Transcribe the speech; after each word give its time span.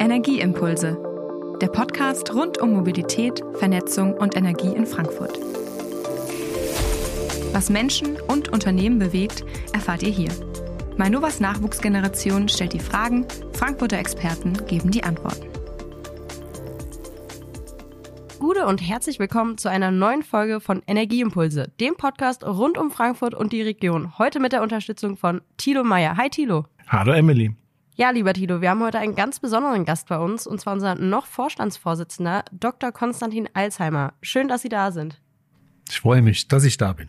Energieimpulse, 0.00 0.96
der 1.60 1.66
Podcast 1.66 2.32
rund 2.32 2.56
um 2.56 2.72
Mobilität, 2.72 3.44
Vernetzung 3.58 4.14
und 4.14 4.34
Energie 4.34 4.74
in 4.74 4.86
Frankfurt. 4.86 5.38
Was 7.52 7.68
Menschen 7.68 8.18
und 8.22 8.48
Unternehmen 8.48 8.98
bewegt, 8.98 9.44
erfahrt 9.74 10.02
ihr 10.02 10.08
hier. 10.08 10.30
Mainovas 10.96 11.38
Nachwuchsgeneration 11.38 12.48
stellt 12.48 12.72
die 12.72 12.80
Fragen, 12.80 13.26
Frankfurter 13.52 13.98
Experten 13.98 14.54
geben 14.66 14.90
die 14.90 15.04
Antworten. 15.04 15.46
Gute 18.38 18.66
und 18.66 18.78
herzlich 18.78 19.18
willkommen 19.18 19.58
zu 19.58 19.68
einer 19.68 19.90
neuen 19.90 20.22
Folge 20.22 20.60
von 20.60 20.82
Energieimpulse, 20.86 21.72
dem 21.78 21.94
Podcast 21.96 22.42
rund 22.42 22.78
um 22.78 22.90
Frankfurt 22.90 23.34
und 23.34 23.52
die 23.52 23.60
Region. 23.60 24.16
Heute 24.16 24.40
mit 24.40 24.54
der 24.54 24.62
Unterstützung 24.62 25.18
von 25.18 25.42
Thilo 25.58 25.84
Meyer. 25.84 26.16
Hi 26.16 26.30
Thilo. 26.30 26.64
Hallo 26.88 27.12
Emily. 27.12 27.54
Ja, 27.96 28.10
lieber 28.10 28.32
Tito, 28.32 28.60
wir 28.60 28.70
haben 28.70 28.82
heute 28.82 28.98
einen 28.98 29.14
ganz 29.14 29.40
besonderen 29.40 29.84
Gast 29.84 30.08
bei 30.08 30.18
uns, 30.18 30.46
und 30.46 30.60
zwar 30.60 30.72
unser 30.72 30.94
noch 30.94 31.26
Vorstandsvorsitzender, 31.26 32.44
Dr. 32.52 32.92
Konstantin 32.92 33.48
Alzheimer. 33.52 34.14
Schön, 34.22 34.48
dass 34.48 34.62
Sie 34.62 34.68
da 34.68 34.90
sind. 34.92 35.20
Ich 35.88 36.00
freue 36.00 36.22
mich, 36.22 36.48
dass 36.48 36.64
ich 36.64 36.76
da 36.76 36.92
bin. 36.92 37.08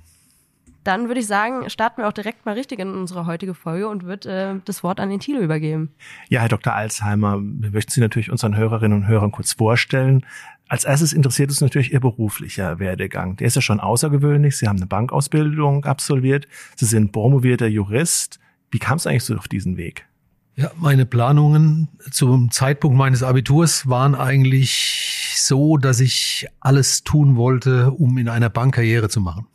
Dann 0.84 1.08
würde 1.08 1.20
ich 1.20 1.28
sagen, 1.28 1.70
starten 1.70 2.02
wir 2.02 2.08
auch 2.08 2.14
direkt 2.14 2.46
mal 2.46 2.54
richtig 2.56 2.80
in 2.80 2.96
unsere 2.96 3.28
heutige 3.28 3.54
Folge 3.54 3.88
und 3.88 4.04
würde 4.04 4.56
äh, 4.56 4.62
das 4.66 4.84
Wort 4.84 5.00
an 5.00 5.10
den 5.10 5.20
Tilo 5.20 5.40
übergeben. 5.40 5.94
Ja, 6.30 6.42
Herr 6.42 6.50
Dr. 6.50 6.74
Alzheimer, 6.74 7.40
wir 7.40 7.70
möchten 7.70 7.92
Sie 7.92 8.02
natürlich 8.02 8.32
unseren 8.32 8.58
Hörerinnen 8.58 8.98
und 8.98 9.08
Hörern 9.08 9.32
kurz 9.32 9.54
vorstellen. 9.54 10.26
Als 10.68 10.86
erstes 10.86 11.14
interessiert 11.14 11.52
uns 11.52 11.62
natürlich 11.62 11.94
Ihr 11.94 12.00
beruflicher 12.00 12.80
Werdegang. 12.80 13.36
Der 13.36 13.48
ist 13.48 13.56
ja 13.56 13.62
schon 13.62 13.80
außergewöhnlich. 13.80 14.58
Sie 14.58 14.68
haben 14.68 14.78
eine 14.78 14.88
Bankausbildung 14.88 15.86
absolviert. 15.86 16.48
Sie 16.76 16.86
sind 16.86 17.12
promovierter 17.12 17.68
Jurist. 17.68 18.40
Wie 18.72 18.80
kam 18.80 18.98
es 18.98 19.06
eigentlich 19.06 19.26
so 19.26 19.36
auf 19.36 19.48
diesen 19.48 19.78
Weg? 19.78 20.08
Ja, 20.56 20.72
meine 20.76 21.06
Planungen 21.06 21.88
zum 22.12 22.52
Zeitpunkt 22.52 22.98
meines 22.98 23.24
Abiturs 23.24 23.88
waren 23.88 24.16
eigentlich 24.16 25.34
so, 25.38 25.78
dass 25.78 26.00
ich 26.00 26.48
alles 26.60 27.04
tun 27.04 27.36
wollte, 27.36 27.92
um 27.92 28.18
in 28.18 28.28
einer 28.28 28.50
Bank 28.50 28.76
Karriere 28.76 29.10
zu 29.10 29.22
machen. 29.22 29.48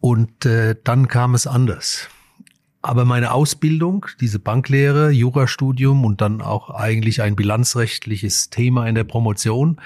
Und 0.00 0.44
äh, 0.44 0.74
dann 0.82 1.08
kam 1.08 1.34
es 1.34 1.46
anders. 1.46 2.08
Aber 2.82 3.06
meine 3.06 3.32
Ausbildung, 3.32 4.06
diese 4.20 4.38
Banklehre, 4.38 5.10
Jurastudium 5.10 6.04
und 6.04 6.20
dann 6.20 6.42
auch 6.42 6.68
eigentlich 6.68 7.22
ein 7.22 7.34
bilanzrechtliches 7.34 8.50
Thema 8.50 8.86
in 8.86 8.94
der 8.94 9.04
Promotion, 9.04 9.80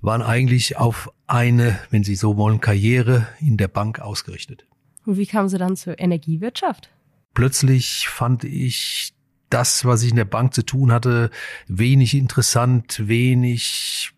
waren 0.00 0.22
eigentlich 0.22 0.78
auf 0.78 1.12
eine, 1.26 1.78
wenn 1.90 2.04
Sie 2.04 2.14
so 2.14 2.38
wollen, 2.38 2.60
Karriere 2.60 3.26
in 3.40 3.58
der 3.58 3.68
Bank 3.68 4.00
ausgerichtet. 4.00 4.64
Und 5.04 5.18
wie 5.18 5.26
kamen 5.26 5.48
Sie 5.48 5.58
dann 5.58 5.76
zur 5.76 5.98
Energiewirtschaft? 5.98 6.88
Plötzlich 7.34 8.08
fand 8.08 8.44
ich 8.44 9.12
das, 9.52 9.84
was 9.84 10.02
ich 10.02 10.10
in 10.10 10.16
der 10.16 10.24
Bank 10.24 10.54
zu 10.54 10.64
tun 10.64 10.92
hatte, 10.92 11.30
wenig 11.68 12.14
interessant, 12.14 13.08
wenig 13.08 14.12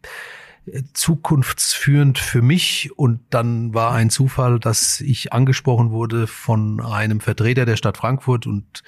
äh, 0.67 0.83
zukunftsführend 0.93 2.19
für 2.19 2.43
mich. 2.43 2.91
Und 2.97 3.21
dann 3.31 3.75
war 3.75 3.93
ein 3.93 4.11
Zufall, 4.11 4.59
dass 4.59 5.01
ich 5.01 5.33
angesprochen 5.33 5.91
wurde 5.91 6.27
von 6.27 6.81
einem 6.81 7.21
Vertreter 7.21 7.65
der 7.65 7.77
Stadt 7.77 7.97
Frankfurt 7.97 8.47
und 8.47 8.83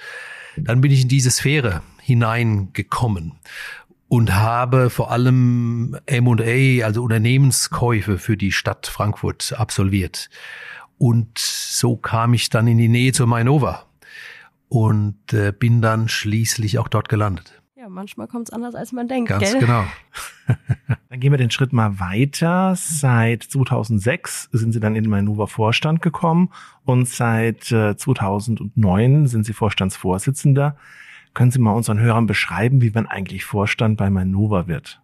dann 0.55 0.81
bin 0.81 0.91
ich 0.91 1.03
in 1.03 1.07
diese 1.07 1.29
Sphäre 1.29 1.83
hineingekommen 2.01 3.33
und 4.07 4.33
habe 4.33 4.89
vor 4.89 5.11
allem 5.11 5.97
M&A, 6.05 6.85
also 6.85 7.03
Unternehmenskäufe 7.03 8.17
für 8.17 8.37
die 8.37 8.51
Stadt 8.51 8.87
Frankfurt 8.87 9.53
absolviert. 9.57 10.29
Und 10.97 11.37
so 11.37 11.95
kam 11.95 12.33
ich 12.33 12.49
dann 12.49 12.67
in 12.67 12.77
die 12.77 12.87
Nähe 12.87 13.11
zur 13.11 13.27
Mainova 13.27 13.86
und 14.69 15.33
äh, 15.33 15.51
bin 15.57 15.81
dann 15.81 16.07
schließlich 16.07 16.79
auch 16.79 16.87
dort 16.87 17.09
gelandet. 17.09 17.61
Ja, 17.75 17.89
manchmal 17.89 18.27
kommt 18.27 18.49
es 18.49 18.53
anders, 18.53 18.75
als 18.75 18.91
man 18.91 19.07
denkt. 19.07 19.29
Ganz 19.29 19.51
gell? 19.51 19.59
genau. 19.59 19.83
dann 21.09 21.19
gehen 21.19 21.31
wir 21.31 21.37
den 21.37 21.51
Schritt 21.51 21.73
mal 21.73 21.99
weiter. 21.99 22.73
Seit 22.75 23.43
2006 23.43 24.49
sind 24.51 24.71
Sie 24.71 24.79
dann 24.79 24.95
in 24.95 25.03
den 25.03 25.11
Manuva 25.11 25.47
Vorstand 25.47 26.01
gekommen 26.01 26.49
und 26.85 27.07
seit 27.07 27.71
äh, 27.71 27.95
2009 27.95 29.27
sind 29.27 29.45
Sie 29.45 29.53
Vorstandsvorsitzender. 29.53 30.75
Können 31.33 31.51
Sie 31.51 31.59
mal 31.59 31.73
unseren 31.73 31.99
Hörern 31.99 32.25
beschreiben, 32.25 32.81
wie 32.81 32.89
man 32.89 33.05
eigentlich 33.05 33.45
Vorstand 33.45 33.97
bei 33.97 34.09
Manuva 34.09 34.67
wird? 34.67 34.99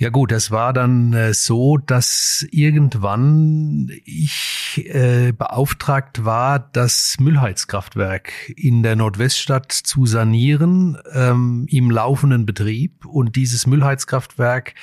Ja 0.00 0.10
gut, 0.10 0.30
das 0.30 0.52
war 0.52 0.72
dann 0.72 1.12
äh, 1.12 1.34
so, 1.34 1.76
dass 1.76 2.46
irgendwann 2.52 3.90
ich 4.04 4.84
äh, 4.86 5.32
beauftragt 5.32 6.24
war, 6.24 6.60
das 6.60 7.16
Müllheizkraftwerk 7.18 8.32
in 8.54 8.84
der 8.84 8.94
Nordweststadt 8.94 9.72
zu 9.72 10.06
sanieren 10.06 10.98
ähm, 11.12 11.66
im 11.68 11.90
laufenden 11.90 12.46
Betrieb. 12.46 13.06
Und 13.06 13.34
dieses 13.34 13.66
Müllheizkraftwerk 13.66 14.76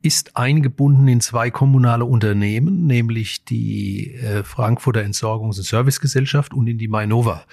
ist 0.00 0.36
eingebunden 0.36 1.08
in 1.08 1.20
zwei 1.20 1.50
kommunale 1.50 2.04
Unternehmen, 2.04 2.86
nämlich 2.86 3.44
die 3.44 4.14
äh, 4.14 4.44
Frankfurter 4.44 5.00
Entsorgungs- 5.00 5.58
und 5.58 5.64
Servicegesellschaft 5.64 6.54
und 6.54 6.68
in 6.68 6.78
die 6.78 6.86
Mainova. 6.86 7.46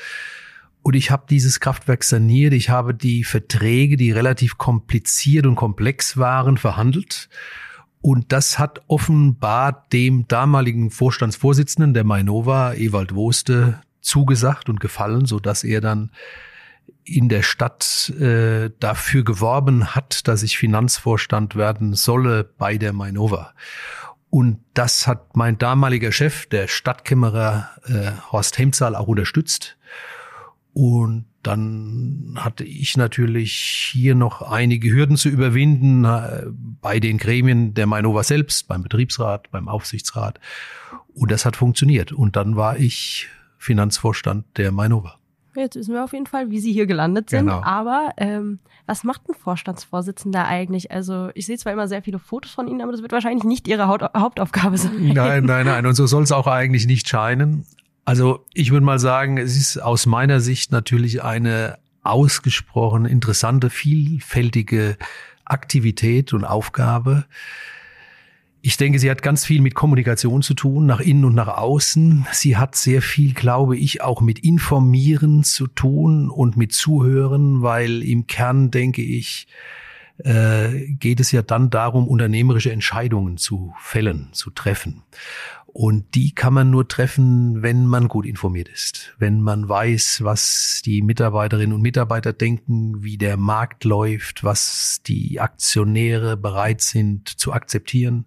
Und 0.89 0.95
ich 0.95 1.11
habe 1.11 1.25
dieses 1.29 1.59
Kraftwerk 1.59 2.03
saniert. 2.03 2.51
Ich 2.51 2.72
habe 2.72 2.95
die 2.95 3.23
Verträge, 3.23 3.95
die 3.95 4.11
relativ 4.11 4.57
kompliziert 4.57 5.45
und 5.45 5.53
komplex 5.53 6.17
waren, 6.17 6.57
verhandelt. 6.57 7.29
Und 8.01 8.31
das 8.31 8.57
hat 8.57 8.81
offenbar 8.88 9.85
dem 9.94 10.28
damaligen 10.28 10.89
Vorstandsvorsitzenden 10.89 11.94
der 11.94 12.05
Mainova, 12.05 12.73
Ewald 12.73 13.13
Woste, 13.13 13.79
zugesagt 14.01 14.67
und 14.67 14.79
gefallen, 14.79 15.25
so 15.28 15.39
dass 15.39 15.63
er 15.63 15.79
dann 15.79 16.09
in 17.03 17.29
der 17.29 17.44
Stadt 17.44 18.09
äh, 18.19 18.72
dafür 18.79 19.23
geworben 19.23 19.94
hat, 19.94 20.28
dass 20.28 20.41
ich 20.41 20.57
Finanzvorstand 20.57 21.55
werden 21.55 21.94
solle 21.94 22.44
bei 22.57 22.79
der 22.79 22.94
Mainova. 22.94 23.53
Und 24.31 24.57
das 24.73 25.05
hat 25.05 25.38
mein 25.38 25.59
damaliger 25.59 26.11
Chef, 26.11 26.47
der 26.47 26.67
Stadtkämmerer 26.67 27.69
äh, 27.85 28.31
Horst 28.31 28.57
Hemzahl, 28.57 28.95
auch 28.95 29.07
unterstützt. 29.07 29.78
Und 30.74 31.25
dann 31.44 32.35
hatte 32.38 32.63
ich 32.63 32.97
natürlich 32.97 33.90
hier 33.91 34.13
noch 34.13 34.41
einige 34.41 34.91
Hürden 34.91 35.18
zu 35.18 35.30
überwinden 35.30 36.06
äh, 36.06 36.46
bei 36.81 37.00
den 37.00 37.18
Gremien 37.18 37.74
der 37.74 37.88
Mainova 37.88 38.24
selbst, 38.24 38.68
beim 38.68 38.84
Betriebsrat, 38.84 39.50
beim 39.52 39.68
Aufsichtsrat. 39.68 40.40
Und 41.13 41.31
das 41.31 41.46
hat 41.46 41.56
funktioniert. 41.56 42.12
Und 42.12 42.35
dann 42.35 42.56
war 42.56 42.78
ich 42.78 43.28
Finanzvorstand 43.58 44.46
der 44.58 44.72
Mainova. 44.72 45.16
Jetzt 45.56 45.75
wissen 45.75 45.94
wir 45.94 46.03
auf 46.03 46.13
jeden 46.13 46.28
Fall, 46.28 46.52
wie 46.52 46.59
Sie 46.59 46.72
hier 46.72 46.85
gelandet 46.85 47.29
sind. 47.29 47.47
Genau. 47.47 47.62
Aber 47.63 48.12
ähm, 48.18 48.59
was 48.85 49.03
macht 49.03 49.28
ein 49.28 49.34
Vorstandsvorsitzender 49.34 50.46
eigentlich? 50.46 50.91
Also 50.91 51.29
ich 51.34 51.46
sehe 51.46 51.58
zwar 51.58 51.74
immer 51.74 51.88
sehr 51.88 52.02
viele 52.03 52.19
Fotos 52.19 52.52
von 52.52 52.68
Ihnen, 52.68 52.81
aber 52.81 52.91
das 52.91 53.02
wird 53.02 53.12
wahrscheinlich 53.12 53.44
nicht 53.44 53.68
Ihre 53.68 53.88
Haut 53.88 54.03
Hauptaufgabe 54.16 54.78
sein. 54.78 55.13
Nein, 55.13 55.46
nein, 55.46 55.66
nein. 55.66 55.85
Und 55.85 55.96
so 55.96 56.06
soll 56.06 56.24
es 56.24 56.31
auch 56.31 56.47
eigentlich 56.47 56.85
nicht 56.85 57.08
scheinen. 57.08 57.66
Also 58.09 58.44
ich 58.56 58.72
würde 58.72 58.88
mal 58.88 58.97
sagen, 58.97 59.38
es 59.38 59.56
ist 59.56 59.78
aus 59.78 60.08
meiner 60.08 60.40
Sicht 60.40 60.72
natürlich 60.72 61.22
eine 61.22 61.78
ausgesprochen 62.02 63.06
interessante, 63.06 63.70
vielfältige 63.70 64.97
Aktivität 65.46 66.34
und 66.34 66.44
Aufgabe. 66.44 67.25
Ich 68.64 68.78
denke, 68.78 68.97
sie 68.97 69.12
hat 69.12 69.22
ganz 69.22 69.46
viel 69.46 69.62
mit 69.62 69.75
Kommunikation 69.75 70.42
zu 70.42 70.56
tun, 70.56 70.88
nach 70.88 71.02
innen 71.02 71.24
und 71.24 71.36
nach 71.36 71.50
außen. 71.50 72.25
Sie 72.31 72.58
hat 72.58 72.75
sehr 72.75 73.03
viel, 73.03 73.36
glaube 73.36 73.78
ich, 73.78 74.02
auch 74.02 74.22
mit 74.22 74.40
Informieren 74.40 75.44
zu 75.44 75.68
tun 75.68 76.31
und 76.31 76.58
mit 76.58 76.74
Zuhören, 76.74 77.62
weil 77.62 78.02
im 78.02 78.26
Kern, 78.26 78.72
denke 78.72 79.03
ich, 79.03 79.46
äh, 80.24 80.88
geht 80.94 81.19
es 81.19 81.31
ja 81.31 81.41
dann 81.41 81.69
darum, 81.69 82.07
unternehmerische 82.07 82.72
Entscheidungen 82.72 83.38
zu 83.38 83.74
fällen, 83.80 84.30
zu 84.34 84.50
treffen. 84.50 85.03
Und 85.72 86.16
die 86.16 86.34
kann 86.34 86.53
man 86.53 86.72
nur 86.72 86.88
treffen, 86.88 87.62
wenn 87.62 87.85
man 87.85 88.07
gut 88.07 88.25
informiert 88.25 88.69
ist, 88.69 89.13
wenn 89.19 89.40
man 89.40 89.69
weiß, 89.69 90.24
was 90.24 90.81
die 90.84 91.02
Mitarbeiterinnen 91.02 91.74
und 91.74 91.81
Mitarbeiter 91.81 92.34
denken, 92.34 93.03
wie 93.03 93.18
der 93.18 93.38
Markt 93.38 93.84
läuft, 93.84 94.43
was 94.43 95.02
die 95.05 95.40
Aktionäre 95.40 96.38
bereit 96.38 96.82
sind 96.82 97.29
zu 97.29 97.53
akzeptieren. 97.53 98.26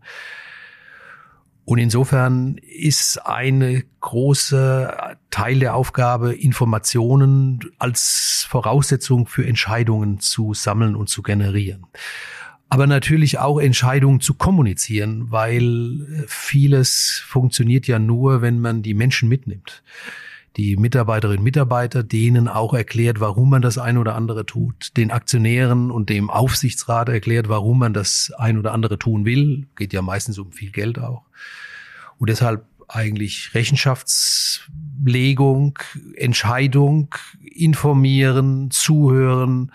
Und 1.64 1.78
insofern 1.78 2.56
ist 2.58 3.18
eine 3.18 3.84
große 4.00 5.16
Teil 5.30 5.60
der 5.60 5.74
Aufgabe, 5.76 6.34
Informationen 6.34 7.60
als 7.78 8.46
Voraussetzung 8.48 9.26
für 9.26 9.46
Entscheidungen 9.46 10.18
zu 10.18 10.54
sammeln 10.54 10.96
und 10.96 11.08
zu 11.08 11.22
generieren 11.22 11.86
aber 12.72 12.86
natürlich 12.86 13.38
auch 13.38 13.58
Entscheidungen 13.58 14.20
zu 14.20 14.32
kommunizieren, 14.32 15.30
weil 15.30 16.24
vieles 16.26 17.22
funktioniert 17.26 17.86
ja 17.86 17.98
nur, 17.98 18.40
wenn 18.40 18.60
man 18.60 18.80
die 18.80 18.94
Menschen 18.94 19.28
mitnimmt. 19.28 19.82
Die 20.56 20.76
Mitarbeiterinnen 20.76 21.38
und 21.38 21.44
Mitarbeiter, 21.44 22.02
denen 22.02 22.46
auch 22.46 22.74
erklärt, 22.74 23.20
warum 23.20 23.48
man 23.50 23.62
das 23.62 23.78
ein 23.78 23.96
oder 23.96 24.14
andere 24.14 24.44
tut, 24.44 24.94
den 24.96 25.10
Aktionären 25.10 25.90
und 25.90 26.10
dem 26.10 26.28
Aufsichtsrat 26.28 27.08
erklärt, 27.08 27.48
warum 27.48 27.78
man 27.78 27.94
das 27.94 28.30
ein 28.36 28.58
oder 28.58 28.72
andere 28.72 28.98
tun 28.98 29.24
will, 29.24 29.66
geht 29.76 29.94
ja 29.94 30.02
meistens 30.02 30.38
um 30.38 30.52
viel 30.52 30.70
Geld 30.70 30.98
auch. 30.98 31.22
Und 32.18 32.28
deshalb 32.28 32.66
eigentlich 32.88 33.54
Rechenschaftslegung, 33.54 35.78
Entscheidung, 36.14 37.14
informieren, 37.42 38.70
zuhören, 38.70 39.72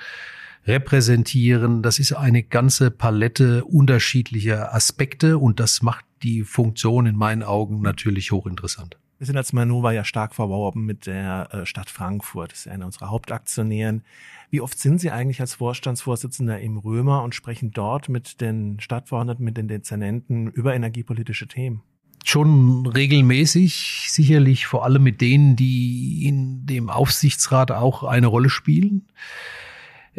repräsentieren. 0.66 1.82
Das 1.82 2.00
ist 2.00 2.14
eine 2.14 2.44
ganze 2.44 2.92
Palette 2.92 3.66
unterschiedlicher 3.66 4.76
Aspekte 4.76 5.40
und 5.40 5.60
das 5.60 5.82
macht 5.82 6.06
die 6.24 6.44
Funktion 6.44 7.06
in 7.06 7.16
meinen 7.16 7.44
Augen 7.44 7.82
natürlich 7.82 8.32
hochinteressant. 8.32 8.98
Wir 9.18 9.26
sind 9.26 9.38
als 9.38 9.52
Manova 9.52 9.92
ja 9.92 10.04
stark 10.04 10.36
verworben 10.36 10.86
mit 10.86 11.08
der 11.08 11.50
äh, 11.52 11.66
Stadt 11.66 11.90
Frankfurt. 11.90 12.52
Das 12.52 12.60
ist 12.60 12.68
einer 12.68 12.86
unserer 12.86 13.10
Hauptaktionären. 13.10 14.04
Wie 14.52 14.62
oft 14.62 14.78
sind 14.78 15.02
Sie 15.02 15.10
eigentlich 15.10 15.42
als 15.42 15.56
Vorstandsvorsitzender 15.56 16.60
im 16.60 16.78
Römer 16.78 17.24
und 17.24 17.34
sprechen 17.34 17.72
dort 17.72 18.10
mit 18.10 18.42
den 18.42 18.80
Stadtverordneten, 18.80 19.44
mit 19.44 19.58
den 19.58 19.68
Dezernenten 19.68 20.48
über 20.48 20.76
energiepolitische 20.76 21.48
Themen? 21.48 21.82
Schon 22.24 22.86
regelmäßig, 22.86 24.08
sicherlich 24.10 24.68
vor 24.68 24.86
allem 24.86 25.02
mit 25.02 25.22
denen, 25.22 25.56
die 25.56 26.26
in 26.28 26.66
dem 26.66 26.90
Aufsichtsrat 26.90 27.72
auch 27.72 28.04
eine 28.04 28.28
Rolle 28.28 28.50
spielen. 28.50 29.08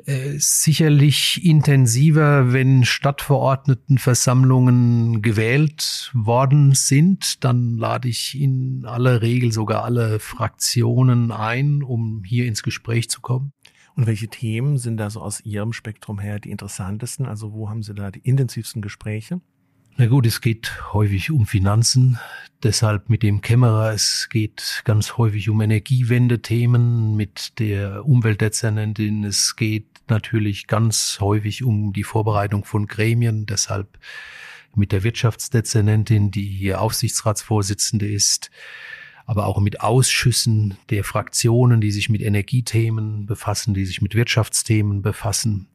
Äh, 0.07 0.39
sicherlich 0.39 1.45
intensiver, 1.45 2.53
wenn 2.53 2.85
Stadtverordnetenversammlungen 2.85 5.23
gewählt 5.23 6.13
worden 6.15 6.75
sind. 6.75 7.43
Dann 7.45 7.79
lade 7.79 8.09
ich 8.09 8.39
in 8.39 8.85
aller 8.85 9.23
Regel 9.23 9.51
sogar 9.53 9.85
alle 9.85 10.19
Fraktionen 10.21 11.33
ein, 11.33 11.83
um 11.83 12.23
hier 12.25 12.47
ins 12.47 12.63
Gespräch 12.63 13.11
zu 13.11 13.21
kommen. 13.21 13.53
Und 13.97 14.07
welche 14.07 14.29
Themen 14.29 14.79
sind 14.79 14.99
da 14.99 15.11
so 15.11 15.21
aus 15.21 15.41
Ihrem 15.41 15.73
Spektrum 15.73 16.21
her 16.21 16.39
die 16.39 16.51
interessantesten? 16.51 17.27
Also 17.27 17.53
wo 17.53 17.69
haben 17.69 17.83
Sie 17.83 17.95
da 17.95 18.13
die 18.13 18.21
intensivsten 18.21 18.83
Gespräche? 18.83 19.41
Na 20.01 20.07
gut, 20.07 20.27
es 20.27 20.41
geht 20.41 20.93
häufig 20.93 21.33
um 21.33 21.45
Finanzen, 21.45 22.21
deshalb 22.63 23.09
mit 23.09 23.25
dem 23.25 23.41
Kämmerer. 23.41 23.93
Es 23.93 24.29
geht 24.31 24.83
ganz 24.85 25.17
häufig 25.17 25.49
um 25.49 25.61
Energiewende-Themen 25.61 27.17
mit 27.17 27.59
der 27.59 28.07
Umweltdezernentin. 28.07 29.25
Es 29.25 29.57
geht 29.57 29.89
natürlich 30.07 30.69
ganz 30.69 31.19
häufig 31.21 31.65
um 31.65 31.93
die 31.93 32.05
Vorbereitung 32.05 32.65
von 32.65 32.87
Gremien, 32.87 33.45
deshalb 33.47 33.99
mit 34.77 34.93
der 34.93 35.03
Wirtschaftsdezernentin, 35.03 36.31
die 36.31 36.47
hier 36.47 36.81
Aufsichtsratsvorsitzende 36.81 38.07
ist, 38.07 38.53
aber 39.27 39.47
auch 39.47 39.59
mit 39.59 39.81
Ausschüssen 39.81 40.79
der 40.91 41.03
Fraktionen, 41.03 41.81
die 41.81 41.91
sich 41.91 42.09
mit 42.09 42.23
Energiethemen 42.23 43.27
befassen, 43.27 43.75
die 43.75 43.85
sich 43.85 44.01
mit 44.01 44.15
Wirtschaftsthemen 44.15 45.03
befassen. 45.03 45.67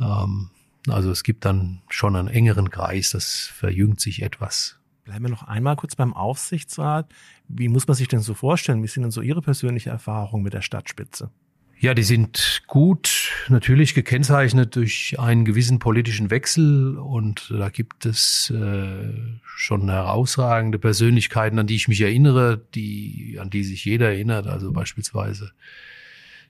Ähm, 0.00 0.48
also 0.88 1.10
es 1.10 1.22
gibt 1.22 1.44
dann 1.44 1.82
schon 1.88 2.16
einen 2.16 2.28
engeren 2.28 2.70
Kreis, 2.70 3.10
das 3.10 3.50
verjüngt 3.54 4.00
sich 4.00 4.22
etwas. 4.22 4.78
Bleiben 5.04 5.24
wir 5.24 5.30
noch 5.30 5.44
einmal 5.44 5.76
kurz 5.76 5.94
beim 5.94 6.14
Aufsichtsrat. 6.14 7.12
Wie 7.48 7.68
muss 7.68 7.86
man 7.86 7.96
sich 7.96 8.08
denn 8.08 8.20
so 8.20 8.34
vorstellen? 8.34 8.82
Wie 8.82 8.88
sind 8.88 9.04
denn 9.04 9.12
so 9.12 9.20
Ihre 9.20 9.40
persönliche 9.40 9.90
Erfahrungen 9.90 10.42
mit 10.42 10.52
der 10.52 10.62
Stadtspitze? 10.62 11.30
Ja, 11.78 11.92
die 11.92 12.02
sind 12.02 12.62
gut, 12.66 13.30
natürlich 13.48 13.94
gekennzeichnet 13.94 14.76
durch 14.76 15.16
einen 15.18 15.44
gewissen 15.44 15.78
politischen 15.78 16.30
Wechsel 16.30 16.96
und 16.96 17.50
da 17.50 17.68
gibt 17.68 18.06
es 18.06 18.50
äh, 18.50 19.12
schon 19.44 19.90
herausragende 19.90 20.78
Persönlichkeiten, 20.78 21.58
an 21.58 21.66
die 21.66 21.76
ich 21.76 21.86
mich 21.86 22.00
erinnere, 22.00 22.64
die 22.74 23.36
an 23.38 23.50
die 23.50 23.62
sich 23.62 23.84
jeder 23.84 24.08
erinnert, 24.08 24.46
also 24.46 24.72
beispielsweise 24.72 25.52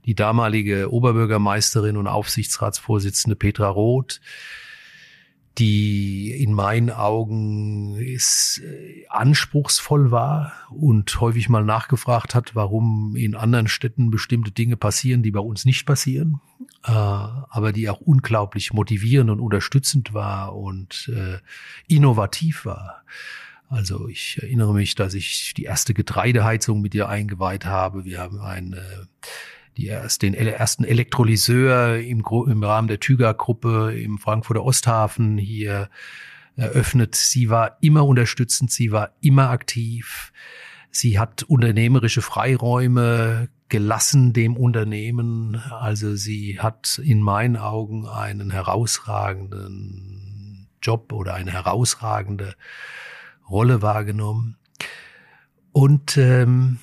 die 0.06 0.14
damalige 0.14 0.92
Oberbürgermeisterin 0.92 1.96
und 1.96 2.06
Aufsichtsratsvorsitzende 2.06 3.36
Petra 3.36 3.68
Roth, 3.68 4.20
die 5.58 6.30
in 6.42 6.52
meinen 6.52 6.90
Augen 6.90 7.96
ist, 7.96 8.60
äh, 8.62 9.06
anspruchsvoll 9.08 10.10
war 10.10 10.52
und 10.70 11.20
häufig 11.20 11.48
mal 11.48 11.64
nachgefragt 11.64 12.34
hat, 12.34 12.54
warum 12.54 13.16
in 13.16 13.34
anderen 13.34 13.66
Städten 13.66 14.10
bestimmte 14.10 14.50
Dinge 14.50 14.76
passieren, 14.76 15.22
die 15.22 15.30
bei 15.30 15.40
uns 15.40 15.64
nicht 15.64 15.86
passieren, 15.86 16.40
äh, 16.84 16.92
aber 16.92 17.72
die 17.72 17.88
auch 17.88 18.00
unglaublich 18.00 18.74
motivierend 18.74 19.30
und 19.30 19.40
unterstützend 19.40 20.12
war 20.12 20.54
und 20.54 21.10
äh, 21.14 21.38
innovativ 21.88 22.66
war. 22.66 23.02
Also 23.68 24.08
ich 24.08 24.38
erinnere 24.40 24.74
mich, 24.74 24.94
dass 24.94 25.14
ich 25.14 25.54
die 25.54 25.64
erste 25.64 25.94
Getreideheizung 25.94 26.82
mit 26.82 26.94
ihr 26.94 27.08
eingeweiht 27.08 27.64
habe. 27.64 28.04
Wir 28.04 28.20
haben 28.20 28.40
ein 28.40 28.76
die 29.76 29.86
erst, 29.86 30.22
den 30.22 30.34
ersten 30.34 30.84
Elektrolyseur 30.84 31.98
im, 31.98 32.24
im 32.46 32.62
Rahmen 32.62 32.88
der 32.88 33.00
Tüger-Gruppe 33.00 33.98
im 33.98 34.18
Frankfurter 34.18 34.64
Osthafen 34.64 35.38
hier 35.38 35.88
eröffnet. 36.56 37.14
Sie 37.14 37.48
war 37.50 37.76
immer 37.80 38.06
unterstützend, 38.06 38.70
sie 38.70 38.92
war 38.92 39.10
immer 39.20 39.50
aktiv. 39.50 40.32
Sie 40.90 41.18
hat 41.18 41.42
unternehmerische 41.42 42.22
Freiräume 42.22 43.50
gelassen 43.68 44.32
dem 44.32 44.56
Unternehmen. 44.56 45.56
Also 45.70 46.16
sie 46.16 46.58
hat 46.58 46.98
in 47.04 47.20
meinen 47.20 47.58
Augen 47.58 48.06
einen 48.06 48.50
herausragenden 48.50 50.68
Job 50.80 51.12
oder 51.12 51.34
eine 51.34 51.52
herausragende 51.52 52.54
Rolle 53.50 53.82
wahrgenommen. 53.82 54.56
Und 55.72 56.16
ähm, 56.16 56.78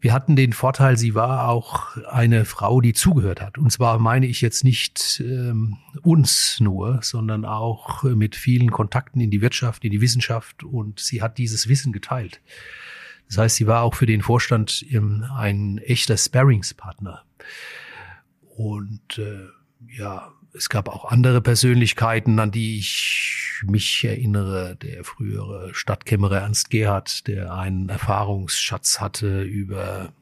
wir 0.00 0.12
hatten 0.12 0.36
den 0.36 0.52
Vorteil, 0.52 0.96
sie 0.96 1.14
war 1.14 1.48
auch 1.48 1.96
eine 2.06 2.44
Frau, 2.44 2.80
die 2.80 2.92
zugehört 2.92 3.40
hat. 3.40 3.58
Und 3.58 3.72
zwar 3.72 3.98
meine 3.98 4.26
ich 4.26 4.40
jetzt 4.40 4.62
nicht 4.62 5.20
ähm, 5.24 5.78
uns 6.02 6.60
nur, 6.60 7.00
sondern 7.02 7.44
auch 7.44 8.04
mit 8.04 8.36
vielen 8.36 8.70
Kontakten 8.70 9.20
in 9.20 9.30
die 9.30 9.40
Wirtschaft, 9.40 9.84
in 9.84 9.90
die 9.90 10.00
Wissenschaft. 10.00 10.62
Und 10.62 11.00
sie 11.00 11.20
hat 11.20 11.38
dieses 11.38 11.68
Wissen 11.68 11.92
geteilt. 11.92 12.40
Das 13.26 13.38
heißt, 13.38 13.56
sie 13.56 13.66
war 13.66 13.82
auch 13.82 13.94
für 13.94 14.06
den 14.06 14.22
Vorstand 14.22 14.84
ähm, 14.88 15.24
ein 15.34 15.78
echter 15.78 16.16
Sparringspartner. 16.16 17.24
Und 18.56 19.18
äh, 19.18 19.46
ja, 19.96 20.32
es 20.58 20.68
gab 20.68 20.88
auch 20.88 21.06
andere 21.06 21.40
Persönlichkeiten, 21.40 22.38
an 22.40 22.50
die 22.50 22.78
ich 22.78 23.62
mich 23.64 24.04
erinnere. 24.04 24.76
Der 24.76 25.04
frühere 25.04 25.72
Stadtkämmerer 25.72 26.40
Ernst 26.40 26.70
Gerhard, 26.70 27.26
der 27.28 27.54
einen 27.54 27.88
Erfahrungsschatz 27.88 29.00
hatte 29.00 29.42
über 29.42 30.12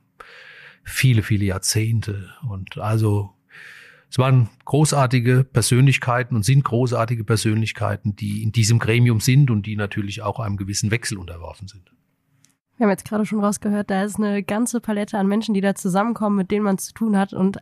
viele, 0.85 1.23
viele 1.23 1.47
Jahrzehnte. 1.47 2.31
Und 2.49 2.79
also 2.79 3.33
es 4.11 4.19
waren 4.19 4.51
großartige 4.67 5.45
Persönlichkeiten 5.45 6.37
und 6.37 6.45
sind 6.45 6.65
großartige 6.65 7.25
Persönlichkeiten, 7.25 8.15
die 8.15 8.43
in 8.43 8.53
diesem 8.53 8.79
Gremium 8.79 9.21
sind 9.21 9.51
und 9.51 9.67
die 9.67 9.77
natürlich 9.77 10.23
auch 10.23 10.39
einem 10.39 10.57
gewissen 10.57 10.91
Wechsel 10.91 11.19
unterworfen 11.19 11.67
sind. 11.67 11.91
Wir 12.77 12.85
haben 12.85 12.91
jetzt 12.91 13.09
gerade 13.09 13.25
schon 13.25 13.41
rausgehört, 13.41 13.91
da 13.91 14.05
ist 14.05 14.17
eine 14.17 14.43
ganze 14.43 14.81
Palette 14.81 15.19
an 15.19 15.27
Menschen, 15.27 15.55
die 15.55 15.63
da 15.63 15.75
zusammenkommen, 15.75 16.37
mit 16.37 16.51
denen 16.51 16.65
man 16.65 16.77
zu 16.77 16.93
tun 16.93 17.17
hat. 17.17 17.33
Und 17.33 17.57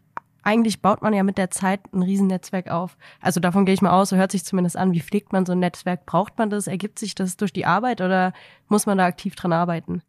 eigentlich 0.45 0.81
baut 0.81 1.03
man 1.03 1.15
ja 1.15 1.23
mit 1.23 1.39
der 1.39 1.51
Zeit 1.51 1.81
ein 1.93 2.03
Riesennetzwerk 2.03 2.69
auf. 2.71 2.97
Also 3.21 3.41
davon 3.41 3.65
gehe 3.65 3.75
ich 3.75 3.83
mal 3.83 3.91
aus, 3.91 4.11
so 4.11 4.17
hört 4.17 4.31
sich 4.31 4.45
zumindest 4.45 4.77
an. 4.77 4.93
Wie 4.93 5.01
pflegt 5.01 5.33
man 5.33 5.47
so 5.47 5.53
ein 5.53 5.59
Netzwerk? 5.59 6.07
Braucht 6.07 6.39
man 6.39 6.51
das? 6.51 6.67
Ergibt 6.67 6.99
sich 6.99 7.15
das 7.15 7.37
durch 7.37 7.53
die 7.53 7.67
Arbeit 7.67 8.01
oder 8.01 8.33
muss 8.69 8.87
man 8.87 8.99
da 8.99 9.07
aktiv 9.07 9.35
dran 9.35 9.53
arbeiten? 9.53 10.03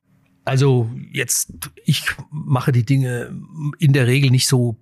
Also 0.43 0.89
jetzt, 1.11 1.71
ich 1.85 2.05
mache 2.29 2.71
die 2.71 2.85
Dinge 2.85 3.35
in 3.79 3.93
der 3.93 4.05
Regel 4.05 4.29
nicht 4.29 4.47
so 4.47 4.77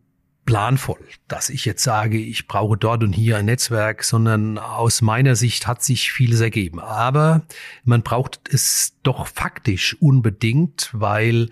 planvoll, 0.45 1.07
dass 1.27 1.49
ich 1.49 1.63
jetzt 1.63 1.83
sage, 1.83 2.17
ich 2.17 2.47
brauche 2.47 2.75
dort 2.75 3.03
und 3.03 3.13
hier 3.13 3.37
ein 3.37 3.45
Netzwerk, 3.45 4.03
sondern 4.03 4.57
aus 4.57 5.01
meiner 5.01 5.35
Sicht 5.35 5.67
hat 5.67 5.81
sich 5.81 6.11
vieles 6.11 6.41
ergeben. 6.41 6.79
Aber 6.79 7.43
man 7.85 8.03
braucht 8.03 8.41
es 8.51 8.97
doch 9.03 9.27
faktisch 9.27 9.95
unbedingt, 10.01 10.89
weil 10.91 11.49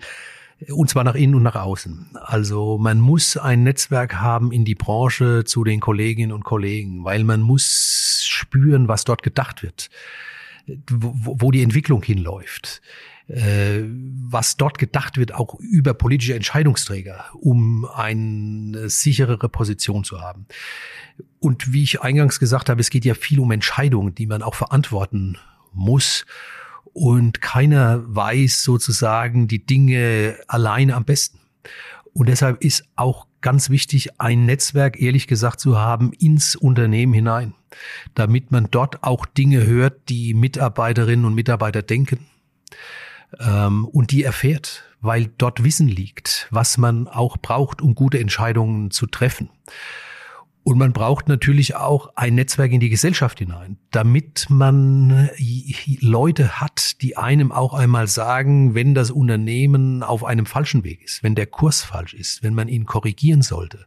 und 0.70 0.90
zwar 0.90 1.04
nach 1.04 1.14
innen 1.14 1.34
und 1.34 1.42
nach 1.42 1.56
außen. 1.56 2.10
Also 2.14 2.78
man 2.78 3.00
muss 3.00 3.36
ein 3.36 3.62
Netzwerk 3.62 4.16
haben 4.16 4.52
in 4.52 4.64
die 4.64 4.74
Branche 4.74 5.44
zu 5.44 5.64
den 5.64 5.80
Kolleginnen 5.80 6.32
und 6.32 6.44
Kollegen, 6.44 7.04
weil 7.04 7.24
man 7.24 7.40
muss 7.40 8.24
spüren, 8.26 8.88
was 8.88 9.04
dort 9.04 9.22
gedacht 9.22 9.62
wird, 9.62 9.90
wo, 10.90 11.36
wo 11.38 11.50
die 11.50 11.62
Entwicklung 11.62 12.02
hinläuft, 12.02 12.82
äh, 13.28 13.82
was 13.84 14.56
dort 14.56 14.78
gedacht 14.78 15.16
wird, 15.16 15.34
auch 15.34 15.58
über 15.58 15.94
politische 15.94 16.34
Entscheidungsträger, 16.34 17.24
um 17.34 17.84
eine 17.84 18.88
sicherere 18.88 19.48
Position 19.48 20.04
zu 20.04 20.20
haben. 20.20 20.46
Und 21.38 21.72
wie 21.72 21.82
ich 21.82 22.00
eingangs 22.00 22.38
gesagt 22.38 22.68
habe, 22.68 22.80
es 22.80 22.90
geht 22.90 23.04
ja 23.04 23.14
viel 23.14 23.40
um 23.40 23.50
Entscheidungen, 23.50 24.14
die 24.14 24.26
man 24.26 24.42
auch 24.42 24.54
verantworten 24.54 25.38
muss 25.72 26.24
und 26.92 27.40
keiner 27.40 28.02
weiß 28.06 28.62
sozusagen 28.62 29.48
die 29.48 29.64
Dinge 29.64 30.36
alleine 30.48 30.94
am 30.94 31.04
besten. 31.04 31.38
Und 32.12 32.28
deshalb 32.28 32.62
ist 32.62 32.84
auch 32.96 33.26
ganz 33.40 33.70
wichtig, 33.70 34.20
ein 34.20 34.44
Netzwerk, 34.46 35.00
ehrlich 35.00 35.26
gesagt, 35.26 35.60
zu 35.60 35.78
haben 35.78 36.12
ins 36.12 36.56
Unternehmen 36.56 37.12
hinein, 37.12 37.54
damit 38.14 38.50
man 38.50 38.68
dort 38.70 39.02
auch 39.02 39.26
Dinge 39.26 39.66
hört, 39.66 40.08
die 40.08 40.34
Mitarbeiterinnen 40.34 41.24
und 41.24 41.34
Mitarbeiter 41.34 41.82
denken 41.82 42.26
ähm, 43.40 43.86
und 43.86 44.10
die 44.10 44.22
erfährt, 44.22 44.84
weil 45.00 45.30
dort 45.38 45.64
Wissen 45.64 45.88
liegt, 45.88 46.46
was 46.50 46.78
man 46.78 47.08
auch 47.08 47.36
braucht, 47.38 47.82
um 47.82 47.94
gute 47.94 48.18
Entscheidungen 48.20 48.90
zu 48.90 49.06
treffen. 49.06 49.50
Und 50.64 50.78
man 50.78 50.92
braucht 50.92 51.28
natürlich 51.28 51.74
auch 51.74 52.12
ein 52.14 52.36
Netzwerk 52.36 52.70
in 52.70 52.78
die 52.78 52.88
Gesellschaft 52.88 53.40
hinein, 53.40 53.78
damit 53.90 54.46
man 54.48 55.28
Leute 56.00 56.60
hat, 56.60 57.02
die 57.02 57.16
einem 57.16 57.50
auch 57.50 57.74
einmal 57.74 58.06
sagen, 58.06 58.74
wenn 58.74 58.94
das 58.94 59.10
Unternehmen 59.10 60.04
auf 60.04 60.24
einem 60.24 60.46
falschen 60.46 60.84
Weg 60.84 61.02
ist, 61.02 61.24
wenn 61.24 61.34
der 61.34 61.46
Kurs 61.46 61.82
falsch 61.82 62.14
ist, 62.14 62.44
wenn 62.44 62.54
man 62.54 62.68
ihn 62.68 62.86
korrigieren 62.86 63.42
sollte. 63.42 63.86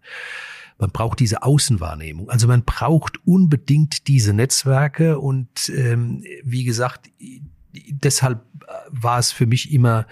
Man 0.77 0.91
braucht 0.91 1.21
diese 1.21 1.43
Außenwahrnehmung. 1.43 2.29
Also 2.29 2.47
man 2.47 2.63
braucht 2.65 3.25
unbedingt 3.25 4.09
diese 4.09 4.33
Netzwerke 4.33 5.19
und 5.19 5.69
ähm, 5.69 6.23
wie 6.43 6.65
gesagt, 6.65 7.09
deshalb 7.89 8.43
war 8.89 9.19
es 9.19 9.31
für 9.31 9.45
mich 9.45 9.71
immer 9.71 10.07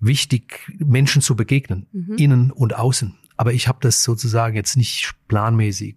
wichtig, 0.00 0.70
Menschen 0.78 1.22
zu 1.22 1.34
begegnen, 1.34 1.86
mhm. 1.92 2.16
innen 2.18 2.50
und 2.50 2.76
außen. 2.76 3.14
Aber 3.38 3.52
ich 3.52 3.68
habe 3.68 3.78
das 3.80 4.02
sozusagen 4.02 4.56
jetzt 4.56 4.76
nicht 4.76 5.14
planmäßig 5.28 5.96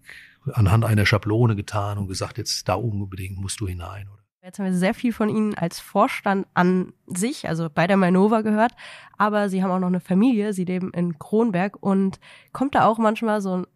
anhand 0.53 0.85
einer 0.85 1.05
Schablone 1.05 1.55
getan 1.55 1.97
und 1.97 2.07
gesagt, 2.07 2.37
jetzt 2.37 2.69
da 2.69 2.75
unbedingt 2.75 3.37
musst 3.37 3.59
du 3.59 3.67
hinein. 3.67 4.07
Jetzt 4.43 4.57
haben 4.57 4.65
wir 4.65 4.73
sehr 4.73 4.93
viel 4.93 5.11
von 5.11 5.27
Ihnen 5.27 5.55
als 5.55 5.79
Vorstand 5.79 6.47
an 6.53 6.93
sich, 7.05 7.47
also 7.47 7.69
bei 7.69 7.85
der 7.85 7.97
Mainova 7.97 8.41
gehört, 8.41 8.73
aber 9.17 9.49
Sie 9.49 9.61
haben 9.61 9.71
auch 9.71 9.79
noch 9.79 9.87
eine 9.87 9.99
Familie, 9.99 10.53
Sie 10.53 10.65
leben 10.65 10.91
in 10.93 11.19
Kronberg 11.19 11.77
und 11.81 12.19
kommt 12.51 12.75
da 12.75 12.85
auch 12.85 12.97
manchmal 12.97 13.41
so 13.41 13.57
ein 13.57 13.67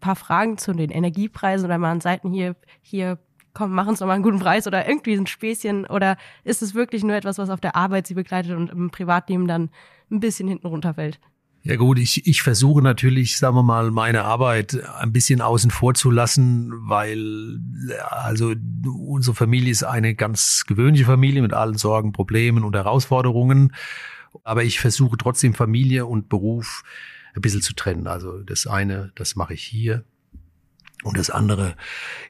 paar 0.00 0.16
Fragen 0.16 0.58
zu 0.58 0.72
den 0.72 0.90
Energiepreisen 0.90 1.66
oder 1.66 1.78
mal 1.78 1.92
an 1.92 2.00
Seiten 2.00 2.30
hier, 2.30 2.56
hier, 2.82 3.18
komm, 3.54 3.72
mach 3.72 3.86
uns 3.86 4.00
doch 4.00 4.06
mal 4.06 4.14
einen 4.14 4.22
guten 4.22 4.38
Preis 4.38 4.66
oder 4.66 4.86
irgendwie 4.86 5.14
ein 5.14 5.26
Späßchen 5.26 5.86
oder 5.86 6.16
ist 6.44 6.60
es 6.60 6.74
wirklich 6.74 7.04
nur 7.04 7.16
etwas, 7.16 7.38
was 7.38 7.50
auf 7.50 7.60
der 7.60 7.76
Arbeit 7.76 8.06
Sie 8.06 8.14
begleitet 8.14 8.52
und 8.52 8.70
im 8.70 8.90
Privatleben 8.90 9.46
dann 9.46 9.70
ein 10.10 10.20
bisschen 10.20 10.48
hinten 10.48 10.66
runterfällt? 10.66 11.20
Ja 11.66 11.74
gut, 11.74 11.98
ich, 11.98 12.28
ich 12.28 12.42
versuche 12.42 12.80
natürlich, 12.80 13.38
sagen 13.38 13.56
wir 13.56 13.64
mal, 13.64 13.90
meine 13.90 14.22
Arbeit 14.22 14.80
ein 15.00 15.10
bisschen 15.10 15.40
außen 15.40 15.72
vor 15.72 15.94
zu 15.94 16.12
lassen, 16.12 16.70
weil 16.88 17.58
also 18.08 18.54
unsere 18.84 19.34
Familie 19.34 19.72
ist 19.72 19.82
eine 19.82 20.14
ganz 20.14 20.62
gewöhnliche 20.68 21.06
Familie 21.06 21.42
mit 21.42 21.52
allen 21.52 21.76
Sorgen, 21.76 22.12
Problemen 22.12 22.62
und 22.62 22.76
Herausforderungen. 22.76 23.74
Aber 24.44 24.62
ich 24.62 24.78
versuche 24.78 25.16
trotzdem 25.16 25.54
Familie 25.54 26.06
und 26.06 26.28
Beruf 26.28 26.84
ein 27.34 27.42
bisschen 27.42 27.62
zu 27.62 27.74
trennen. 27.74 28.06
Also 28.06 28.44
das 28.44 28.68
eine, 28.68 29.10
das 29.16 29.34
mache 29.34 29.54
ich 29.54 29.64
hier. 29.64 30.04
Und 31.02 31.18
das 31.18 31.30
andere 31.30 31.74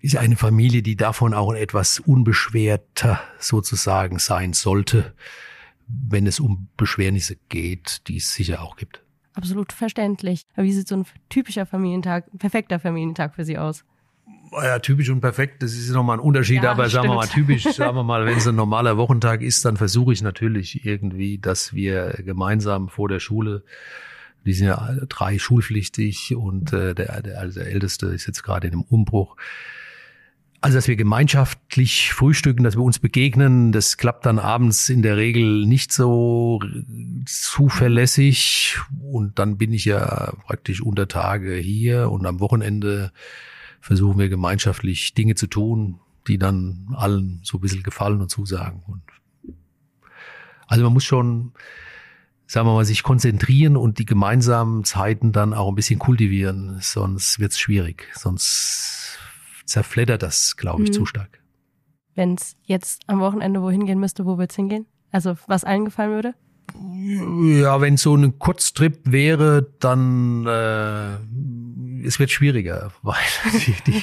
ist 0.00 0.16
eine 0.16 0.36
Familie, 0.36 0.80
die 0.80 0.96
davon 0.96 1.34
auch 1.34 1.52
etwas 1.52 1.98
unbeschwerter 1.98 3.20
sozusagen 3.38 4.18
sein 4.18 4.54
sollte, 4.54 5.14
wenn 5.88 6.26
es 6.26 6.40
um 6.40 6.68
Beschwernisse 6.78 7.36
geht, 7.50 8.08
die 8.08 8.16
es 8.16 8.32
sicher 8.32 8.62
auch 8.62 8.76
gibt. 8.76 9.02
Absolut 9.36 9.72
verständlich. 9.72 10.46
Aber 10.54 10.64
wie 10.64 10.72
sieht 10.72 10.88
so 10.88 10.96
ein 10.96 11.04
typischer 11.28 11.66
Familientag, 11.66 12.24
ein 12.32 12.38
perfekter 12.38 12.80
Familientag 12.80 13.34
für 13.34 13.44
Sie 13.44 13.58
aus? 13.58 13.84
Ja, 14.52 14.78
typisch 14.78 15.10
und 15.10 15.20
perfekt, 15.20 15.62
das 15.62 15.72
ist 15.72 15.90
nochmal 15.90 16.16
ein 16.16 16.20
Unterschied, 16.20 16.62
ja, 16.62 16.70
aber 16.70 16.88
sagen 16.88 17.08
wir 17.08 17.16
mal 17.16 17.26
typisch, 17.26 17.64
sagen 17.74 17.96
wir 17.96 18.02
mal, 18.02 18.24
wenn 18.24 18.38
es 18.38 18.46
ein 18.46 18.54
normaler 18.54 18.96
Wochentag 18.96 19.42
ist, 19.42 19.64
dann 19.64 19.76
versuche 19.76 20.12
ich 20.12 20.22
natürlich 20.22 20.86
irgendwie, 20.86 21.38
dass 21.38 21.74
wir 21.74 22.22
gemeinsam 22.24 22.88
vor 22.88 23.08
der 23.08 23.20
Schule, 23.20 23.62
die 24.46 24.54
sind 24.54 24.68
ja 24.68 24.94
drei 25.08 25.38
schulpflichtig 25.38 26.34
und 26.34 26.72
äh, 26.72 26.94
der, 26.94 27.20
der, 27.20 27.40
also 27.40 27.60
der 27.60 27.70
Älteste 27.70 28.06
ist 28.06 28.26
jetzt 28.26 28.42
gerade 28.42 28.68
in 28.68 28.72
einem 28.72 28.82
Umbruch, 28.82 29.36
also, 30.66 30.78
dass 30.78 30.88
wir 30.88 30.96
gemeinschaftlich 30.96 32.12
frühstücken, 32.12 32.64
dass 32.64 32.74
wir 32.74 32.82
uns 32.82 32.98
begegnen, 32.98 33.70
das 33.70 33.98
klappt 33.98 34.26
dann 34.26 34.40
abends 34.40 34.88
in 34.88 35.00
der 35.00 35.16
Regel 35.16 35.64
nicht 35.64 35.92
so 35.92 36.60
zuverlässig. 37.24 38.76
Und 39.00 39.38
dann 39.38 39.58
bin 39.58 39.72
ich 39.72 39.84
ja 39.84 40.32
praktisch 40.44 40.82
unter 40.82 41.06
Tage 41.06 41.54
hier 41.54 42.10
und 42.10 42.26
am 42.26 42.40
Wochenende 42.40 43.12
versuchen 43.80 44.18
wir 44.18 44.28
gemeinschaftlich 44.28 45.14
Dinge 45.14 45.36
zu 45.36 45.46
tun, 45.46 46.00
die 46.26 46.36
dann 46.36 46.88
allen 46.96 47.42
so 47.44 47.58
ein 47.58 47.60
bisschen 47.60 47.84
gefallen 47.84 48.20
und 48.20 48.32
zusagen. 48.32 48.82
Und 48.88 49.02
also 50.66 50.82
man 50.82 50.92
muss 50.92 51.04
schon, 51.04 51.52
sagen 52.48 52.66
wir 52.66 52.74
mal, 52.74 52.84
sich 52.84 53.04
konzentrieren 53.04 53.76
und 53.76 54.00
die 54.00 54.04
gemeinsamen 54.04 54.82
Zeiten 54.82 55.30
dann 55.30 55.54
auch 55.54 55.68
ein 55.68 55.76
bisschen 55.76 56.00
kultivieren, 56.00 56.78
sonst 56.80 57.38
wird's 57.38 57.60
schwierig. 57.60 58.08
Sonst 58.16 59.20
zerfleddert 59.66 60.22
das, 60.22 60.56
glaube 60.56 60.84
ich, 60.84 60.90
mhm. 60.90 60.94
zu 60.94 61.06
stark. 61.06 61.42
Wenn 62.14 62.34
es 62.34 62.56
jetzt 62.62 63.02
am 63.08 63.20
Wochenende 63.20 63.60
wohin 63.62 63.84
gehen 63.84 64.00
müsste, 64.00 64.24
wo 64.24 64.38
wird's 64.38 64.56
hingehen? 64.56 64.86
Also 65.10 65.36
was 65.46 65.64
allen 65.64 65.84
gefallen 65.84 66.10
würde? 66.10 66.34
Ja, 67.60 67.80
wenn 67.80 67.96
so 67.96 68.16
ein 68.16 68.38
Kurztrip 68.38 69.00
wäre, 69.04 69.70
dann 69.78 70.46
äh, 70.46 72.06
es 72.06 72.18
wird 72.18 72.30
schwieriger, 72.30 72.92
weil 73.02 73.16
die, 73.52 73.74
die, 73.86 74.02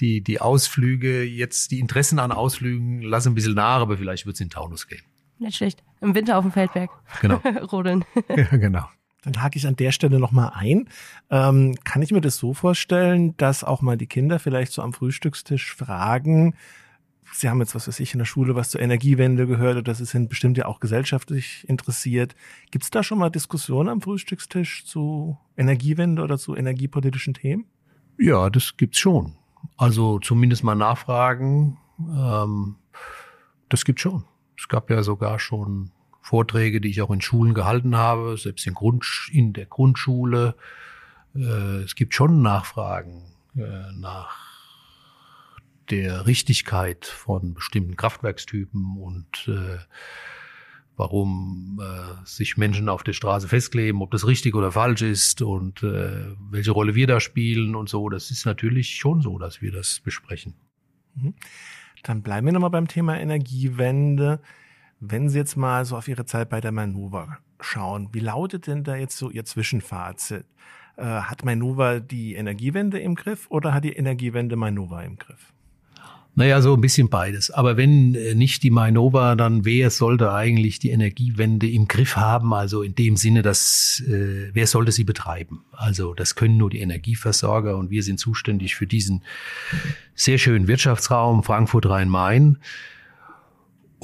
die, 0.00 0.20
die 0.22 0.40
Ausflüge 0.40 1.22
jetzt, 1.24 1.70
die 1.70 1.80
Interessen 1.80 2.18
an 2.18 2.32
Ausflügen 2.32 3.02
lassen 3.02 3.30
ein 3.30 3.34
bisschen 3.34 3.54
nach, 3.54 3.80
aber 3.80 3.96
vielleicht 3.96 4.26
wird 4.26 4.34
es 4.34 4.40
in 4.40 4.50
Taunus 4.50 4.88
gehen. 4.88 5.02
Nicht 5.38 5.56
schlecht. 5.56 5.82
Im 6.00 6.14
Winter 6.14 6.38
auf 6.38 6.44
dem 6.44 6.52
Feldberg. 6.52 6.90
Genau. 7.20 7.36
Rodeln. 7.72 8.04
ja, 8.28 8.56
genau. 8.56 8.84
Dann 9.24 9.42
hake 9.42 9.58
ich 9.58 9.66
an 9.66 9.76
der 9.76 9.92
Stelle 9.92 10.20
nochmal 10.20 10.52
ein. 10.54 10.88
Ähm, 11.30 11.74
kann 11.84 12.02
ich 12.02 12.12
mir 12.12 12.20
das 12.20 12.36
so 12.36 12.54
vorstellen, 12.54 13.36
dass 13.36 13.64
auch 13.64 13.82
mal 13.82 13.96
die 13.96 14.06
Kinder 14.06 14.38
vielleicht 14.38 14.72
so 14.72 14.82
am 14.82 14.92
Frühstückstisch 14.92 15.74
fragen, 15.74 16.54
Sie 17.36 17.50
haben 17.50 17.58
jetzt, 17.58 17.74
was 17.74 17.88
weiß 17.88 17.98
ich, 17.98 18.12
in 18.12 18.18
der 18.18 18.26
Schule 18.26 18.54
was 18.54 18.70
zur 18.70 18.80
Energiewende 18.80 19.48
gehört 19.48 19.76
oder 19.76 19.92
Sie 19.94 20.04
sind 20.04 20.28
bestimmt 20.28 20.56
ja 20.56 20.66
auch 20.66 20.78
gesellschaftlich 20.78 21.68
interessiert. 21.68 22.36
Gibt 22.70 22.84
es 22.84 22.90
da 22.90 23.02
schon 23.02 23.18
mal 23.18 23.28
Diskussionen 23.28 23.88
am 23.88 24.00
Frühstückstisch 24.00 24.84
zu 24.84 25.36
Energiewende 25.56 26.22
oder 26.22 26.38
zu 26.38 26.54
energiepolitischen 26.54 27.34
Themen? 27.34 27.66
Ja, 28.18 28.50
das 28.50 28.76
gibt's 28.76 28.98
schon. 28.98 29.34
Also 29.76 30.20
zumindest 30.20 30.62
mal 30.62 30.76
nachfragen. 30.76 31.78
Ähm, 31.98 32.76
das 33.68 33.84
gibt's 33.84 34.02
schon. 34.02 34.24
Es 34.56 34.68
gab 34.68 34.88
ja 34.88 35.02
sogar 35.02 35.40
schon 35.40 35.90
Vorträge, 36.24 36.80
die 36.80 36.88
ich 36.88 37.02
auch 37.02 37.10
in 37.10 37.20
Schulen 37.20 37.52
gehalten 37.52 37.98
habe, 37.98 38.38
selbst 38.38 38.66
in, 38.66 38.72
Grund, 38.72 39.04
in 39.30 39.52
der 39.52 39.66
Grundschule. 39.66 40.54
Äh, 41.36 41.82
es 41.82 41.96
gibt 41.96 42.14
schon 42.14 42.40
Nachfragen 42.40 43.24
äh, 43.54 43.92
nach 43.92 44.34
der 45.90 46.26
Richtigkeit 46.26 47.04
von 47.04 47.52
bestimmten 47.52 47.96
Kraftwerkstypen 47.96 48.96
und 48.96 49.48
äh, 49.48 49.76
warum 50.96 51.78
äh, 51.82 52.24
sich 52.24 52.56
Menschen 52.56 52.88
auf 52.88 53.02
der 53.02 53.12
Straße 53.12 53.46
festkleben, 53.46 54.00
ob 54.00 54.10
das 54.10 54.26
richtig 54.26 54.54
oder 54.54 54.72
falsch 54.72 55.02
ist 55.02 55.42
und 55.42 55.82
äh, 55.82 56.34
welche 56.50 56.70
Rolle 56.70 56.94
wir 56.94 57.06
da 57.06 57.20
spielen 57.20 57.76
und 57.76 57.90
so. 57.90 58.08
Das 58.08 58.30
ist 58.30 58.46
natürlich 58.46 58.96
schon 58.96 59.20
so, 59.20 59.38
dass 59.38 59.60
wir 59.60 59.72
das 59.72 60.00
besprechen. 60.00 60.54
Mhm. 61.16 61.34
Dann 62.02 62.22
bleiben 62.22 62.46
wir 62.46 62.54
nochmal 62.54 62.70
beim 62.70 62.88
Thema 62.88 63.20
Energiewende. 63.20 64.40
Wenn 65.00 65.28
Sie 65.28 65.38
jetzt 65.38 65.56
mal 65.56 65.84
so 65.84 65.96
auf 65.96 66.08
Ihre 66.08 66.24
Zeit 66.24 66.48
bei 66.48 66.60
der 66.60 66.72
Manova 66.72 67.38
schauen, 67.60 68.08
wie 68.12 68.20
lautet 68.20 68.66
denn 68.66 68.84
da 68.84 68.96
jetzt 68.96 69.16
so 69.16 69.30
Ihr 69.30 69.44
Zwischenfazit? 69.44 70.44
Äh, 70.96 71.02
hat 71.04 71.44
Manova 71.44 72.00
die 72.00 72.34
Energiewende 72.34 72.98
im 73.00 73.14
Griff 73.14 73.46
oder 73.50 73.74
hat 73.74 73.84
die 73.84 73.92
Energiewende 73.92 74.56
Manova 74.56 75.02
im 75.02 75.16
Griff? 75.16 75.52
Naja, 76.36 76.60
so 76.60 76.74
ein 76.74 76.80
bisschen 76.80 77.10
beides. 77.10 77.52
Aber 77.52 77.76
wenn 77.76 78.16
äh, 78.16 78.34
nicht 78.34 78.64
die 78.64 78.70
Mainova, 78.70 79.36
dann 79.36 79.64
wer 79.64 79.90
sollte 79.90 80.32
eigentlich 80.32 80.80
die 80.80 80.90
Energiewende 80.90 81.70
im 81.70 81.86
Griff 81.86 82.16
haben? 82.16 82.52
Also 82.52 82.82
in 82.82 82.96
dem 82.96 83.16
Sinne, 83.16 83.42
dass 83.42 84.02
äh, 84.08 84.50
wer 84.52 84.66
sollte 84.66 84.90
sie 84.90 85.04
betreiben? 85.04 85.64
Also 85.70 86.12
das 86.12 86.34
können 86.34 86.56
nur 86.56 86.70
die 86.70 86.80
Energieversorger 86.80 87.76
und 87.76 87.90
wir 87.90 88.02
sind 88.02 88.18
zuständig 88.18 88.74
für 88.74 88.86
diesen 88.86 89.22
sehr 90.16 90.38
schönen 90.38 90.66
Wirtschaftsraum 90.66 91.44
Frankfurt-Rhein-Main. 91.44 92.58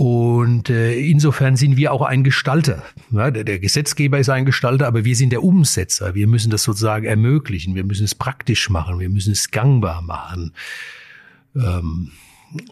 Und 0.01 0.71
äh, 0.71 0.99
insofern 0.99 1.57
sind 1.57 1.77
wir 1.77 1.93
auch 1.93 2.01
ein 2.01 2.25
Gestalter. 2.25 2.83
Ja, 3.11 3.31
der, 3.31 3.45
der, 3.45 3.59
Gesetzgeber 3.59 4.19
ist 4.19 4.31
ein 4.31 4.47
Gestalter, 4.47 4.87
aber 4.87 5.05
wir 5.05 5.15
sind 5.15 5.29
der 5.29 5.43
Umsetzer. 5.43 6.15
Wir 6.15 6.27
müssen 6.27 6.49
das 6.49 6.63
sozusagen 6.63 7.05
ermöglichen. 7.05 7.75
Wir 7.75 7.85
müssen 7.85 8.05
es 8.05 8.15
praktisch 8.15 8.71
machen. 8.71 8.99
Wir 8.99 9.11
müssen 9.11 9.33
es 9.33 9.51
gangbar 9.51 10.01
machen. 10.01 10.55
Ähm, 11.55 12.13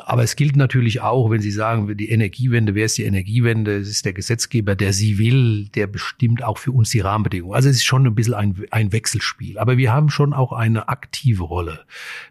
aber 0.06 0.22
es 0.22 0.36
gilt 0.36 0.56
natürlich 0.56 1.02
auch, 1.02 1.30
wenn 1.30 1.42
Sie 1.42 1.50
sagen, 1.50 1.94
die 1.98 2.08
Energiewende, 2.08 2.74
wer 2.74 2.86
ist 2.86 2.96
die 2.96 3.04
Energiewende? 3.04 3.76
Es 3.76 3.90
ist 3.90 4.06
der 4.06 4.14
Gesetzgeber, 4.14 4.74
der 4.74 4.94
sie 4.94 5.18
will, 5.18 5.68
der 5.68 5.86
bestimmt 5.86 6.42
auch 6.42 6.56
für 6.56 6.72
uns 6.72 6.88
die 6.88 7.00
Rahmenbedingungen. 7.00 7.54
Also 7.54 7.68
es 7.68 7.76
ist 7.76 7.84
schon 7.84 8.06
ein 8.06 8.14
bisschen 8.14 8.34
ein, 8.34 8.64
ein 8.70 8.90
Wechselspiel. 8.90 9.58
Aber 9.58 9.76
wir 9.76 9.92
haben 9.92 10.08
schon 10.08 10.32
auch 10.32 10.52
eine 10.52 10.88
aktive 10.88 11.44
Rolle. 11.44 11.80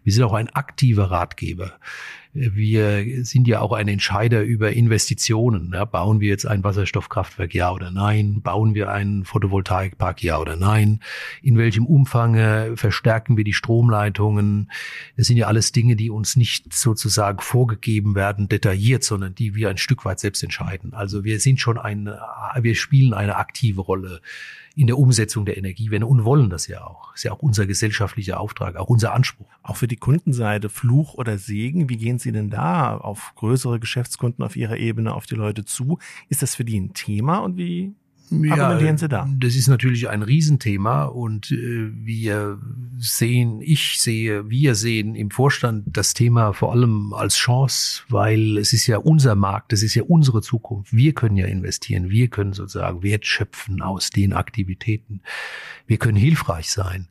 Wir 0.04 0.12
sind 0.12 0.24
auch 0.24 0.34
ein 0.34 0.50
aktiver 0.50 1.12
Ratgeber. 1.12 1.74
Wir 2.40 3.26
sind 3.26 3.48
ja 3.48 3.62
auch 3.62 3.72
ein 3.72 3.88
Entscheider 3.88 4.44
über 4.44 4.72
Investitionen. 4.72 5.72
Ja, 5.74 5.86
bauen 5.86 6.20
wir 6.20 6.30
jetzt 6.30 6.46
ein 6.46 6.64
Wasserstoffkraftwerk, 6.64 7.56
ja 7.56 7.72
oder 7.72 7.90
nein? 7.90 8.42
Bauen 8.44 8.76
wir 8.76 8.92
einen 8.92 9.26
Photovoltaikpark, 9.26 10.22
ja 10.22 10.38
oder 10.38 10.56
nein? 10.56 11.00
In 11.42 11.58
welchem 11.58 11.88
Umfang 11.88 12.76
verstärken 12.78 13.38
wir 13.38 13.44
die 13.44 13.54
Stromleitungen? 13.54 14.70
Das 15.16 15.26
sind 15.26 15.38
ja 15.38 15.48
alles 15.48 15.72
Dinge, 15.72 15.96
die 15.96 16.12
uns 16.12 16.36
nicht 16.36 16.74
sozusagen 16.74 17.40
vorgegeben 17.40 18.14
werden, 18.14 18.48
detailliert, 18.48 19.04
sondern 19.04 19.34
die 19.34 19.56
wir 19.56 19.70
ein 19.70 19.78
Stück 19.78 20.06
weit 20.06 20.20
selbst 20.20 20.44
entscheiden. 20.44 20.94
Also 20.94 21.24
wir 21.24 21.40
sind 21.40 21.60
schon 21.60 21.80
ein, 21.80 22.10
wir 22.62 22.76
spielen 22.76 23.14
eine 23.14 23.38
aktive 23.38 23.82
Rolle 23.82 24.22
in 24.78 24.86
der 24.86 25.00
Umsetzung 25.00 25.44
der 25.44 25.58
Energiewende 25.58 26.06
und 26.06 26.24
wollen 26.24 26.52
das 26.52 26.68
ja 26.68 26.86
auch. 26.86 27.16
Ist 27.16 27.24
ja 27.24 27.32
auch 27.32 27.42
unser 27.42 27.66
gesellschaftlicher 27.66 28.40
Auftrag, 28.40 28.76
auch 28.76 28.90
unser 28.90 29.14
Anspruch. 29.14 29.48
Auch 29.64 29.76
für 29.76 29.88
die 29.88 29.96
Kundenseite, 29.96 30.70
Fluch 30.70 31.16
oder 31.16 31.40
Segen, 31.40 31.90
wie 31.90 31.98
gehen 31.98 32.20
Sie 32.20 32.32
denn 32.32 32.52
da 32.52 32.96
auf 32.96 33.34
größere 33.36 33.80
Geschäftskunden 33.80 34.46
auf 34.46 34.56
Ihrer 34.56 34.78
Ebene 34.78 35.16
auf 35.16 35.26
die 35.26 35.34
Leute 35.34 35.66
zu? 35.66 35.98
Ist 36.30 36.44
das 36.44 36.54
für 36.54 36.64
die 36.64 36.80
ein 36.80 36.94
Thema 36.94 37.40
und 37.40 37.58
wie 37.58 37.96
argumentieren 38.32 38.98
Sie 38.98 39.08
da? 39.08 39.28
Das 39.40 39.56
ist 39.56 39.68
natürlich 39.68 40.10
ein 40.10 40.22
Riesenthema 40.22 41.06
und 41.06 41.52
äh, 41.52 41.90
wir 41.94 42.60
sehen, 42.98 43.62
ich 43.62 44.02
sehe, 44.02 44.50
wir 44.50 44.76
sehen 44.76 45.16
im 45.16 45.32
Vorstand 45.32 45.86
das 45.88 46.14
Thema 46.14 46.54
vor 46.54 46.72
allem 46.74 47.14
als 47.14 47.36
Chance, 47.36 48.04
weil 48.10 48.58
es 48.58 48.74
ist 48.74 48.88
ja 48.88 48.98
unser 48.98 49.36
Markt, 49.36 49.74
es 49.74 49.84
ist 49.84 49.96
ja 49.96 50.04
unsere 50.04 50.42
Zukunft. 50.42 50.94
Wir 50.94 51.14
können 51.14 51.38
ja 51.38 51.48
investieren, 51.48 52.10
wir 52.10 52.28
können 52.28 52.54
sozusagen 52.54 53.04
Wert 53.04 53.26
schöpfen 53.26 53.82
aus 53.82 54.10
den 54.10 54.34
Aktivitäten. 54.34 55.22
Wir 55.86 55.98
können 55.98 56.18
hilfreich 56.18 56.72
sein 56.72 57.08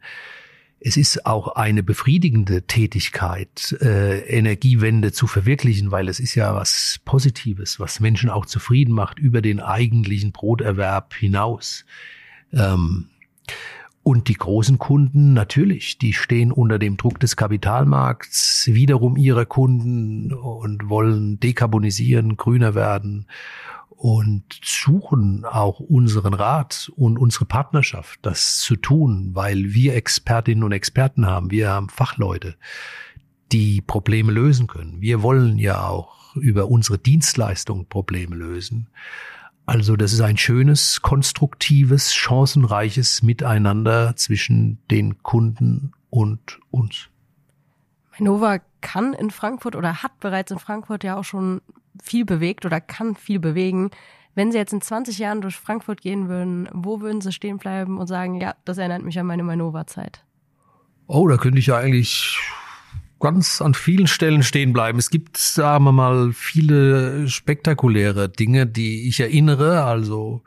es 0.78 0.96
ist 0.96 1.24
auch 1.26 1.48
eine 1.56 1.82
befriedigende 1.82 2.62
Tätigkeit, 2.62 3.76
äh, 3.80 4.20
Energiewende 4.28 5.12
zu 5.12 5.26
verwirklichen, 5.26 5.90
weil 5.90 6.08
es 6.08 6.20
ist 6.20 6.34
ja 6.34 6.54
was 6.54 7.00
Positives, 7.04 7.80
was 7.80 8.00
Menschen 8.00 8.28
auch 8.28 8.46
zufrieden 8.46 8.94
macht 8.94 9.18
über 9.18 9.40
den 9.40 9.60
eigentlichen 9.60 10.32
Broterwerb 10.32 11.14
hinaus. 11.14 11.84
Ähm, 12.52 13.08
und 14.02 14.28
die 14.28 14.34
großen 14.34 14.78
Kunden, 14.78 15.32
natürlich, 15.32 15.98
die 15.98 16.12
stehen 16.12 16.52
unter 16.52 16.78
dem 16.78 16.96
Druck 16.96 17.18
des 17.18 17.36
Kapitalmarkts, 17.36 18.68
wiederum 18.68 19.16
ihrer 19.16 19.46
Kunden 19.46 20.32
und 20.32 20.88
wollen 20.88 21.40
dekarbonisieren, 21.40 22.36
grüner 22.36 22.76
werden 22.76 23.26
und 23.96 24.44
suchen 24.62 25.44
auch 25.44 25.80
unseren 25.80 26.34
Rat 26.34 26.92
und 26.96 27.18
unsere 27.18 27.46
Partnerschaft, 27.46 28.18
das 28.22 28.58
zu 28.58 28.76
tun, 28.76 29.30
weil 29.32 29.72
wir 29.72 29.94
Expertinnen 29.94 30.64
und 30.64 30.72
Experten 30.72 31.26
haben. 31.26 31.50
Wir 31.50 31.70
haben 31.70 31.88
Fachleute, 31.88 32.56
die 33.52 33.80
Probleme 33.80 34.32
lösen 34.32 34.66
können. 34.66 35.00
Wir 35.00 35.22
wollen 35.22 35.58
ja 35.58 35.86
auch 35.86 36.36
über 36.36 36.68
unsere 36.68 36.98
Dienstleistung 36.98 37.88
Probleme 37.88 38.36
lösen. 38.36 38.88
Also 39.64 39.96
das 39.96 40.12
ist 40.12 40.20
ein 40.20 40.36
schönes, 40.36 41.02
konstruktives, 41.02 42.14
chancenreiches 42.14 43.22
Miteinander 43.22 44.14
zwischen 44.14 44.78
den 44.90 45.22
Kunden 45.22 45.92
und 46.10 46.60
uns. 46.70 47.08
Nova 48.18 48.60
kann 48.80 49.12
in 49.14 49.30
Frankfurt 49.30 49.74
oder 49.74 50.02
hat 50.02 50.20
bereits 50.20 50.50
in 50.52 50.58
Frankfurt 50.58 51.02
ja 51.02 51.16
auch 51.16 51.24
schon 51.24 51.60
viel 52.02 52.24
bewegt 52.24 52.64
oder 52.64 52.80
kann 52.80 53.14
viel 53.14 53.38
bewegen. 53.38 53.90
Wenn 54.34 54.52
Sie 54.52 54.58
jetzt 54.58 54.72
in 54.72 54.82
20 54.82 55.18
Jahren 55.18 55.40
durch 55.40 55.56
Frankfurt 55.56 56.02
gehen 56.02 56.28
würden, 56.28 56.68
wo 56.72 57.00
würden 57.00 57.20
Sie 57.20 57.32
stehen 57.32 57.58
bleiben 57.58 57.98
und 57.98 58.06
sagen, 58.06 58.40
ja, 58.40 58.54
das 58.64 58.78
erinnert 58.78 59.02
mich 59.02 59.18
an 59.18 59.26
meine 59.26 59.42
Manova-Zeit? 59.42 60.24
Oh, 61.06 61.26
da 61.26 61.36
könnte 61.36 61.58
ich 61.58 61.66
ja 61.66 61.78
eigentlich 61.78 62.38
ganz 63.20 63.62
an 63.62 63.74
vielen 63.74 64.06
Stellen 64.06 64.42
stehen 64.42 64.72
bleiben. 64.72 64.98
Es 64.98 65.10
gibt, 65.10 65.36
sagen 65.38 65.84
wir 65.84 65.92
mal, 65.92 66.32
viele 66.32 67.28
spektakuläre 67.28 68.28
Dinge, 68.28 68.66
die 68.66 69.08
ich 69.08 69.20
erinnere. 69.20 69.84
Also 69.84 70.42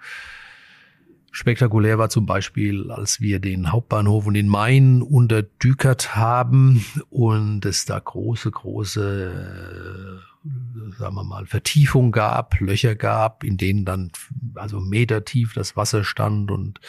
spektakulär 1.32 1.98
war 1.98 2.10
zum 2.10 2.26
Beispiel, 2.26 2.92
als 2.92 3.22
wir 3.22 3.40
den 3.40 3.72
Hauptbahnhof 3.72 4.28
und 4.28 4.36
den 4.36 4.48
Main 4.48 5.02
unterdükert 5.02 6.16
haben 6.16 6.86
und 7.10 7.66
es 7.66 7.86
da 7.86 7.98
große, 7.98 8.52
große 8.52 10.22
sagen 10.98 11.16
wir 11.16 11.24
mal, 11.24 11.46
Vertiefung 11.46 12.12
gab, 12.12 12.60
Löcher 12.60 12.96
gab, 12.96 13.44
in 13.44 13.58
denen 13.58 13.86
dann 13.86 14.12
also 14.56 14.80
Meter 14.80 15.26
tief 15.26 15.54
das 15.54 15.76
Wasser 15.76 16.04
stand 16.04 16.52
und 16.52 16.80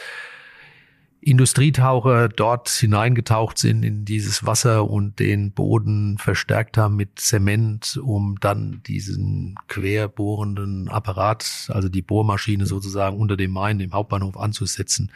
Industrietaucher 1.23 2.31
dort 2.31 2.71
hineingetaucht 2.71 3.59
sind 3.59 3.83
in 3.83 4.07
dieses 4.07 4.47
Wasser 4.47 4.89
und 4.89 5.19
den 5.19 5.53
Boden 5.53 6.17
verstärkt 6.17 6.79
haben 6.79 6.97
mit 6.97 7.19
Zement, 7.19 8.01
um 8.03 8.39
dann 8.41 8.83
diesen 8.87 9.57
querbohrenden 9.69 10.89
Apparat, 10.89 11.69
also 11.69 11.91
die 11.91 12.01
Bohrmaschine 12.01 12.65
sozusagen 12.65 13.19
unter 13.19 13.37
dem 13.37 13.51
Main, 13.51 13.79
dem 13.79 13.93
Hauptbahnhof 13.93 14.39
anzusetzen. 14.39 15.13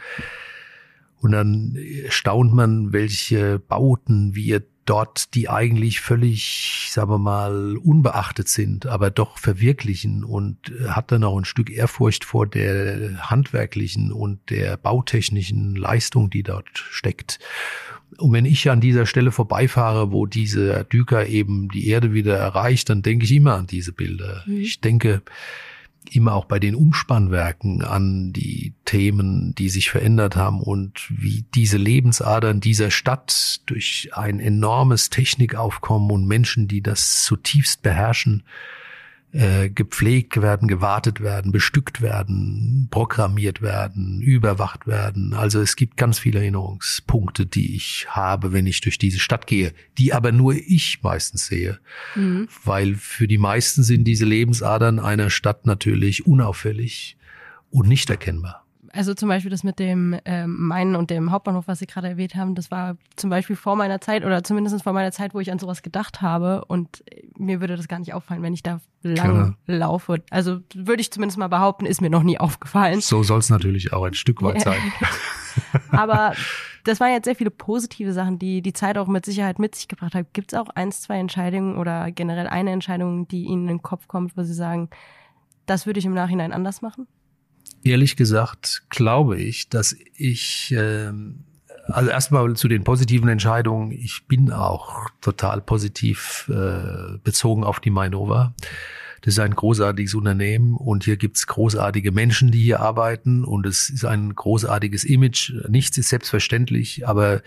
Und 1.21 1.31
dann 1.31 1.75
staunt 2.09 2.53
man, 2.53 2.93
welche 2.93 3.57
Bauten 3.57 4.35
wir 4.35 4.61
dort, 4.85 5.33
die 5.33 5.49
eigentlich 5.49 5.99
völlig, 5.99 6.87
sagen 6.91 7.09
wir 7.09 7.17
mal, 7.17 7.77
unbeachtet 7.77 8.47
sind, 8.47 8.85
aber 8.85 9.09
doch 9.09 9.37
verwirklichen 9.37 10.23
und 10.23 10.57
äh, 10.69 10.89
hat 10.89 11.11
dann 11.11 11.23
auch 11.23 11.37
ein 11.37 11.45
Stück 11.45 11.69
Ehrfurcht 11.69 12.23
vor 12.23 12.47
der 12.47 13.29
handwerklichen 13.29 14.11
und 14.11 14.49
der 14.49 14.77
bautechnischen 14.77 15.75
Leistung, 15.75 16.29
die 16.29 16.43
dort 16.43 16.69
steckt. 16.73 17.39
Und 18.17 18.31
wenn 18.31 18.45
ich 18.45 18.69
an 18.69 18.79
dieser 18.79 19.05
Stelle 19.05 19.31
vorbeifahre, 19.31 20.11
wo 20.11 20.25
dieser 20.25 20.83
Düker 20.83 21.27
eben 21.27 21.69
die 21.69 21.87
Erde 21.87 22.13
wieder 22.13 22.37
erreicht, 22.37 22.89
dann 22.89 23.01
denke 23.01 23.25
ich 23.25 23.31
immer 23.31 23.55
an 23.55 23.67
diese 23.67 23.91
Bilder. 23.91 24.43
Mhm. 24.45 24.57
Ich 24.57 24.79
denke, 24.79 25.21
immer 26.13 26.33
auch 26.33 26.45
bei 26.45 26.59
den 26.59 26.75
Umspannwerken 26.75 27.81
an 27.81 28.33
die 28.33 28.73
Themen, 28.85 29.55
die 29.55 29.69
sich 29.69 29.89
verändert 29.89 30.35
haben 30.35 30.61
und 30.61 31.07
wie 31.09 31.45
diese 31.55 31.77
Lebensadern 31.77 32.59
dieser 32.59 32.91
Stadt 32.91 33.61
durch 33.65 34.09
ein 34.13 34.39
enormes 34.39 35.09
Technikaufkommen 35.09 36.11
und 36.11 36.27
Menschen, 36.27 36.67
die 36.67 36.81
das 36.81 37.23
zutiefst 37.23 37.81
beherrschen, 37.81 38.43
äh, 39.35 39.69
gepflegt 39.69 40.41
werden, 40.41 40.69
gewartet 40.69 41.19
werden, 41.19 41.51
bestückt 41.51 42.01
werden, 42.01 42.87
programmiert 42.89 43.61
werden, 43.61 44.21
überwacht 44.21 44.87
werden. 44.87 45.33
Also 45.33 45.59
es 45.59 45.75
gibt 45.75 45.97
ganz 45.97 46.19
viele 46.19 46.39
Erinnerungspunkte, 46.39 47.45
die 47.45 47.75
ich 47.75 48.07
habe, 48.09 48.53
wenn 48.53 48.65
ich 48.65 48.79
durch 48.79 48.97
diese 48.97 49.19
Stadt 49.19 49.45
gehe, 49.45 49.73
die 49.97 50.13
aber 50.13 50.31
nur 50.31 50.53
ich 50.53 50.99
meistens 51.03 51.47
sehe. 51.47 51.79
Mhm. 52.15 52.47
Weil 52.63 52.95
für 52.95 53.27
die 53.27 53.37
meisten 53.37 53.83
sind 53.83 54.05
diese 54.05 54.23
Lebensadern 54.23 54.99
einer 54.99 55.29
Stadt 55.29 55.65
natürlich 55.65 56.25
unauffällig 56.25 57.17
und 57.71 57.89
nicht 57.89 58.09
erkennbar. 58.09 58.64
Also 58.95 59.13
zum 59.13 59.27
Beispiel 59.29 59.51
das 59.51 59.63
mit 59.63 59.77
dem 59.79 60.17
ähm, 60.25 60.67
Main 60.67 60.95
und 60.95 61.09
dem 61.09 61.31
Hauptbahnhof, 61.31 61.67
was 61.67 61.79
Sie 61.79 61.85
gerade 61.85 62.07
erwähnt 62.07 62.35
haben, 62.35 62.55
das 62.55 62.71
war 62.71 62.95
zum 63.15 63.29
Beispiel 63.29 63.55
vor 63.55 63.75
meiner 63.75 63.99
Zeit 63.99 64.23
oder 64.23 64.43
zumindest 64.43 64.81
vor 64.83 64.93
meiner 64.93 65.11
Zeit, 65.11 65.33
wo 65.33 65.39
ich 65.39 65.51
an 65.51 65.59
sowas 65.59 65.81
gedacht 65.81 66.21
habe 66.21 66.63
und 66.65 67.03
mir 67.37 67.59
würde 67.59 67.75
das 67.75 67.87
gar 67.87 67.99
nicht 67.99 68.13
auffallen, 68.13 68.41
wenn 68.41 68.53
ich 68.53 68.63
da 68.63 68.79
lang 69.03 69.57
Klar. 69.65 69.77
laufe. 69.77 70.23
Also 70.29 70.59
würde 70.73 71.01
ich 71.01 71.11
zumindest 71.11 71.37
mal 71.37 71.49
behaupten, 71.49 71.85
ist 71.85 72.01
mir 72.01 72.09
noch 72.09 72.23
nie 72.23 72.39
aufgefallen. 72.39 73.01
So 73.01 73.21
soll 73.23 73.39
es 73.39 73.49
natürlich 73.49 73.93
auch 73.93 74.03
ein 74.03 74.13
Stück 74.13 74.41
weit 74.41 74.61
sein. 74.61 74.79
Aber 75.91 76.33
das 76.85 76.99
waren 76.99 77.11
jetzt 77.11 77.25
sehr 77.25 77.35
viele 77.35 77.51
positive 77.51 78.13
Sachen, 78.13 78.39
die 78.39 78.61
die 78.61 78.73
Zeit 78.73 78.97
auch 78.97 79.07
mit 79.07 79.25
Sicherheit 79.25 79.59
mit 79.59 79.75
sich 79.75 79.87
gebracht 79.87 80.15
hat. 80.15 80.33
Gibt 80.33 80.53
es 80.53 80.59
auch 80.59 80.69
eins, 80.69 81.01
zwei 81.01 81.17
Entscheidungen 81.17 81.77
oder 81.77 82.11
generell 82.11 82.47
eine 82.47 82.71
Entscheidung, 82.71 83.27
die 83.27 83.43
Ihnen 83.43 83.63
in 83.63 83.77
den 83.77 83.81
Kopf 83.81 84.07
kommt, 84.07 84.37
wo 84.37 84.43
Sie 84.43 84.53
sagen, 84.53 84.89
das 85.65 85.85
würde 85.85 85.99
ich 85.99 86.05
im 86.05 86.13
Nachhinein 86.13 86.53
anders 86.53 86.81
machen? 86.81 87.07
Ehrlich 87.85 88.15
gesagt 88.15 88.83
glaube 88.89 89.37
ich, 89.37 89.69
dass 89.69 89.95
ich, 90.15 90.71
äh, 90.71 91.11
also 91.87 92.09
erstmal 92.09 92.55
zu 92.55 92.67
den 92.67 92.83
positiven 92.83 93.29
Entscheidungen, 93.29 93.91
ich 93.91 94.23
bin 94.27 94.51
auch 94.51 95.09
total 95.21 95.61
positiv 95.61 96.51
äh, 96.53 97.17
bezogen 97.23 97.63
auf 97.63 97.79
die 97.79 97.91
Mainova. 97.91 98.53
Das 99.21 99.35
ist 99.35 99.39
ein 99.39 99.55
großartiges 99.55 100.13
Unternehmen 100.13 100.75
und 100.75 101.03
hier 101.03 101.17
gibt's 101.17 101.47
großartige 101.47 102.11
Menschen, 102.11 102.51
die 102.51 102.61
hier 102.61 102.79
arbeiten 102.79 103.43
und 103.43 103.65
es 103.65 103.89
ist 103.89 104.05
ein 104.05 104.35
großartiges 104.35 105.03
Image. 105.03 105.51
Nichts 105.67 105.97
ist 105.97 106.09
selbstverständlich, 106.09 107.07
aber 107.07 107.41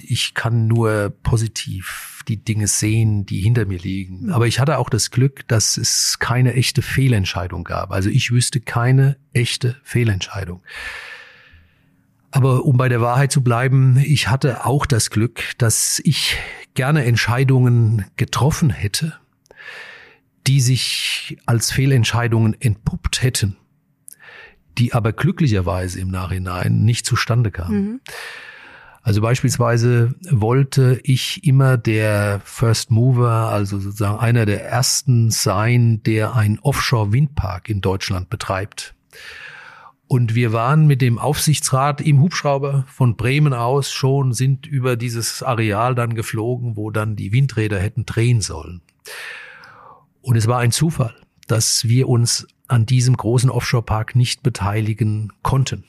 ich 0.00 0.34
kann 0.34 0.66
nur 0.66 1.14
positiv 1.22 2.22
die 2.28 2.42
Dinge 2.42 2.66
sehen, 2.66 3.24
die 3.24 3.40
hinter 3.40 3.64
mir 3.64 3.78
liegen. 3.78 4.30
Aber 4.30 4.46
ich 4.46 4.60
hatte 4.60 4.78
auch 4.78 4.90
das 4.90 5.10
Glück, 5.10 5.46
dass 5.48 5.76
es 5.76 6.18
keine 6.18 6.54
echte 6.54 6.82
Fehlentscheidung 6.82 7.64
gab. 7.64 7.90
Also 7.90 8.10
ich 8.10 8.30
wüsste 8.30 8.60
keine 8.60 9.16
echte 9.32 9.76
Fehlentscheidung. 9.82 10.62
Aber 12.30 12.64
um 12.64 12.76
bei 12.76 12.88
der 12.88 13.00
Wahrheit 13.00 13.32
zu 13.32 13.42
bleiben, 13.42 13.98
ich 13.98 14.28
hatte 14.28 14.64
auch 14.64 14.86
das 14.86 15.10
Glück, 15.10 15.42
dass 15.58 16.00
ich 16.04 16.36
gerne 16.74 17.04
Entscheidungen 17.04 18.06
getroffen 18.16 18.70
hätte, 18.70 19.14
die 20.46 20.60
sich 20.60 21.38
als 21.46 21.70
Fehlentscheidungen 21.70 22.58
entpuppt 22.58 23.22
hätten, 23.22 23.56
die 24.78 24.92
aber 24.92 25.12
glücklicherweise 25.12 26.00
im 26.00 26.08
Nachhinein 26.08 26.84
nicht 26.84 27.04
zustande 27.06 27.50
kamen. 27.50 27.84
Mhm. 27.84 28.00
Also 29.02 29.20
beispielsweise 29.20 30.14
wollte 30.30 31.00
ich 31.02 31.44
immer 31.44 31.76
der 31.76 32.40
First 32.44 32.92
Mover, 32.92 33.48
also 33.50 33.80
sozusagen 33.80 34.20
einer 34.20 34.46
der 34.46 34.64
ersten 34.64 35.30
sein, 35.32 36.02
der 36.04 36.36
einen 36.36 36.60
Offshore-Windpark 36.60 37.68
in 37.68 37.80
Deutschland 37.80 38.30
betreibt. 38.30 38.94
Und 40.06 40.34
wir 40.34 40.52
waren 40.52 40.86
mit 40.86 41.00
dem 41.00 41.18
Aufsichtsrat 41.18 42.00
im 42.00 42.20
Hubschrauber 42.20 42.84
von 42.86 43.16
Bremen 43.16 43.54
aus 43.54 43.90
schon, 43.90 44.34
sind 44.34 44.66
über 44.66 44.94
dieses 44.94 45.42
Areal 45.42 45.94
dann 45.94 46.14
geflogen, 46.14 46.76
wo 46.76 46.90
dann 46.90 47.16
die 47.16 47.32
Windräder 47.32 47.80
hätten 47.80 48.06
drehen 48.06 48.40
sollen. 48.40 48.82
Und 50.20 50.36
es 50.36 50.46
war 50.46 50.58
ein 50.58 50.70
Zufall, 50.70 51.14
dass 51.48 51.88
wir 51.88 52.08
uns 52.08 52.46
an 52.68 52.86
diesem 52.86 53.16
großen 53.16 53.50
Offshore-Park 53.50 54.14
nicht 54.14 54.42
beteiligen 54.42 55.32
konnten. 55.42 55.84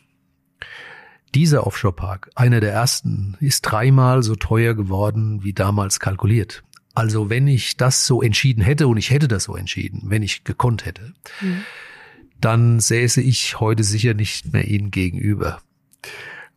Dieser 1.35 1.65
Offshore-Park, 1.65 2.29
einer 2.35 2.59
der 2.59 2.71
ersten, 2.71 3.37
ist 3.39 3.61
dreimal 3.61 4.23
so 4.23 4.35
teuer 4.35 4.73
geworden 4.73 5.43
wie 5.43 5.53
damals 5.53 5.99
kalkuliert. 5.99 6.63
Also 6.93 7.29
wenn 7.29 7.47
ich 7.47 7.75
das 7.75 8.05
so 8.05 8.21
entschieden 8.21 8.61
hätte 8.61 8.87
und 8.87 8.97
ich 8.97 9.09
hätte 9.09 9.27
das 9.27 9.45
so 9.45 9.55
entschieden, 9.55 10.03
wenn 10.05 10.21
ich 10.21 10.43
gekonnt 10.43 10.85
hätte, 10.85 11.13
mhm. 11.41 11.61
dann 12.39 12.79
säße 12.79 13.21
ich 13.21 13.59
heute 13.59 13.83
sicher 13.83 14.13
nicht 14.13 14.53
mehr 14.53 14.67
Ihnen 14.67 14.91
gegenüber, 14.91 15.61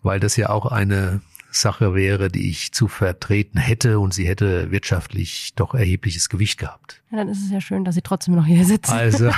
weil 0.03 0.21
das 0.21 0.37
ja 0.37 0.51
auch 0.51 0.67
eine 0.67 1.23
Sache 1.61 1.95
wäre, 1.95 2.29
die 2.29 2.51
ich 2.51 2.73
zu 2.73 2.89
vertreten 2.89 3.59
hätte 3.59 3.99
und 3.99 4.15
sie 4.15 4.27
hätte 4.27 4.71
wirtschaftlich 4.71 5.55
doch 5.55 5.75
erhebliches 5.75 6.29
Gewicht 6.29 6.59
gehabt. 6.59 7.03
Ja, 7.11 7.19
dann 7.19 7.29
ist 7.29 7.45
es 7.45 7.51
ja 7.51 7.61
schön, 7.61 7.85
dass 7.85 7.95
Sie 7.95 8.03
trotzdem 8.03 8.35
noch 8.35 8.47
hier 8.47 8.65
sitzen. 8.65 8.93
Also, 8.93 9.31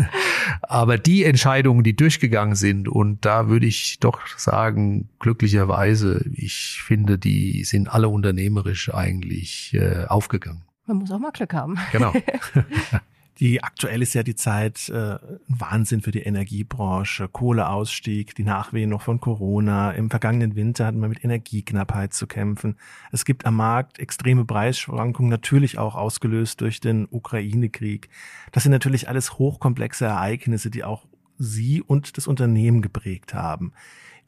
aber 0.62 0.98
die 0.98 1.24
Entscheidungen, 1.24 1.84
die 1.84 1.94
durchgegangen 1.94 2.54
sind, 2.54 2.88
und 2.88 3.24
da 3.24 3.48
würde 3.48 3.66
ich 3.66 3.98
doch 4.00 4.20
sagen, 4.38 5.08
glücklicherweise, 5.18 6.24
ich 6.32 6.80
finde, 6.84 7.18
die 7.18 7.64
sind 7.64 7.88
alle 7.92 8.08
unternehmerisch 8.08 8.92
eigentlich 8.92 9.74
äh, 9.74 10.04
aufgegangen. 10.06 10.62
Man 10.86 10.98
muss 10.98 11.10
auch 11.10 11.18
mal 11.18 11.32
Glück 11.32 11.54
haben. 11.54 11.78
Genau. 11.92 12.12
Die 13.42 13.60
aktuell 13.60 14.02
ist 14.02 14.14
ja 14.14 14.22
die 14.22 14.36
Zeit 14.36 14.88
äh, 14.88 15.18
Wahnsinn 15.48 16.00
für 16.00 16.12
die 16.12 16.22
Energiebranche, 16.22 17.26
Kohleausstieg, 17.26 18.36
die 18.36 18.44
Nachwehen 18.44 18.88
noch 18.88 19.02
von 19.02 19.18
Corona. 19.18 19.90
Im 19.90 20.10
vergangenen 20.10 20.54
Winter 20.54 20.86
hatten 20.86 21.00
wir 21.00 21.08
mit 21.08 21.24
Energieknappheit 21.24 22.14
zu 22.14 22.28
kämpfen. 22.28 22.76
Es 23.10 23.24
gibt 23.24 23.44
am 23.44 23.56
Markt 23.56 23.98
extreme 23.98 24.44
Preisschwankungen, 24.44 25.28
natürlich 25.28 25.76
auch 25.76 25.96
ausgelöst 25.96 26.60
durch 26.60 26.78
den 26.78 27.08
Ukraine-Krieg. 27.10 28.10
Das 28.52 28.62
sind 28.62 28.70
natürlich 28.70 29.08
alles 29.08 29.40
hochkomplexe 29.40 30.04
Ereignisse, 30.04 30.70
die 30.70 30.84
auch 30.84 31.04
Sie 31.36 31.82
und 31.82 32.16
das 32.18 32.28
Unternehmen 32.28 32.80
geprägt 32.80 33.34
haben. 33.34 33.72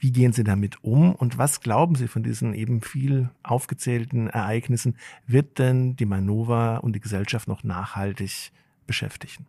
Wie 0.00 0.10
gehen 0.10 0.32
Sie 0.32 0.42
damit 0.42 0.82
um 0.82 1.14
und 1.14 1.38
was 1.38 1.60
glauben 1.60 1.94
Sie 1.94 2.08
von 2.08 2.24
diesen 2.24 2.52
eben 2.52 2.80
viel 2.80 3.30
aufgezählten 3.44 4.26
Ereignissen? 4.26 4.96
Wird 5.28 5.60
denn 5.60 5.94
die 5.94 6.04
Manova 6.04 6.78
und 6.78 6.96
die 6.96 7.00
Gesellschaft 7.00 7.46
noch 7.46 7.62
nachhaltig 7.62 8.50
beschäftigen? 8.86 9.46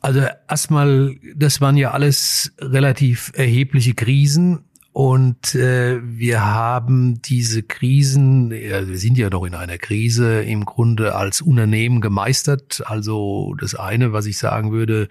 Also 0.00 0.20
erstmal, 0.48 1.16
das 1.34 1.60
waren 1.62 1.78
ja 1.78 1.92
alles 1.92 2.52
relativ 2.58 3.32
erhebliche 3.34 3.94
Krisen. 3.94 4.60
Und 4.92 5.56
äh, 5.56 5.98
wir 6.04 6.44
haben 6.44 7.20
diese 7.22 7.62
Krisen, 7.64 8.52
ja, 8.52 8.86
wir 8.86 8.98
sind 8.98 9.18
ja 9.18 9.28
noch 9.28 9.44
in 9.44 9.54
einer 9.54 9.78
Krise, 9.78 10.42
im 10.42 10.64
Grunde 10.64 11.16
als 11.16 11.40
Unternehmen 11.40 12.00
gemeistert. 12.00 12.82
Also 12.86 13.56
das 13.58 13.74
eine, 13.74 14.12
was 14.12 14.26
ich 14.26 14.38
sagen 14.38 14.70
würde, 14.70 15.08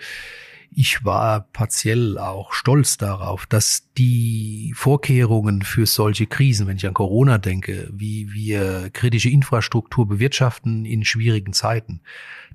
ich 0.76 1.06
war 1.06 1.42
partiell 1.42 2.18
auch 2.18 2.54
stolz 2.54 2.98
darauf, 2.98 3.46
dass 3.46 3.90
die 3.98 4.74
Vorkehrungen 4.76 5.62
für 5.62 5.86
solche 5.86 6.28
Krisen, 6.28 6.68
wenn 6.68 6.78
ich 6.78 6.88
an 6.88 6.94
Corona 6.94 7.38
denke, 7.38 7.90
wie 7.92 8.32
wir 8.34 8.90
kritische 8.92 9.30
Infrastruktur 9.30 10.08
bewirtschaften 10.08 10.86
in 10.86 11.06
schwierigen 11.06 11.54
Zeiten, 11.54 12.02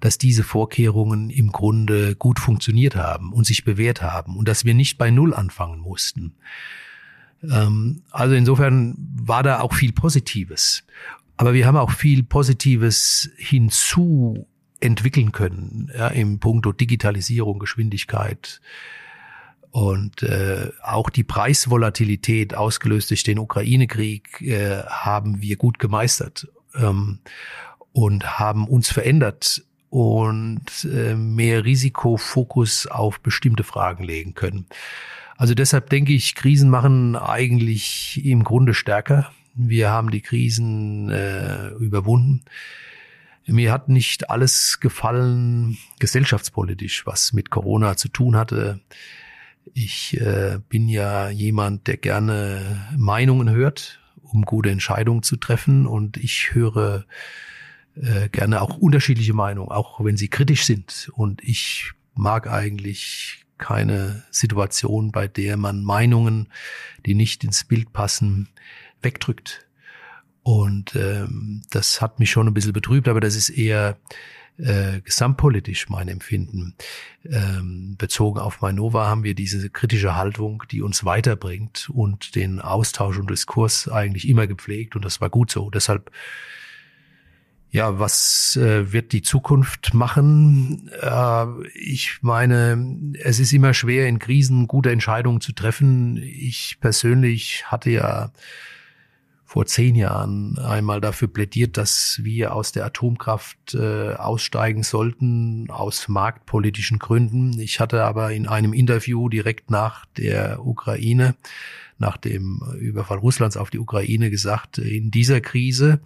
dass 0.01 0.19
diese 0.19 0.45
Vorkehrungen 0.45 1.31
im 1.31 1.53
Grunde 1.53 2.17
gut 2.17 2.39
funktioniert 2.39 2.97
haben 2.97 3.33
und 3.33 3.47
sich 3.47 3.65
bewährt 3.65 4.03
haben 4.03 4.37
und 4.37 4.49
dass 4.49 4.65
wir 4.65 4.75
nicht 4.75 4.99
bei 4.99 5.11
Null 5.11 5.35
anfangen 5.35 5.81
mussten. 5.81 6.35
Ähm, 7.43 8.03
also 8.11 8.35
insofern 8.35 8.97
war 8.99 9.43
da 9.43 9.61
auch 9.61 9.75
viel 9.75 9.93
Positives. 9.93 10.85
Aber 11.37 11.55
wir 11.55 11.67
haben 11.67 11.77
auch 11.77 11.93
viel 11.93 12.25
Positives 12.25 13.31
hinzu 13.37 14.47
entwickeln 14.81 15.33
können, 15.33 15.91
ja, 15.97 16.09
im 16.09 16.39
Punkto 16.39 16.73
Digitalisierung, 16.73 17.59
Geschwindigkeit 17.59 18.61
und 19.71 20.23
äh, 20.23 20.71
auch 20.83 21.11
die 21.11 21.25
Preisvolatilität 21.25 22.55
ausgelöst 22.55 23.11
durch 23.11 23.23
den 23.23 23.39
Ukraine-Krieg 23.39 24.41
äh, 24.41 24.83
haben 24.85 25.43
wir 25.43 25.57
gut 25.57 25.79
gemeistert 25.79 26.49
ähm, 26.75 27.19
und 27.93 28.39
haben 28.39 28.67
uns 28.67 28.91
verändert 28.91 29.63
und 29.91 30.85
äh, 30.85 31.15
mehr 31.15 31.65
Risikofokus 31.65 32.87
auf 32.87 33.21
bestimmte 33.21 33.63
Fragen 33.63 34.05
legen 34.05 34.35
können. 34.35 34.67
Also 35.37 35.55
deshalb 35.55 35.91
denke 35.91 36.13
ich, 36.13 36.35
Krisen 36.35 36.71
machen 36.71 37.15
eigentlich 37.15 38.25
im 38.25 38.45
Grunde 38.45 38.75
stärker. 38.75 39.31
Wir 39.55 39.91
haben 39.91 40.11
die 40.11 40.21
Krisen 40.21 41.11
äh, 41.11 41.69
überwunden. 41.79 42.43
Mir 43.51 43.73
hat 43.73 43.89
nicht 43.89 44.29
alles 44.29 44.79
gefallen 44.79 45.79
gesellschaftspolitisch, 45.99 47.07
was 47.07 47.33
mit 47.33 47.49
Corona 47.51 47.97
zu 47.97 48.09
tun 48.09 48.37
hatte. 48.37 48.81
Ich 49.73 50.21
äh, 50.21 50.59
bin 50.69 50.89
ja 50.89 51.31
jemand, 51.31 51.87
der 51.87 51.97
gerne 51.97 52.87
Meinungen 52.97 53.49
hört, 53.49 54.01
um 54.23 54.43
gute 54.43 54.71
Entscheidungen 54.71 55.23
zu 55.23 55.37
treffen. 55.37 55.87
Und 55.87 56.19
ich 56.19 56.53
höre 56.53 57.07
äh, 57.95 58.29
gerne 58.29 58.61
auch 58.61 58.77
unterschiedliche 58.77 59.33
Meinungen, 59.33 59.71
auch 59.71 60.05
wenn 60.05 60.19
sie 60.19 60.29
kritisch 60.29 60.65
sind. 60.65 61.11
Und 61.15 61.43
ich 61.43 61.93
mag 62.15 62.49
eigentlich 62.49 63.47
keine 63.57 64.25
Situation, 64.31 65.11
bei 65.11 65.27
der 65.27 65.57
man 65.57 65.83
Meinungen, 65.83 66.49
die 67.07 67.15
nicht 67.15 67.45
ins 67.45 67.65
Bild 67.65 67.95
passen, 67.95 68.51
wegdrückt. 69.01 69.68
Und 70.49 70.97
ähm, 70.97 71.61
das 71.69 72.01
hat 72.01 72.21
mich 72.21 72.31
schon 72.31 72.49
ein 72.49 72.55
bisschen 72.55 72.73
betrübt, 72.73 73.07
aber 73.07 73.21
das 73.21 73.37
ist 73.37 73.51
eher 73.51 73.99
äh, 74.57 75.03
gesamtpolitisch 75.03 75.91
mein 75.91 76.09
Empfinden. 76.09 76.75
Ähm, 77.27 77.97
bezogen 77.99 78.41
auf 78.41 78.63
Mainova 78.63 79.09
haben 79.09 79.25
wir 79.25 79.35
diese 79.35 79.69
kritische 79.69 80.17
Haltung, 80.17 80.63
die 80.71 80.81
uns 80.81 81.05
weiterbringt 81.05 81.91
und 81.93 82.35
den 82.35 82.63
Austausch 82.63 83.19
und 83.19 83.29
Diskurs 83.29 83.89
eigentlich 83.89 84.27
immer 84.27 84.47
gepflegt 84.47 84.97
und 84.97 85.05
das 85.05 85.21
war 85.21 85.29
gut 85.29 85.51
so. 85.51 85.69
Deshalb 85.69 86.11
ja, 87.71 87.99
was 87.99 88.57
äh, 88.57 88.91
wird 88.91 89.13
die 89.13 89.21
Zukunft 89.21 89.93
machen? 89.93 90.91
Äh, 91.03 91.45
ich 91.75 92.21
meine, 92.23 93.13
es 93.23 93.39
ist 93.39 93.53
immer 93.53 93.75
schwer, 93.75 94.09
in 94.09 94.19
Krisen 94.19 94.67
gute 94.67 94.91
Entscheidungen 94.93 95.43
zu 95.43 95.53
treffen. 95.53 96.17
Ich 96.17 96.79
persönlich 96.81 97.67
hatte 97.67 97.91
ja 97.91 98.33
vor 99.49 99.65
zehn 99.65 99.95
Jahren 99.95 100.59
einmal 100.59 101.01
dafür 101.01 101.27
plädiert, 101.27 101.79
dass 101.79 102.21
wir 102.23 102.55
aus 102.55 102.71
der 102.73 102.85
Atomkraft 102.85 103.73
äh, 103.73 104.13
aussteigen 104.13 104.83
sollten, 104.83 105.71
aus 105.71 106.07
marktpolitischen 106.07 106.99
Gründen. 106.99 107.59
Ich 107.59 107.81
hatte 107.81 108.05
aber 108.05 108.33
in 108.33 108.47
einem 108.47 108.75
Interview 108.75 109.31
direkt 109.31 109.71
nach 109.71 110.05
der 110.19 110.67
Ukraine, 110.67 111.35
nach 111.97 112.19
dem 112.19 112.61
Überfall 112.79 113.17
Russlands 113.17 113.57
auf 113.57 113.71
die 113.71 113.79
Ukraine 113.79 114.29
gesagt, 114.29 114.77
in 114.77 115.11
dieser 115.11 115.41
Krise 115.41 116.01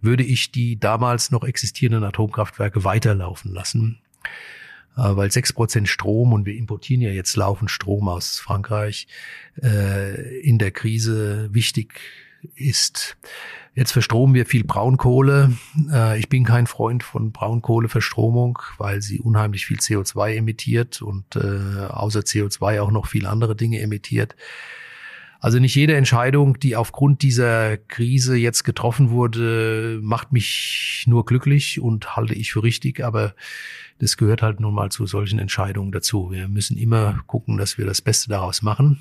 würde 0.00 0.22
ich 0.22 0.52
die 0.52 0.78
damals 0.78 1.32
noch 1.32 1.42
existierenden 1.42 2.04
Atomkraftwerke 2.04 2.84
weiterlaufen 2.84 3.52
lassen 3.52 3.98
äh, 4.96 5.00
weil 5.00 5.32
sechs 5.32 5.52
Prozent 5.52 5.88
Strom 5.88 6.32
und 6.32 6.46
wir 6.46 6.54
importieren 6.54 7.02
ja 7.02 7.10
jetzt 7.10 7.34
laufend 7.34 7.72
Strom 7.72 8.08
aus 8.08 8.38
Frankreich 8.38 9.08
äh, 9.60 10.38
in 10.42 10.58
der 10.58 10.70
Krise 10.70 11.48
wichtig 11.52 12.00
ist. 12.54 13.16
Jetzt 13.74 13.92
verstromen 13.92 14.34
wir 14.34 14.46
viel 14.46 14.62
Braunkohle. 14.64 15.52
Äh, 15.90 16.18
ich 16.18 16.28
bin 16.28 16.44
kein 16.44 16.66
Freund 16.66 17.02
von 17.02 17.32
Braunkohleverstromung, 17.32 18.58
weil 18.78 19.02
sie 19.02 19.20
unheimlich 19.20 19.66
viel 19.66 19.78
CO2 19.78 20.36
emittiert 20.36 21.02
und 21.02 21.36
äh, 21.36 21.86
außer 21.88 22.20
CO2 22.20 22.80
auch 22.80 22.92
noch 22.92 23.06
viel 23.06 23.26
andere 23.26 23.56
Dinge 23.56 23.80
emittiert. 23.80 24.36
Also 25.40 25.58
nicht 25.58 25.74
jede 25.74 25.94
Entscheidung, 25.94 26.58
die 26.58 26.74
aufgrund 26.74 27.20
dieser 27.20 27.76
Krise 27.76 28.34
jetzt 28.34 28.62
getroffen 28.64 29.10
wurde, 29.10 29.98
macht 30.02 30.32
mich 30.32 31.04
nur 31.06 31.26
glücklich 31.26 31.80
und 31.80 32.16
halte 32.16 32.32
ich 32.32 32.52
für 32.52 32.62
richtig, 32.62 33.04
aber 33.04 33.34
das 33.98 34.16
gehört 34.16 34.40
halt 34.40 34.60
nun 34.60 34.72
mal 34.72 34.90
zu 34.90 35.04
solchen 35.04 35.38
Entscheidungen 35.38 35.92
dazu. 35.92 36.30
Wir 36.30 36.48
müssen 36.48 36.78
immer 36.78 37.22
gucken, 37.26 37.58
dass 37.58 37.76
wir 37.76 37.84
das 37.84 38.00
Beste 38.00 38.30
daraus 38.30 38.62
machen. 38.62 39.00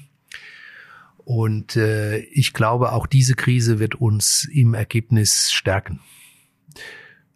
Und 1.26 1.76
äh, 1.76 2.20
ich 2.20 2.54
glaube, 2.54 2.92
auch 2.92 3.08
diese 3.08 3.36
Krise 3.36 3.80
wird 3.80 3.96
uns 3.96 4.48
im 4.52 4.74
Ergebnis 4.74 5.52
stärken. 5.52 6.00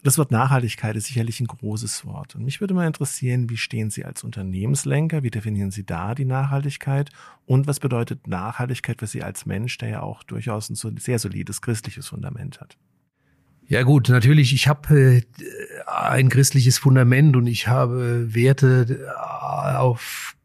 Das 0.03 0.17
Wort 0.17 0.31
Nachhaltigkeit 0.31 0.95
ist 0.95 1.07
sicherlich 1.07 1.41
ein 1.41 1.47
großes 1.47 2.05
Wort. 2.05 2.35
Und 2.35 2.45
mich 2.45 2.61
würde 2.61 2.73
mal 2.73 2.87
interessieren, 2.87 3.49
wie 3.49 3.57
stehen 3.57 3.89
Sie 3.89 4.05
als 4.05 4.23
Unternehmenslenker? 4.23 5.23
Wie 5.23 5.31
definieren 5.31 5.71
Sie 5.71 5.85
da 5.85 6.15
die 6.15 6.25
Nachhaltigkeit? 6.25 7.09
Und 7.45 7.67
was 7.67 7.79
bedeutet 7.79 8.27
Nachhaltigkeit 8.27 8.99
für 8.99 9.07
Sie 9.07 9.23
als 9.23 9.45
Mensch, 9.45 9.77
der 9.77 9.89
ja 9.89 10.01
auch 10.01 10.23
durchaus 10.23 10.69
ein 10.69 10.75
sehr 10.97 11.19
solides 11.19 11.61
christliches 11.61 12.07
Fundament 12.07 12.61
hat? 12.61 12.77
Ja 13.67 13.83
gut, 13.83 14.07
natürlich, 14.07 14.53
ich 14.53 14.69
habe 14.69 15.17
äh, 15.17 15.21
ein 15.87 16.29
christliches 16.29 16.77
Fundament 16.77 17.35
und 17.35 17.47
ich 17.47 17.67
habe 17.67 18.33
Werte, 18.33 19.13
auf 19.77 20.36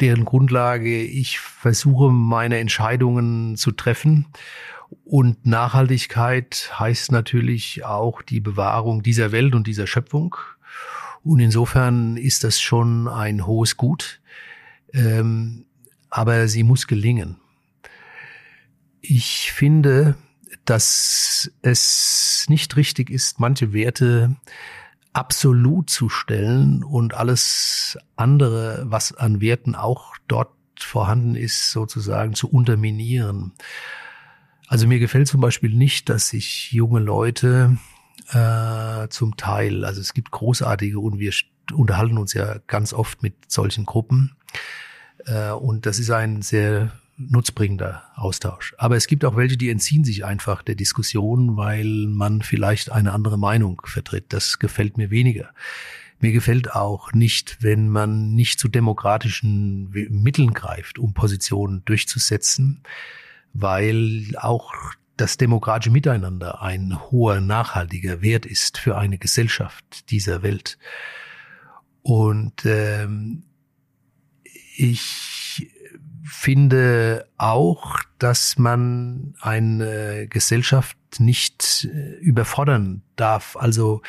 deren 0.00 0.24
Grundlage 0.24 1.02
ich 1.02 1.40
versuche, 1.40 2.10
meine 2.10 2.58
Entscheidungen 2.58 3.56
zu 3.56 3.70
treffen. 3.72 4.26
Und 5.04 5.46
Nachhaltigkeit 5.46 6.70
heißt 6.78 7.12
natürlich 7.12 7.84
auch 7.84 8.22
die 8.22 8.40
Bewahrung 8.40 9.02
dieser 9.02 9.32
Welt 9.32 9.54
und 9.54 9.66
dieser 9.66 9.86
Schöpfung. 9.86 10.36
Und 11.22 11.40
insofern 11.40 12.16
ist 12.16 12.44
das 12.44 12.60
schon 12.60 13.08
ein 13.08 13.46
hohes 13.46 13.76
Gut. 13.76 14.20
Ähm, 14.92 15.64
aber 16.10 16.48
sie 16.48 16.62
muss 16.62 16.86
gelingen. 16.86 17.36
Ich 19.00 19.52
finde, 19.52 20.16
dass 20.64 21.50
es 21.62 22.46
nicht 22.48 22.76
richtig 22.76 23.10
ist, 23.10 23.40
manche 23.40 23.72
Werte 23.72 24.36
absolut 25.14 25.88
zu 25.88 26.08
stellen 26.10 26.84
und 26.84 27.14
alles 27.14 27.96
andere, 28.16 28.84
was 28.86 29.14
an 29.14 29.40
Werten 29.40 29.74
auch 29.74 30.14
dort 30.28 30.50
vorhanden 30.78 31.36
ist, 31.36 31.70
sozusagen 31.70 32.34
zu 32.34 32.50
unterminieren. 32.50 33.52
Also 34.66 34.86
mir 34.86 34.98
gefällt 34.98 35.28
zum 35.28 35.40
Beispiel 35.40 35.72
nicht, 35.72 36.08
dass 36.08 36.28
sich 36.28 36.72
junge 36.72 37.00
Leute 37.00 37.78
äh, 38.32 39.08
zum 39.08 39.36
Teil, 39.36 39.84
also 39.84 40.00
es 40.00 40.14
gibt 40.14 40.32
großartige 40.32 40.98
und 40.98 41.18
wir 41.18 41.32
unterhalten 41.72 42.18
uns 42.18 42.34
ja 42.34 42.58
ganz 42.66 42.92
oft 42.92 43.22
mit 43.22 43.50
solchen 43.50 43.86
Gruppen 43.86 44.36
äh, 45.26 45.50
und 45.50 45.86
das 45.86 45.98
ist 45.98 46.10
ein 46.10 46.42
sehr 46.42 46.92
nutzbringender 47.16 48.02
Austausch. 48.16 48.74
Aber 48.78 48.96
es 48.96 49.06
gibt 49.06 49.24
auch 49.24 49.36
welche, 49.36 49.56
die 49.56 49.70
entziehen 49.70 50.04
sich 50.04 50.24
einfach 50.24 50.62
der 50.62 50.74
Diskussion, 50.74 51.56
weil 51.56 52.06
man 52.08 52.42
vielleicht 52.42 52.90
eine 52.90 53.12
andere 53.12 53.38
Meinung 53.38 53.80
vertritt. 53.84 54.26
Das 54.32 54.58
gefällt 54.58 54.96
mir 54.96 55.10
weniger. 55.10 55.50
Mir 56.20 56.32
gefällt 56.32 56.72
auch 56.72 57.12
nicht, 57.12 57.58
wenn 57.60 57.88
man 57.88 58.34
nicht 58.34 58.58
zu 58.58 58.68
demokratischen 58.68 59.90
Mitteln 59.90 60.54
greift, 60.54 60.98
um 60.98 61.12
Positionen 61.12 61.84
durchzusetzen, 61.84 62.82
weil 63.52 64.34
auch 64.38 64.72
das 65.16 65.36
demokratische 65.36 65.92
Miteinander 65.92 66.62
ein 66.62 66.98
hoher, 67.10 67.40
nachhaltiger 67.40 68.22
Wert 68.22 68.46
ist 68.46 68.78
für 68.78 68.96
eine 68.96 69.18
Gesellschaft 69.18 70.10
dieser 70.10 70.42
Welt. 70.42 70.78
Und 72.02 72.64
ähm, 72.66 73.44
ich 74.76 75.43
finde 76.24 77.26
auch, 77.36 78.00
dass 78.18 78.58
man 78.58 79.34
eine 79.40 80.26
Gesellschaft 80.28 80.96
nicht 81.18 81.86
äh, 81.92 82.14
überfordern 82.20 83.02
darf. 83.16 83.56
Also 83.58 84.00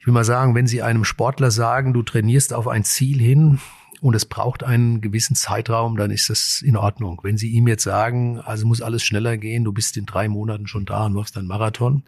ich 0.00 0.06
will 0.06 0.14
mal 0.14 0.24
sagen, 0.24 0.54
wenn 0.54 0.66
Sie 0.66 0.82
einem 0.82 1.04
Sportler 1.04 1.50
sagen, 1.50 1.92
du 1.92 2.02
trainierst 2.02 2.52
auf 2.52 2.66
ein 2.66 2.84
Ziel 2.84 3.20
hin 3.20 3.60
und 4.00 4.14
es 4.14 4.24
braucht 4.24 4.64
einen 4.64 5.00
gewissen 5.00 5.36
Zeitraum, 5.36 5.96
dann 5.96 6.10
ist 6.10 6.30
das 6.30 6.62
in 6.62 6.76
Ordnung. 6.76 7.20
Wenn 7.22 7.36
Sie 7.36 7.50
ihm 7.50 7.68
jetzt 7.68 7.84
sagen, 7.84 8.40
also 8.40 8.66
muss 8.66 8.82
alles 8.82 9.04
schneller 9.04 9.36
gehen, 9.36 9.62
du 9.62 9.72
bist 9.72 9.96
in 9.96 10.06
drei 10.06 10.26
Monaten 10.28 10.66
schon 10.66 10.84
da 10.84 11.06
und 11.06 11.14
wirfst 11.14 11.36
einen 11.36 11.46
Marathon 11.46 12.02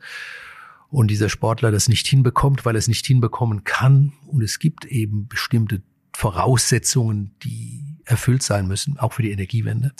und 0.90 1.10
dieser 1.10 1.28
Sportler 1.28 1.70
das 1.70 1.88
nicht 1.88 2.06
hinbekommt, 2.06 2.64
weil 2.64 2.74
er 2.74 2.80
es 2.80 2.88
nicht 2.88 3.06
hinbekommen 3.06 3.62
kann 3.62 4.12
und 4.26 4.42
es 4.42 4.58
gibt 4.58 4.84
eben 4.84 5.28
bestimmte 5.28 5.82
Voraussetzungen, 6.12 7.34
die 7.42 7.91
erfüllt 8.04 8.42
sein 8.42 8.66
müssen, 8.66 8.98
auch 8.98 9.12
für 9.14 9.22
die 9.22 9.32
Energiewende, 9.32 9.92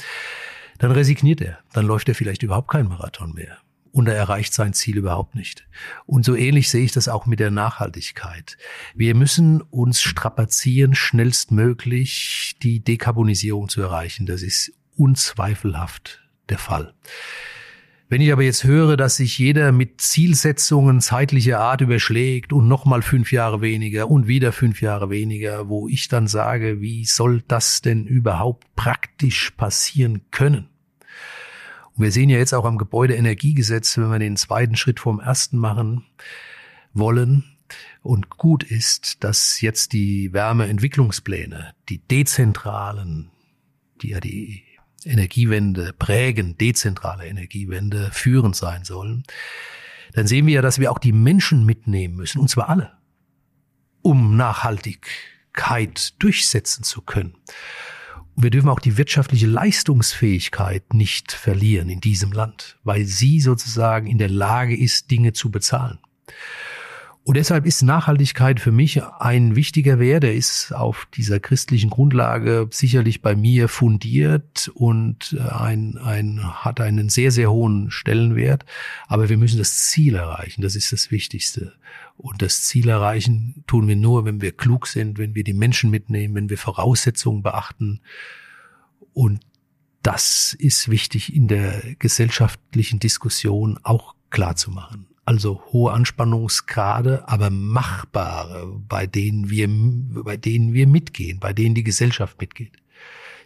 dann 0.79 0.91
resigniert 0.91 1.41
er. 1.41 1.59
Dann 1.73 1.87
läuft 1.87 2.09
er 2.09 2.15
vielleicht 2.15 2.43
überhaupt 2.43 2.69
keinen 2.69 2.89
Marathon 2.89 3.35
mehr. 3.35 3.59
Und 3.93 4.09
er 4.09 4.17
erreicht 4.17 4.55
sein 4.55 4.73
Ziel 4.73 4.97
überhaupt 4.97 5.35
nicht. 5.35 5.67
Und 6.07 6.25
so 6.25 6.35
ähnlich 6.35 6.71
sehe 6.71 6.83
ich 6.83 6.93
das 6.93 7.09
auch 7.09 7.27
mit 7.27 7.41
der 7.41 7.51
Nachhaltigkeit. 7.51 8.57
Wir 8.95 9.15
müssen 9.15 9.61
uns 9.61 10.01
strapazieren, 10.01 10.95
schnellstmöglich 10.95 12.57
die 12.63 12.81
Dekarbonisierung 12.81 13.69
zu 13.69 13.83
erreichen. 13.83 14.25
Das 14.25 14.41
ist 14.41 14.73
unzweifelhaft 14.97 16.23
der 16.49 16.59
Fall. 16.59 16.95
Wenn 18.13 18.21
ich 18.21 18.31
aber 18.31 18.43
jetzt 18.43 18.65
höre, 18.65 18.99
dass 18.99 19.17
sich 19.17 19.39
jeder 19.39 19.73
mit 19.73 20.03
Zielsetzungen 20.03 21.01
zeitlicher 21.01 21.61
Art 21.61 21.81
überschlägt 21.81 22.53
und 22.53 22.69
nochmal 22.69 23.01
fünf 23.01 23.33
Jahre 23.33 23.63
weniger 23.63 24.11
und 24.11 24.27
wieder 24.27 24.53
fünf 24.53 24.83
Jahre 24.83 25.09
weniger, 25.09 25.71
wo 25.71 25.89
ich 25.89 26.09
dann 26.09 26.27
sage, 26.27 26.83
wie 26.83 27.07
soll 27.07 27.41
das 27.49 27.81
denn 27.81 28.05
überhaupt 28.05 28.67
praktisch 28.77 29.53
passieren 29.53 30.21
können? 30.31 30.69
Und 31.95 32.05
wir 32.05 32.13
sehen 32.13 32.29
ja 32.29 32.37
jetzt 32.37 32.53
auch 32.53 32.67
am 32.67 32.77
Gebäudeenergiegesetz, 32.77 33.97
wenn 33.97 34.11
wir 34.11 34.19
den 34.19 34.37
zweiten 34.37 34.77
Schritt 34.77 35.01
vom 35.01 35.19
ersten 35.19 35.57
machen 35.57 36.05
wollen, 36.93 37.45
und 38.03 38.29
gut 38.29 38.63
ist, 38.63 39.25
dass 39.25 39.63
jetzt 39.63 39.95
die 39.95 40.35
Wärmeentwicklungspläne, 40.35 41.73
die 41.89 42.07
dezentralen, 42.07 43.31
die 44.03 44.11
ja 44.11 44.21
die 44.21 44.65
Energiewende 45.07 45.93
prägen, 45.93 46.57
dezentrale 46.59 47.27
Energiewende 47.27 48.11
führend 48.13 48.57
sein 48.57 48.85
sollen, 48.85 49.25
dann 50.15 50.27
sehen 50.27 50.47
wir 50.47 50.55
ja, 50.55 50.63
dass 50.63 50.79
wir 50.79 50.91
auch 50.91 50.99
die 50.99 51.13
Menschen 51.13 51.65
mitnehmen 51.65 52.17
müssen, 52.17 52.39
und 52.39 52.49
zwar 52.49 52.69
alle, 52.69 52.93
um 54.03 54.37
Nachhaltigkeit 54.37 56.15
durchsetzen 56.23 56.85
zu 56.85 57.03
können. 57.03 57.37
Und 58.35 58.45
wir 58.45 58.51
dürfen 58.51 58.69
auch 58.69 58.81
die 58.81 58.97
wirtschaftliche 58.97 59.47
Leistungsfähigkeit 59.47 60.95
nicht 60.95 61.33
verlieren 61.33 61.89
in 61.89 62.01
diesem 62.01 62.33
Land, 62.33 62.79
weil 62.83 63.05
sie 63.05 63.41
sozusagen 63.41 64.07
in 64.07 64.19
der 64.19 64.31
Lage 64.31 64.77
ist, 64.77 65.11
Dinge 65.11 65.33
zu 65.33 65.51
bezahlen. 65.51 65.99
Und 67.25 67.37
deshalb 67.37 67.67
ist 67.67 67.83
Nachhaltigkeit 67.83 68.59
für 68.59 68.73
mich 68.73 69.01
ein 69.05 69.55
wichtiger 69.55 70.01
Wert. 70.01 70.25
Er 70.25 70.35
ist 70.35 70.73
auf 70.73 71.07
dieser 71.15 71.39
christlichen 71.39 71.89
Grundlage 71.89 72.69
sicherlich 72.73 73.23
bei 73.23 73.37
mir 73.37 73.69
fundiert 73.69 74.73
und 74.75 75.37
äh, 75.39 75.49
ein, 75.49 75.99
ein, 75.99 76.65
hat 76.65 76.81
einen 76.81 77.09
sehr, 77.11 77.31
sehr 77.31 77.53
hohen 77.53 77.93
Stellenwert. 77.93 78.65
Aber 79.07 79.29
wir 79.29 79.37
müssen 79.37 79.59
das 79.59 79.77
Ziel 79.77 80.17
erreichen. 80.17 80.63
Das 80.63 80.75
ist 80.75 80.91
das 80.91 81.13
Wichtigste. 81.13 81.75
Und 82.17 82.43
das 82.43 82.65
Ziel 82.65 82.89
erreichen 82.89 83.63
tun 83.69 83.87
wir 83.87 83.97
nur, 83.97 84.25
wenn 84.25 84.41
wir 84.41 84.51
klug 84.51 84.89
sind, 84.89 85.19
wenn 85.19 85.37
wir 85.37 85.45
die 85.45 85.55
Menschen 85.55 85.91
mitnehmen, 85.91 86.35
wenn 86.35 86.51
wir 86.51 86.59
Voraussetzungen 86.59 87.43
beachten. 87.43 88.01
Und 89.13 89.41
das 90.03 90.57
ist 90.59 90.91
wichtig 90.91 91.33
in 91.33 91.47
der 91.47 91.83
gesellschaftlichen 92.01 92.99
Diskussion 92.99 93.79
auch 93.85 94.17
klar 94.31 94.57
zu 94.57 94.73
machen 94.73 95.07
also 95.25 95.63
hohe 95.73 95.93
Anspannungsgrade, 95.93 97.29
aber 97.29 97.51
machbare, 97.51 98.81
bei 98.89 99.07
denen 99.07 99.51
wir, 99.51 99.69
bei 100.25 100.37
denen 100.37 100.73
wir 100.73 100.87
mitgehen, 100.87 101.39
bei 101.39 101.53
denen 101.53 101.75
die 101.75 101.85
Gesellschaft 101.85 102.41
mitgeht. 102.41 102.73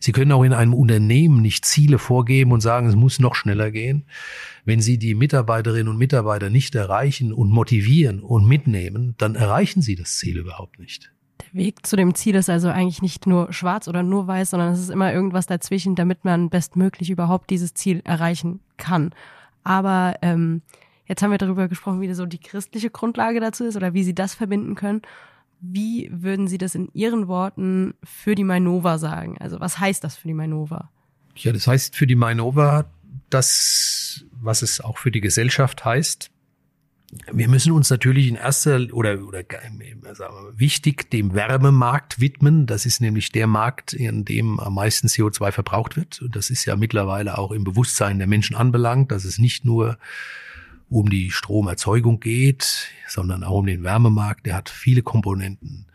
Sie 0.01 0.13
können 0.13 0.33
auch 0.33 0.43
in 0.43 0.53
einem 0.53 0.75
Unternehmen 0.75 1.41
nicht 1.41 1.65
Ziele 1.65 1.99
vorgeben 1.99 2.53
und 2.53 2.61
sagen, 2.61 2.87
es 2.87 2.97
muss 2.97 3.19
noch 3.19 3.35
schneller 3.35 3.71
gehen. 3.71 4.05
Wenn 4.65 4.81
Sie 4.81 4.99
die 4.99 5.15
Mitarbeiterinnen 5.15 5.89
und 5.89 5.99
Mitarbeiter 5.99 6.51
nicht 6.51 6.75
erreichen 6.75 7.33
und 7.33 7.51
motivieren 7.51 8.21
und 8.21 8.47
mitnehmen, 8.47 9.15
dann 9.19 9.35
erreichen 9.35 9.83
Sie 9.83 9.95
das 9.95 10.17
Ziel 10.17 10.39
überhaupt 10.39 10.79
nicht. 10.79 11.13
Der 11.41 11.61
Weg 11.61 11.87
zu 11.87 11.97
dem 11.97 12.15
Ziel 12.15 12.35
ist 12.35 12.51
also 12.51 12.69
eigentlich 12.69 13.03
nicht 13.03 13.27
nur 13.27 13.53
schwarz 13.53 13.89
oder 13.89 14.03
nur 14.03 14.27
weiß, 14.27 14.51
sondern 14.51 14.73
es 14.73 14.81
ist 14.81 14.91
immer 14.91 15.13
irgendwas 15.13 15.47
dazwischen, 15.47 15.95
damit 15.95 16.25
man 16.25 16.51
bestmöglich 16.51 17.11
überhaupt 17.11 17.51
dieses 17.51 17.75
Ziel 17.75 18.01
erreichen 18.05 18.61
kann. 18.77 19.11
Aber 19.65 20.17
ähm, 20.23 20.63
Jetzt 21.07 21.23
haben 21.23 21.31
wir 21.31 21.39
darüber 21.39 21.69
gesprochen, 21.69 22.01
wie 22.01 22.13
so 22.13 22.27
die 22.27 22.39
christliche 22.39 22.91
Grundlage 22.91 23.41
dazu 23.41 23.65
ist 23.65 23.77
oder 23.77 23.95
wie 23.95 24.03
Sie 24.03 24.15
das 24.15 24.35
verbinden 24.35 24.75
können. 24.75 25.03
Wie 25.61 26.11
würden 26.13 26.49
Sie 26.49 26.59
das 26.59 26.75
in 26.75 26.89
Ihren 26.93 27.29
Worten 27.29 27.95
für 28.05 28.35
die 28.35 28.45
Mainova 28.45 28.99
sagen? 28.99 29.39
Also 29.39 29.61
was 29.61 29.79
heißt 29.79 30.03
das 30.05 30.17
für 30.17 30.29
die 30.29 30.35
Mainova? 30.35 30.91
Ja, 31.37 31.53
das 31.53 31.67
heißt 31.67 31.97
für 31.97 32.07
die 32.07 32.17
Mainova 32.17 32.91
das, 33.31 34.25
was 34.33 34.63
es 34.63 34.81
auch 34.81 34.99
für 34.99 35.11
die 35.11 35.21
Gesellschaft 35.21 35.85
heißt. 35.85 36.31
Wir 37.33 37.49
müssen 37.49 37.73
uns 37.73 37.89
natürlich 37.89 38.27
in 38.27 38.35
erster 38.35 38.81
oder, 38.93 39.23
oder 39.25 39.45
sagen 39.49 39.79
wir, 39.79 40.59
wichtig 40.59 41.09
dem 41.11 41.35
Wärmemarkt 41.35 42.21
widmen. 42.21 42.67
Das 42.67 42.85
ist 42.85 43.01
nämlich 43.01 43.31
der 43.31 43.47
Markt, 43.47 43.93
in 43.93 44.25
dem 44.25 44.59
am 44.59 44.75
meisten 44.75 45.07
CO2 45.07 45.53
verbraucht 45.53 45.97
wird. 45.97 46.21
Und 46.21 46.35
das 46.35 46.51
ist 46.51 46.65
ja 46.65 46.75
mittlerweile 46.75 47.39
auch 47.39 47.53
im 47.53 47.63
Bewusstsein 47.63 48.19
der 48.19 48.27
Menschen 48.27 48.57
anbelangt, 48.57 49.13
dass 49.13 49.25
es 49.25 49.39
nicht 49.39 49.65
nur 49.65 49.99
um 50.89 51.11
die 51.11 51.31
Stromerzeugung 51.31 52.21
geht, 52.21 52.89
sondern 53.09 53.45
auch 53.45 53.59
um 53.59 53.67
den 53.67 53.83
Wärmemarkt. 53.83 54.47
Der 54.47 54.55
hat 54.55 54.69
viele 54.69 55.03
Komponenten. 55.03 55.87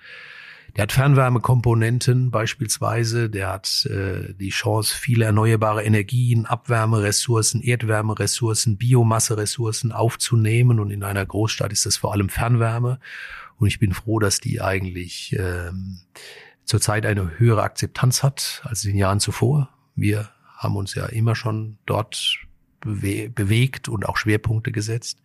Der 0.75 0.83
hat 0.83 0.93
Fernwärmekomponenten 0.93 2.31
beispielsweise, 2.31 3.29
der 3.29 3.49
hat 3.49 3.85
äh, 3.87 4.33
die 4.33 4.49
Chance, 4.49 4.95
viele 4.97 5.25
erneuerbare 5.25 5.83
Energien, 5.83 6.45
Abwärmeressourcen, 6.45 7.61
Erdwärmeressourcen, 7.61 8.77
Biomasseressourcen 8.77 9.91
aufzunehmen. 9.91 10.79
Und 10.79 10.91
in 10.91 11.03
einer 11.03 11.25
Großstadt 11.25 11.73
ist 11.73 11.85
das 11.85 11.97
vor 11.97 12.13
allem 12.13 12.29
Fernwärme. 12.29 12.99
Und 13.57 13.67
ich 13.67 13.79
bin 13.79 13.93
froh, 13.93 14.19
dass 14.19 14.39
die 14.39 14.61
eigentlich 14.61 15.35
ähm, 15.37 15.99
zurzeit 16.63 17.05
eine 17.05 17.37
höhere 17.37 17.63
Akzeptanz 17.63 18.23
hat 18.23 18.61
als 18.63 18.85
in 18.85 18.91
den 18.91 18.99
Jahren 18.99 19.19
zuvor. 19.19 19.69
Wir 19.95 20.29
haben 20.55 20.77
uns 20.77 20.95
ja 20.95 21.05
immer 21.07 21.35
schon 21.35 21.79
dort 21.85 22.37
bewe 22.81 23.29
bewegt 23.29 23.87
und 23.89 24.07
auch 24.07 24.17
Schwerpunkte 24.17 24.71
gesetzt. 24.71 25.19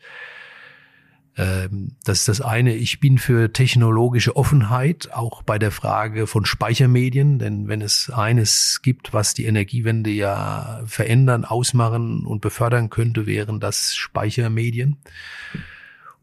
Ähm, 1.37 1.93
das 2.05 2.21
ist 2.21 2.29
das 2.29 2.41
eine. 2.41 2.75
Ich 2.75 2.99
bin 2.99 3.19
für 3.19 3.53
technologische 3.53 4.37
Offenheit, 4.37 5.13
auch 5.13 5.43
bei 5.43 5.59
der 5.59 5.71
Frage 5.71 6.27
von 6.27 6.47
Speichermedien, 6.47 7.39
denn 7.39 7.69
wenn 7.69 7.83
es 7.83 8.11
eines 8.11 8.81
gibt, 8.83 9.13
was 9.13 9.35
die 9.35 9.45
Energiewende 9.45 10.11
ja 10.11 10.83
verändern, 10.87 11.45
ausmachen 11.45 12.25
und 12.25 12.41
befördern 12.41 12.89
könnte, 12.89 13.27
wären 13.27 13.61
das 13.61 13.95
Speichermedien. 13.95 14.97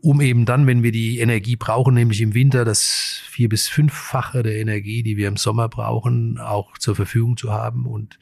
Um 0.01 0.19
eben 0.19 0.45
dann, 0.45 0.67
wenn 0.67 0.83
wir 0.83 0.91
die 0.91 1.19
Energie 1.19 1.55
brauchen, 1.55 1.93
nämlich 1.93 2.19
im 2.19 2.33
Winter 2.33 2.65
das 2.65 3.21
vier 3.29 3.47
bis 3.47 3.69
fünffache 3.69 4.43
der 4.43 4.57
Energie, 4.57 5.01
die 5.01 5.15
wir 5.15 5.29
im 5.29 5.37
Sommer 5.37 5.69
brauchen, 5.69 6.39
auch 6.39 6.77
zur 6.77 6.95
Verfügung 6.95 7.37
zu 7.37 7.53
haben 7.53 7.85
und 7.85 8.19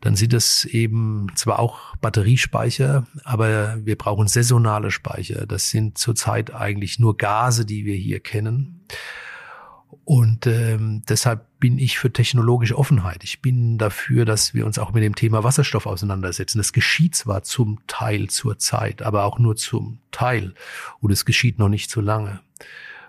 dann 0.00 0.16
sind 0.16 0.32
das 0.32 0.64
eben 0.64 1.28
zwar 1.34 1.58
auch 1.58 1.96
Batteriespeicher, 1.96 3.06
aber 3.24 3.84
wir 3.84 3.96
brauchen 3.96 4.28
saisonale 4.28 4.90
Speicher. 4.90 5.46
Das 5.46 5.70
sind 5.70 5.98
zurzeit 5.98 6.52
eigentlich 6.54 6.98
nur 6.98 7.16
Gase, 7.16 7.64
die 7.64 7.84
wir 7.84 7.96
hier 7.96 8.20
kennen. 8.20 8.84
Und 10.04 10.46
ähm, 10.46 11.02
deshalb 11.08 11.46
bin 11.58 11.78
ich 11.78 11.98
für 11.98 12.12
technologische 12.12 12.78
Offenheit. 12.78 13.24
Ich 13.24 13.42
bin 13.42 13.78
dafür, 13.78 14.24
dass 14.24 14.54
wir 14.54 14.64
uns 14.64 14.78
auch 14.78 14.92
mit 14.92 15.02
dem 15.02 15.16
Thema 15.16 15.42
Wasserstoff 15.42 15.86
auseinandersetzen. 15.86 16.58
Das 16.58 16.72
geschieht 16.72 17.16
zwar 17.16 17.42
zum 17.42 17.80
Teil 17.88 18.28
zur 18.28 18.58
Zeit, 18.58 19.02
aber 19.02 19.24
auch 19.24 19.40
nur 19.40 19.56
zum 19.56 19.98
Teil. 20.12 20.54
Und 21.00 21.10
es 21.10 21.24
geschieht 21.24 21.58
noch 21.58 21.68
nicht 21.68 21.90
so 21.90 22.00
lange. 22.00 22.40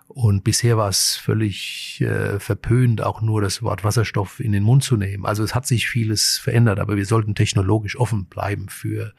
Und 0.08 0.43
bisher 0.43 0.78
war 0.78 0.89
es 0.89 1.15
völlig 1.15 2.02
äh, 2.02 2.39
verpönt, 2.39 3.02
auch 3.02 3.22
nur 3.22 3.41
das 3.41 3.62
Wort 3.62 3.84
Wasserstoff 3.84 4.39
in 4.39 4.54
den 4.54 4.63
Mund 4.63 4.84
zu 4.84 4.96
nehmen. 4.96 5.26
Also 5.26 5.43
es 5.43 5.54
hat 5.54 5.67
sich 5.67 5.88
vieles 5.88 6.38
verändert, 6.38 6.80
aber 6.80 6.96
wir 6.96 7.06
sollten 7.06 7.36
technologisch 7.36 7.98
offen 7.98 8.26
bleiben 8.26 8.70
für 8.70 9.13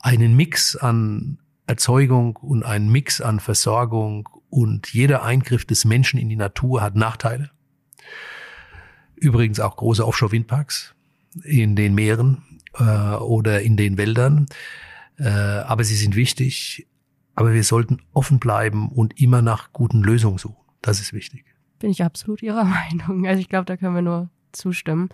einen 0.00 0.36
Mix 0.36 0.76
an 0.76 1.38
Erzeugung 1.66 2.36
und 2.36 2.64
einen 2.64 2.90
Mix 2.90 3.20
an 3.20 3.40
Versorgung 3.40 4.28
und 4.50 4.92
jeder 4.92 5.22
Eingriff 5.22 5.64
des 5.64 5.84
Menschen 5.84 6.18
in 6.18 6.28
die 6.28 6.36
Natur 6.36 6.82
hat 6.82 6.96
Nachteile. 6.96 7.50
Übrigens 9.16 9.60
auch 9.60 9.76
große 9.76 10.06
Offshore-Windparks 10.06 10.94
in 11.42 11.76
den 11.76 11.94
Meeren 11.94 12.60
äh, 12.74 12.82
oder 12.82 13.62
in 13.62 13.76
den 13.76 13.96
Wäldern. 13.96 14.46
Äh, 15.18 15.28
aber 15.28 15.84
sie 15.84 15.96
sind 15.96 16.16
wichtig. 16.16 16.86
Aber 17.34 17.52
wir 17.52 17.64
sollten 17.64 18.00
offen 18.12 18.38
bleiben 18.38 18.88
und 18.88 19.20
immer 19.20 19.42
nach 19.42 19.72
guten 19.72 20.02
Lösungen 20.02 20.38
suchen. 20.38 20.56
Das 20.82 21.00
ist 21.00 21.12
wichtig. 21.12 21.44
Bin 21.78 21.90
ich 21.90 22.02
absolut 22.02 22.42
Ihrer 22.42 22.64
Meinung. 22.98 23.26
Also 23.26 23.40
ich 23.40 23.48
glaube, 23.48 23.64
da 23.64 23.76
können 23.76 23.94
wir 23.94 24.02
nur 24.02 24.30
zustimmen. 24.52 25.08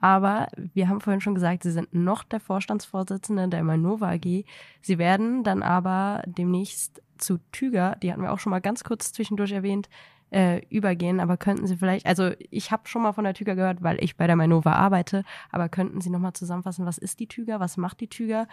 Aber 0.00 0.48
wir 0.74 0.88
haben 0.88 1.00
vorhin 1.00 1.22
schon 1.22 1.34
gesagt, 1.34 1.62
Sie 1.62 1.70
sind 1.70 1.94
noch 1.94 2.24
der 2.24 2.38
Vorstandsvorsitzende 2.38 3.48
der 3.48 3.64
Manova 3.64 4.10
AG. 4.10 4.44
Sie 4.82 4.98
werden 4.98 5.44
dann 5.44 5.62
aber 5.62 6.22
demnächst 6.26 7.00
zu 7.16 7.38
Tüger, 7.52 7.96
die 8.02 8.12
hatten 8.12 8.22
wir 8.22 8.32
auch 8.32 8.38
schon 8.38 8.50
mal 8.50 8.60
ganz 8.60 8.84
kurz 8.84 9.12
zwischendurch 9.12 9.52
erwähnt, 9.52 9.88
äh, 10.30 10.60
übergehen. 10.68 11.20
Aber 11.20 11.36
könnten 11.38 11.66
Sie 11.66 11.76
vielleicht, 11.76 12.04
also 12.04 12.32
ich 12.50 12.70
habe 12.70 12.86
schon 12.86 13.02
mal 13.02 13.12
von 13.12 13.24
der 13.24 13.32
Tüger 13.32 13.54
gehört, 13.54 13.82
weil 13.82 14.02
ich 14.02 14.16
bei 14.16 14.26
der 14.26 14.36
Manova 14.36 14.72
arbeite, 14.72 15.24
aber 15.50 15.70
könnten 15.70 16.02
Sie 16.02 16.10
nochmal 16.10 16.34
zusammenfassen, 16.34 16.84
was 16.84 16.98
ist 16.98 17.18
die 17.20 17.28
Tüger, 17.28 17.58
was 17.60 17.76
macht 17.76 18.00
die 18.00 18.08
Tüger? 18.08 18.46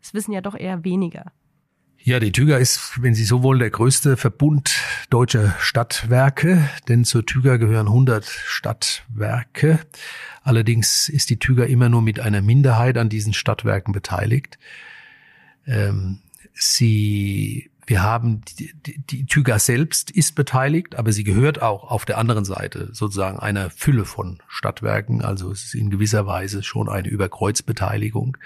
Das 0.00 0.14
wissen 0.14 0.32
ja 0.32 0.40
doch 0.40 0.54
eher 0.54 0.84
weniger. 0.84 1.32
Ja, 2.04 2.18
die 2.18 2.32
Tüger 2.32 2.58
ist, 2.58 3.00
wenn 3.00 3.14
Sie 3.14 3.24
so 3.24 3.44
wollen, 3.44 3.60
der 3.60 3.70
größte 3.70 4.16
Verbund 4.16 4.74
deutscher 5.08 5.54
Stadtwerke, 5.60 6.68
denn 6.88 7.04
zur 7.04 7.24
Tüger 7.24 7.58
gehören 7.58 7.86
100 7.86 8.24
Stadtwerke. 8.24 9.78
Allerdings 10.42 11.08
ist 11.08 11.30
die 11.30 11.38
Tüger 11.38 11.68
immer 11.68 11.88
nur 11.88 12.02
mit 12.02 12.18
einer 12.18 12.42
Minderheit 12.42 12.98
an 12.98 13.08
diesen 13.08 13.34
Stadtwerken 13.34 13.92
beteiligt. 13.92 14.58
Ähm, 15.64 16.18
sie, 16.54 17.70
wir 17.86 18.02
haben, 18.02 18.40
die, 18.58 18.72
die, 18.84 18.98
die 18.98 19.26
Tüger 19.26 19.60
selbst 19.60 20.10
ist 20.10 20.34
beteiligt, 20.34 20.96
aber 20.96 21.12
sie 21.12 21.22
gehört 21.22 21.62
auch 21.62 21.84
auf 21.88 22.04
der 22.04 22.18
anderen 22.18 22.44
Seite 22.44 22.88
sozusagen 22.92 23.38
einer 23.38 23.70
Fülle 23.70 24.06
von 24.06 24.42
Stadtwerken. 24.48 25.22
Also 25.22 25.52
es 25.52 25.66
ist 25.66 25.74
in 25.76 25.88
gewisser 25.88 26.26
Weise 26.26 26.64
schon 26.64 26.88
eine 26.88 27.06
Überkreuzbeteiligung 27.06 28.38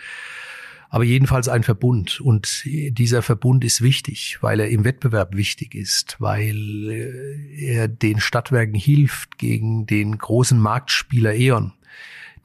aber 0.89 1.05
jedenfalls 1.05 1.49
ein 1.49 1.63
Verbund. 1.63 2.21
Und 2.21 2.63
dieser 2.65 3.23
Verbund 3.23 3.65
ist 3.65 3.83
wichtig, 3.83 4.39
weil 4.41 4.61
er 4.61 4.69
im 4.69 4.85
Wettbewerb 4.85 5.37
wichtig 5.37 5.75
ist, 5.75 6.17
weil 6.19 6.91
äh, 6.91 7.65
er 7.65 7.89
den 7.89 8.21
Stadtwerken 8.21 8.75
hilft 8.75 9.39
gegen 9.39 9.87
den 9.87 10.17
großen 10.19 10.59
Marktspieler 10.59 11.35
E.ON, 11.35 11.73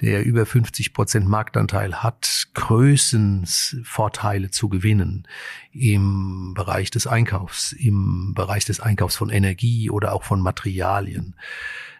der 0.01 0.25
über 0.25 0.45
50 0.45 0.93
Prozent 0.93 1.27
Marktanteil 1.27 2.03
hat, 2.03 2.47
Größenvorteile 2.53 4.49
zu 4.49 4.67
gewinnen 4.67 5.27
im 5.71 6.53
Bereich 6.55 6.91
des 6.91 7.07
Einkaufs, 7.07 7.71
im 7.71 8.33
Bereich 8.33 8.65
des 8.65 8.79
Einkaufs 8.79 9.15
von 9.15 9.29
Energie 9.29 9.89
oder 9.89 10.13
auch 10.13 10.23
von 10.23 10.41
Materialien. 10.41 11.35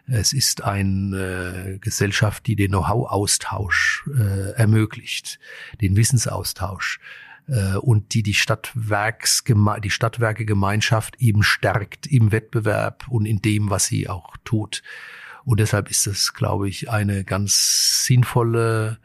Es 0.06 0.32
ist 0.32 0.62
eine 0.64 1.78
Gesellschaft, 1.80 2.46
die 2.46 2.56
den 2.56 2.72
Know-how-Austausch 2.72 4.04
äh, 4.18 4.50
ermöglicht, 4.54 5.38
den 5.80 5.96
Wissensaustausch 5.96 6.98
äh, 7.46 7.76
und 7.76 8.14
die 8.14 8.24
die 8.24 8.34
Stadtwerksgeme 8.34 9.80
die 9.80 9.90
Stadtwerkegemeinschaft 9.90 11.20
eben 11.20 11.44
stärkt 11.44 12.08
im 12.08 12.32
Wettbewerb 12.32 13.06
und 13.08 13.26
in 13.26 13.40
dem, 13.40 13.70
was 13.70 13.86
sie 13.86 14.08
auch 14.08 14.36
tut. 14.44 14.82
Und 15.44 15.60
deshalb 15.60 15.90
ist 15.90 16.06
es, 16.06 16.34
glaube 16.34 16.68
ich, 16.68 16.90
eine 16.90 17.24
ganz 17.24 18.04
sinnvolle 18.04 18.98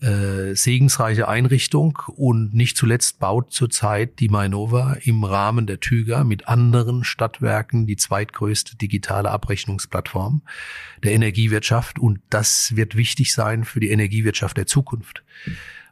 äh, 0.00 0.54
segensreiche 0.54 1.26
Einrichtung 1.26 1.98
und 2.14 2.54
nicht 2.54 2.76
zuletzt 2.76 3.18
baut 3.18 3.52
zurzeit 3.52 4.20
die 4.20 4.28
Mainova 4.28 4.96
im 5.02 5.24
Rahmen 5.24 5.66
der 5.66 5.80
Tüger 5.80 6.22
mit 6.22 6.46
anderen 6.46 7.02
Stadtwerken 7.02 7.86
die 7.86 7.96
zweitgrößte 7.96 8.76
digitale 8.76 9.30
Abrechnungsplattform 9.30 10.42
der 11.02 11.12
Energiewirtschaft. 11.12 11.98
Und 11.98 12.20
das 12.30 12.76
wird 12.76 12.96
wichtig 12.96 13.32
sein 13.32 13.64
für 13.64 13.80
die 13.80 13.90
Energiewirtschaft 13.90 14.56
der 14.56 14.66
Zukunft, 14.66 15.24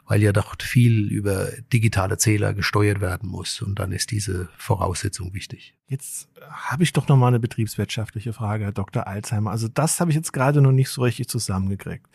weil 0.07 0.23
ja 0.23 0.33
dort 0.33 0.62
viel 0.62 1.11
über 1.11 1.49
digitale 1.73 2.16
Zähler 2.16 2.55
gesteuert 2.55 3.01
werden 3.01 3.29
muss 3.29 3.61
und 3.61 3.79
dann 3.79 3.92
ist 3.92 4.11
diese 4.11 4.49
Voraussetzung 4.57 5.35
wichtig. 5.35 5.75
Jetzt 5.88 6.29
habe 6.49 6.83
ich 6.83 6.92
doch 6.92 7.09
noch 7.09 7.16
mal 7.16 7.29
eine 7.29 7.40
betriebswirtschaftliche 7.40 8.33
Frage, 8.33 8.64
Herr 8.64 8.73
Dr. 8.73 9.07
Alzheimer. 9.07 9.51
Also 9.51 9.69
das 9.69 10.01
habe 10.01 10.11
ich 10.11 10.16
jetzt 10.16 10.33
gerade 10.33 10.61
noch 10.62 10.73
nicht 10.73 10.88
so 10.88 11.03
richtig 11.03 11.29
zusammengekriegt 11.29 12.07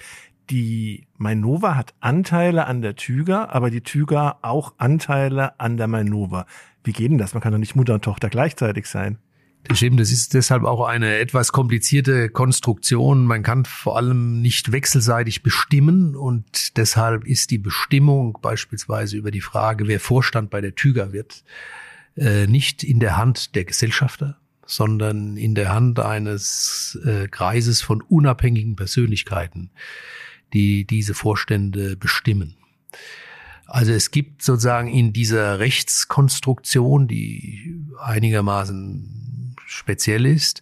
die 0.51 1.08
Mainova 1.17 1.75
hat 1.75 1.93
Anteile 2.01 2.67
an 2.67 2.82
der 2.82 2.95
Tüger, 2.95 3.56
aber 3.56 3.71
die 3.71 3.82
Tüger 3.82 4.39
auch 4.41 4.73
Anteile 4.77 5.60
an 5.60 5.77
der 5.77 5.88
Mainova. 5.88 6.45
Wie 6.84 6.91
geht 6.91 7.10
denn 7.10 7.17
das? 7.17 7.34
Man 7.34 7.41
kann 7.41 7.54
doch 7.54 7.60
nicht 7.60 7.75
Mutter 7.75 7.93
und 7.93 8.04
Tochter 8.04 8.30
gleichzeitig 8.30 8.88
sein. 8.88 9.17
Das 9.63 9.80
das 9.80 10.12
ist 10.12 10.34
deshalb 10.34 10.63
auch 10.63 10.86
eine 10.86 11.17
etwas 11.17 11.52
komplizierte 11.52 12.30
Konstruktion. 12.30 13.26
Man 13.26 13.43
kann 13.43 13.65
vor 13.65 13.97
allem 13.97 14.41
nicht 14.41 14.71
wechselseitig 14.71 15.43
bestimmen 15.43 16.15
und 16.15 16.78
deshalb 16.78 17.26
ist 17.26 17.52
die 17.52 17.58
Bestimmung 17.58 18.38
beispielsweise 18.41 19.17
über 19.17 19.32
die 19.32 19.41
Frage, 19.41 19.88
wer 19.88 20.00
Vorstand 20.00 20.50
bei 20.50 20.62
der 20.62 20.76
Tüger 20.76 21.13
wird, 21.13 21.43
äh, 22.17 22.47
nicht 22.47 22.84
in 22.84 23.00
der 23.00 23.17
Hand 23.17 23.56
der 23.56 23.65
Gesellschafter, 23.65 24.38
sondern 24.65 25.38
in 25.38 25.56
der 25.56 25.74
Hand 25.74 26.00
eines 26.00 27.00
äh, 27.06 27.28
Kreises 27.28 27.82
von 27.82 28.02
unabhängigen 28.02 28.76
Persönlichkeiten 28.76 29.71
die 30.54 30.86
diese 30.86 31.13
Vorstände 31.13 31.95
bestimmen. 31.95 32.56
Also 33.65 33.93
es 33.93 34.12
gibt 34.12 34.41
sozusagen 34.41 34.89
in 34.89 35.13
dieser 35.13 35.60
Rechtskonstruktion, 35.60 37.08
die 37.08 37.80
einigermaßen 38.00 39.31
speziell 39.71 40.25
ist, 40.25 40.62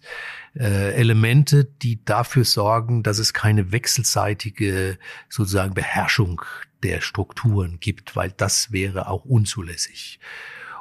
äh, 0.54 0.92
Elemente, 0.94 1.64
die 1.64 2.04
dafür 2.04 2.44
sorgen, 2.44 3.02
dass 3.02 3.18
es 3.18 3.32
keine 3.32 3.72
wechselseitige 3.72 4.98
sozusagen 5.28 5.74
Beherrschung 5.74 6.42
der 6.82 7.00
Strukturen 7.00 7.78
gibt, 7.80 8.16
weil 8.16 8.32
das 8.32 8.72
wäre 8.72 9.08
auch 9.08 9.24
unzulässig. 9.24 10.18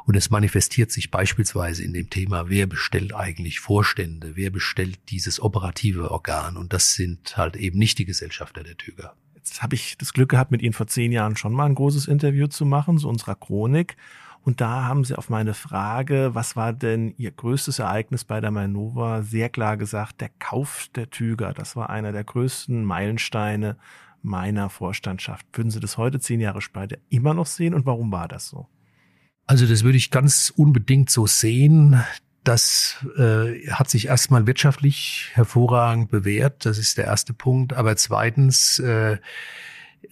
Und 0.05 0.15
es 0.15 0.31
manifestiert 0.31 0.91
sich 0.91 1.11
beispielsweise 1.11 1.83
in 1.83 1.93
dem 1.93 2.09
Thema, 2.09 2.49
wer 2.49 2.65
bestellt 2.65 3.13
eigentlich 3.13 3.59
Vorstände, 3.59 4.35
wer 4.35 4.49
bestellt 4.49 4.97
dieses 5.09 5.39
operative 5.39 6.09
Organ. 6.09 6.57
Und 6.57 6.73
das 6.73 6.95
sind 6.95 7.37
halt 7.37 7.55
eben 7.55 7.77
nicht 7.77 7.99
die 7.99 8.05
Gesellschafter 8.05 8.63
der 8.63 8.75
Tüger. 8.75 9.13
Jetzt 9.35 9.61
habe 9.61 9.75
ich 9.75 9.97
das 9.97 10.13
Glück 10.13 10.29
gehabt, 10.29 10.51
mit 10.51 10.63
Ihnen 10.63 10.73
vor 10.73 10.87
zehn 10.87 11.11
Jahren 11.11 11.35
schon 11.37 11.53
mal 11.53 11.65
ein 11.65 11.75
großes 11.75 12.07
Interview 12.07 12.47
zu 12.47 12.65
machen, 12.65 12.97
so 12.97 13.07
unserer 13.07 13.35
Chronik. 13.35 13.97
Und 14.49 14.61
da 14.61 14.85
haben 14.85 15.03
Sie 15.03 15.13
auf 15.13 15.29
meine 15.29 15.53
Frage, 15.53 16.31
was 16.33 16.55
war 16.55 16.73
denn 16.73 17.13
Ihr 17.19 17.29
größtes 17.29 17.77
Ereignis 17.77 18.23
bei 18.23 18.41
der 18.41 18.49
Mainova, 18.49 19.21
sehr 19.21 19.47
klar 19.47 19.77
gesagt, 19.77 20.21
der 20.21 20.31
Kauf 20.39 20.87
der 20.95 21.11
Tüger. 21.11 21.53
Das 21.53 21.75
war 21.75 21.91
einer 21.91 22.11
der 22.11 22.23
größten 22.23 22.83
Meilensteine 22.83 23.77
meiner 24.23 24.71
Vorstandschaft. 24.71 25.45
Würden 25.53 25.69
Sie 25.69 25.79
das 25.79 25.99
heute, 25.99 26.19
zehn 26.19 26.39
Jahre 26.39 26.61
später, 26.61 26.97
immer 27.09 27.35
noch 27.35 27.45
sehen? 27.45 27.75
Und 27.75 27.85
warum 27.85 28.11
war 28.11 28.27
das 28.27 28.47
so? 28.47 28.65
Also 29.45 29.67
das 29.67 29.83
würde 29.83 29.99
ich 29.99 30.09
ganz 30.09 30.51
unbedingt 30.55 31.11
so 31.11 31.27
sehen. 31.27 32.03
Das 32.43 33.05
äh, 33.19 33.69
hat 33.69 33.91
sich 33.91 34.07
erstmal 34.07 34.47
wirtschaftlich 34.47 35.29
hervorragend 35.33 36.09
bewährt. 36.09 36.65
Das 36.65 36.79
ist 36.79 36.97
der 36.97 37.05
erste 37.05 37.33
Punkt. 37.33 37.73
Aber 37.73 37.95
zweitens, 37.97 38.79
äh, 38.79 39.19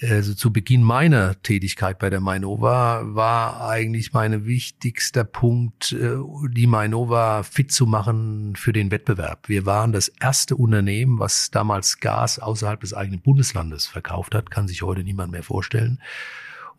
also 0.02 0.34
zu 0.34 0.54
Beginn 0.54 0.84
meiner 0.84 1.42
Tätigkeit 1.42 2.00
bei 2.00 2.10
der 2.10 2.22
Mainova 2.22 3.02
war 3.04 3.68
eigentlich 3.68 4.14
mein 4.14 4.46
wichtigster 4.46 5.24
Punkt, 5.24 5.92
äh, 5.94 6.18
die 6.52 6.68
Mainova 6.68 7.44
fit 7.44 7.72
zu 7.72 7.86
machen 7.86 8.56
für 8.56 8.74
den 8.74 8.92
Wettbewerb. 8.92 9.50
Wir 9.50 9.66
waren 9.66 9.92
das 9.92 10.08
erste 10.08 10.56
Unternehmen, 10.56 11.20
was 11.20 11.52
damals 11.52 12.00
Gas 12.00 12.40
außerhalb 12.40 12.80
des 12.82 12.94
eigenen 12.94 13.22
Bundeslandes 13.22 13.88
verkauft 13.88 14.36
hat, 14.36 14.52
kann 14.52 14.68
sich 14.68 14.82
heute 14.82 15.04
niemand 15.04 15.32
mehr 15.32 15.44
vorstellen. 15.44 16.00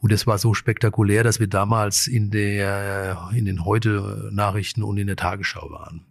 Und 0.00 0.12
es 0.12 0.26
war 0.26 0.38
so 0.38 0.54
spektakulär, 0.54 1.24
dass 1.24 1.40
wir 1.40 1.48
damals 1.48 2.06
in 2.06 2.30
der, 2.30 3.30
in 3.34 3.44
den 3.44 3.64
Heute-Nachrichten 3.64 4.82
und 4.82 4.96
in 4.98 5.08
der 5.08 5.16
Tagesschau 5.16 5.70
waren. 5.70 6.06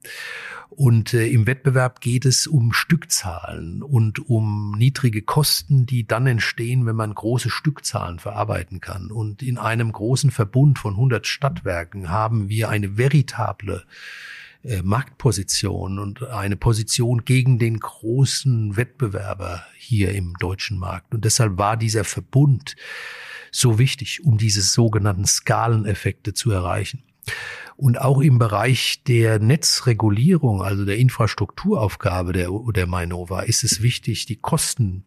Und 0.70 1.14
äh, 1.14 1.28
im 1.28 1.48
Wettbewerb 1.48 2.02
geht 2.02 2.26
es 2.26 2.46
um 2.46 2.74
Stückzahlen 2.74 3.82
und 3.82 4.30
um 4.30 4.76
niedrige 4.78 5.22
Kosten, 5.22 5.86
die 5.86 6.06
dann 6.06 6.28
entstehen, 6.28 6.86
wenn 6.86 6.96
man 6.96 7.16
große 7.16 7.50
Stückzahlen 7.50 8.20
verarbeiten 8.20 8.82
kann. 8.82 9.10
Und 9.10 9.42
in 9.42 9.58
einem 9.58 9.92
großen 9.92 10.30
Verbund 10.30 10.78
von 10.78 10.96
100 10.96 11.26
Stadtwerken 11.26 12.10
haben 12.10 12.50
wir 12.50 12.68
eine 12.70 12.98
veritable 12.98 13.86
äh, 14.64 14.82
Marktposition 14.82 15.98
und 16.00 16.24
eine 16.28 16.58
Position 16.58 17.24
gegen 17.24 17.60
den 17.60 17.80
großen 17.80 18.76
Wettbewerber 18.76 19.64
hier 19.78 20.14
im 20.14 20.34
deutschen 20.40 20.78
Markt. 20.78 21.14
Und 21.14 21.24
deshalb 21.24 21.58
war 21.58 21.78
dieser 21.78 22.04
Verbund 22.04 22.76
so 23.58 23.80
wichtig, 23.80 24.24
um 24.24 24.38
diese 24.38 24.62
sogenannten 24.62 25.26
Skaleneffekte 25.26 26.34
zu 26.34 26.52
erreichen. 26.52 27.04
Und 27.76 28.00
auch 28.00 28.22
im 28.22 28.38
Bereich 28.38 29.04
der 29.08 29.40
Netzregulierung, 29.40 30.62
also 30.62 30.86
der 30.86 30.98
Infrastrukturaufgabe 30.98 32.34
der, 32.34 32.50
der 32.74 32.88
Mainova, 32.88 33.42
ist 33.42 33.64
es 33.64 33.82
wichtig, 33.82 34.28
die 34.28 34.36
Kosten 34.36 35.06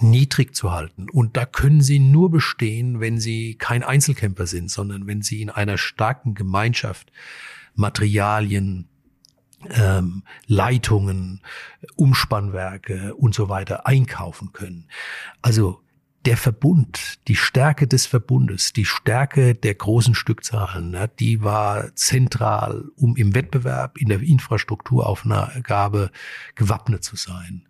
niedrig 0.00 0.54
zu 0.54 0.72
halten. 0.72 1.08
Und 1.10 1.36
da 1.36 1.44
können 1.44 1.82
sie 1.82 1.98
nur 1.98 2.30
bestehen, 2.30 3.00
wenn 3.00 3.20
sie 3.20 3.56
kein 3.56 3.82
Einzelkämpfer 3.82 4.46
sind, 4.46 4.70
sondern 4.70 5.06
wenn 5.06 5.22
sie 5.22 5.42
in 5.42 5.50
einer 5.50 5.78
starken 5.78 6.34
Gemeinschaft 6.34 7.12
Materialien, 7.74 8.88
ähm, 9.70 10.24
Leitungen, 10.46 11.42
Umspannwerke 11.96 13.14
und 13.14 13.34
so 13.34 13.48
weiter 13.48 13.86
einkaufen 13.86 14.52
können. 14.52 14.88
Also 15.42 15.82
der 16.28 16.36
Verbund, 16.36 17.26
die 17.26 17.36
Stärke 17.36 17.86
des 17.86 18.04
Verbundes, 18.04 18.74
die 18.74 18.84
Stärke 18.84 19.54
der 19.54 19.74
großen 19.74 20.14
Stückzahlen, 20.14 20.90
ne, 20.90 21.10
die 21.18 21.42
war 21.42 21.96
zentral, 21.96 22.84
um 22.96 23.16
im 23.16 23.34
Wettbewerb, 23.34 23.96
in 23.96 24.10
der 24.10 24.20
Infrastrukturaufgabe 24.20 26.10
gewappnet 26.54 27.02
zu 27.02 27.16
sein. 27.16 27.66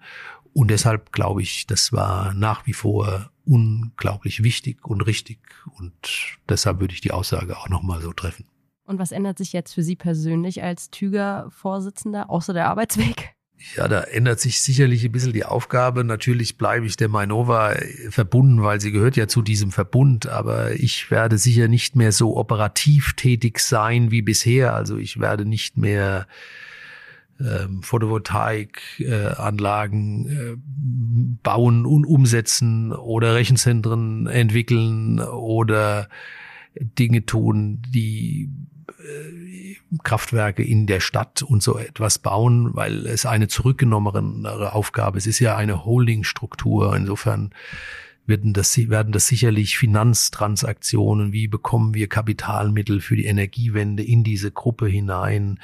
Und 0.55 0.73
deshalb 0.73 1.13
glaube 1.13 1.41
ich, 1.41 1.69
das 1.69 1.93
war 1.93 2.35
nach 2.35 2.67
wie 2.67 2.73
vor 2.73 3.31
unglaublich 3.45 4.43
wichtig 4.43 4.85
und 4.85 5.03
richtig. 5.03 5.39
Und 5.79 6.37
deshalb 6.49 6.81
würde 6.81 6.95
ich 6.95 7.01
die 7.01 7.13
Aussage 7.13 7.57
auch 7.57 7.69
nochmal 7.69 8.01
so 8.01 8.13
treffen. 8.13 8.45
Und 8.87 8.99
was 8.99 9.13
ändert 9.13 9.39
sich 9.39 9.53
jetzt 9.53 9.73
für 9.73 9.85
Sie 9.85 9.95
persönlich 9.95 10.65
als 10.65 10.91
Tüger-Vorsitzender, 10.91 12.29
außer 12.29 12.55
der 12.55 12.67
Arbeitsweg? 12.67 13.37
Ja, 13.77 13.89
da 13.89 14.03
ändert 14.03 14.39
sich 14.39 14.61
sicherlich 14.61 15.05
ein 15.05 15.13
bisschen 15.13 15.33
die 15.33 15.45
Aufgabe. 15.45 16.05
Natürlich 16.05 16.57
bleibe 16.57 16.87
ich 16.87 16.97
der 16.97 17.09
Mainova 17.09 17.75
verbunden, 18.09 18.63
weil 18.63 18.81
sie 18.81 18.93
gehört 18.93 19.17
ja 19.17 19.27
zu 19.27 19.43
diesem 19.43 19.73
Verbund. 19.73 20.29
Aber 20.29 20.75
ich 20.75 21.11
werde 21.11 21.39
sicher 21.39 21.67
nicht 21.67 21.97
mehr 21.97 22.13
so 22.13 22.37
operativ 22.37 23.15
tätig 23.15 23.59
sein 23.59 24.13
wie 24.13 24.23
bisher. 24.23 24.75
Also 24.75 24.97
ich 24.97 25.19
werde 25.19 25.45
nicht 25.45 25.77
mehr 25.77 26.29
ähm, 27.41 27.83
Photovoltaikanlagen 27.83 30.29
äh, 30.29 30.57
bauen 31.43 31.87
und 31.87 32.05
umsetzen 32.05 32.93
oder 32.93 33.35
Rechenzentren 33.35 34.27
entwickeln 34.27 35.21
oder 35.21 36.09
Dinge 36.81 37.27
tun, 37.27 37.83
die 37.89 38.45
äh, 38.45 38.49
Kraftwerke 40.03 40.63
in 40.63 40.87
der 40.87 41.01
Stadt 41.01 41.43
und 41.43 41.63
so 41.63 41.79
etwas 41.79 42.19
bauen, 42.19 42.75
weil 42.75 43.07
es 43.07 43.27
eine 43.27 43.49
zurückgenommenere 43.49 44.75
Aufgabe 44.75 45.19
ist. 45.19 45.27
Es 45.27 45.37
ist 45.37 45.41
ja 45.41 45.57
eine 45.57 45.85
Holdingstruktur. 45.85 46.95
Insofern 46.95 47.51
werden 48.27 48.53
das, 48.53 48.77
werden 48.77 49.13
das 49.13 49.27
sicherlich 49.27 49.79
Finanztransaktionen. 49.79 51.33
Wie 51.33 51.49
bekommen 51.49 51.95
wir 51.95 52.09
Kapitalmittel 52.09 53.01
für 53.01 53.17
die 53.17 53.25
Energiewende 53.25 54.03
in 54.03 54.23
diese 54.23 54.51
Gruppe 54.51 54.87
hinein? 54.87 55.59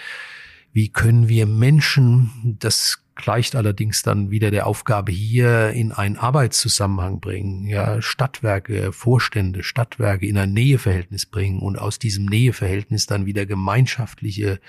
Wie 0.72 0.88
können 0.88 1.28
wir 1.28 1.46
Menschen, 1.46 2.56
das 2.58 3.03
gleicht 3.16 3.54
allerdings 3.54 4.02
dann 4.02 4.30
wieder 4.30 4.50
der 4.50 4.66
Aufgabe 4.66 5.12
hier 5.12 5.70
in 5.70 5.92
einen 5.92 6.16
Arbeitszusammenhang 6.16 7.20
bringen, 7.20 7.66
ja, 7.66 8.02
Stadtwerke, 8.02 8.92
Vorstände, 8.92 9.62
Stadtwerke 9.62 10.26
in 10.26 10.36
ein 10.36 10.52
Näheverhältnis 10.52 11.26
bringen 11.26 11.60
und 11.60 11.78
aus 11.78 11.98
diesem 11.98 12.26
Näheverhältnis 12.26 13.06
dann 13.06 13.26
wieder 13.26 13.46
gemeinschaftliche 13.46 14.60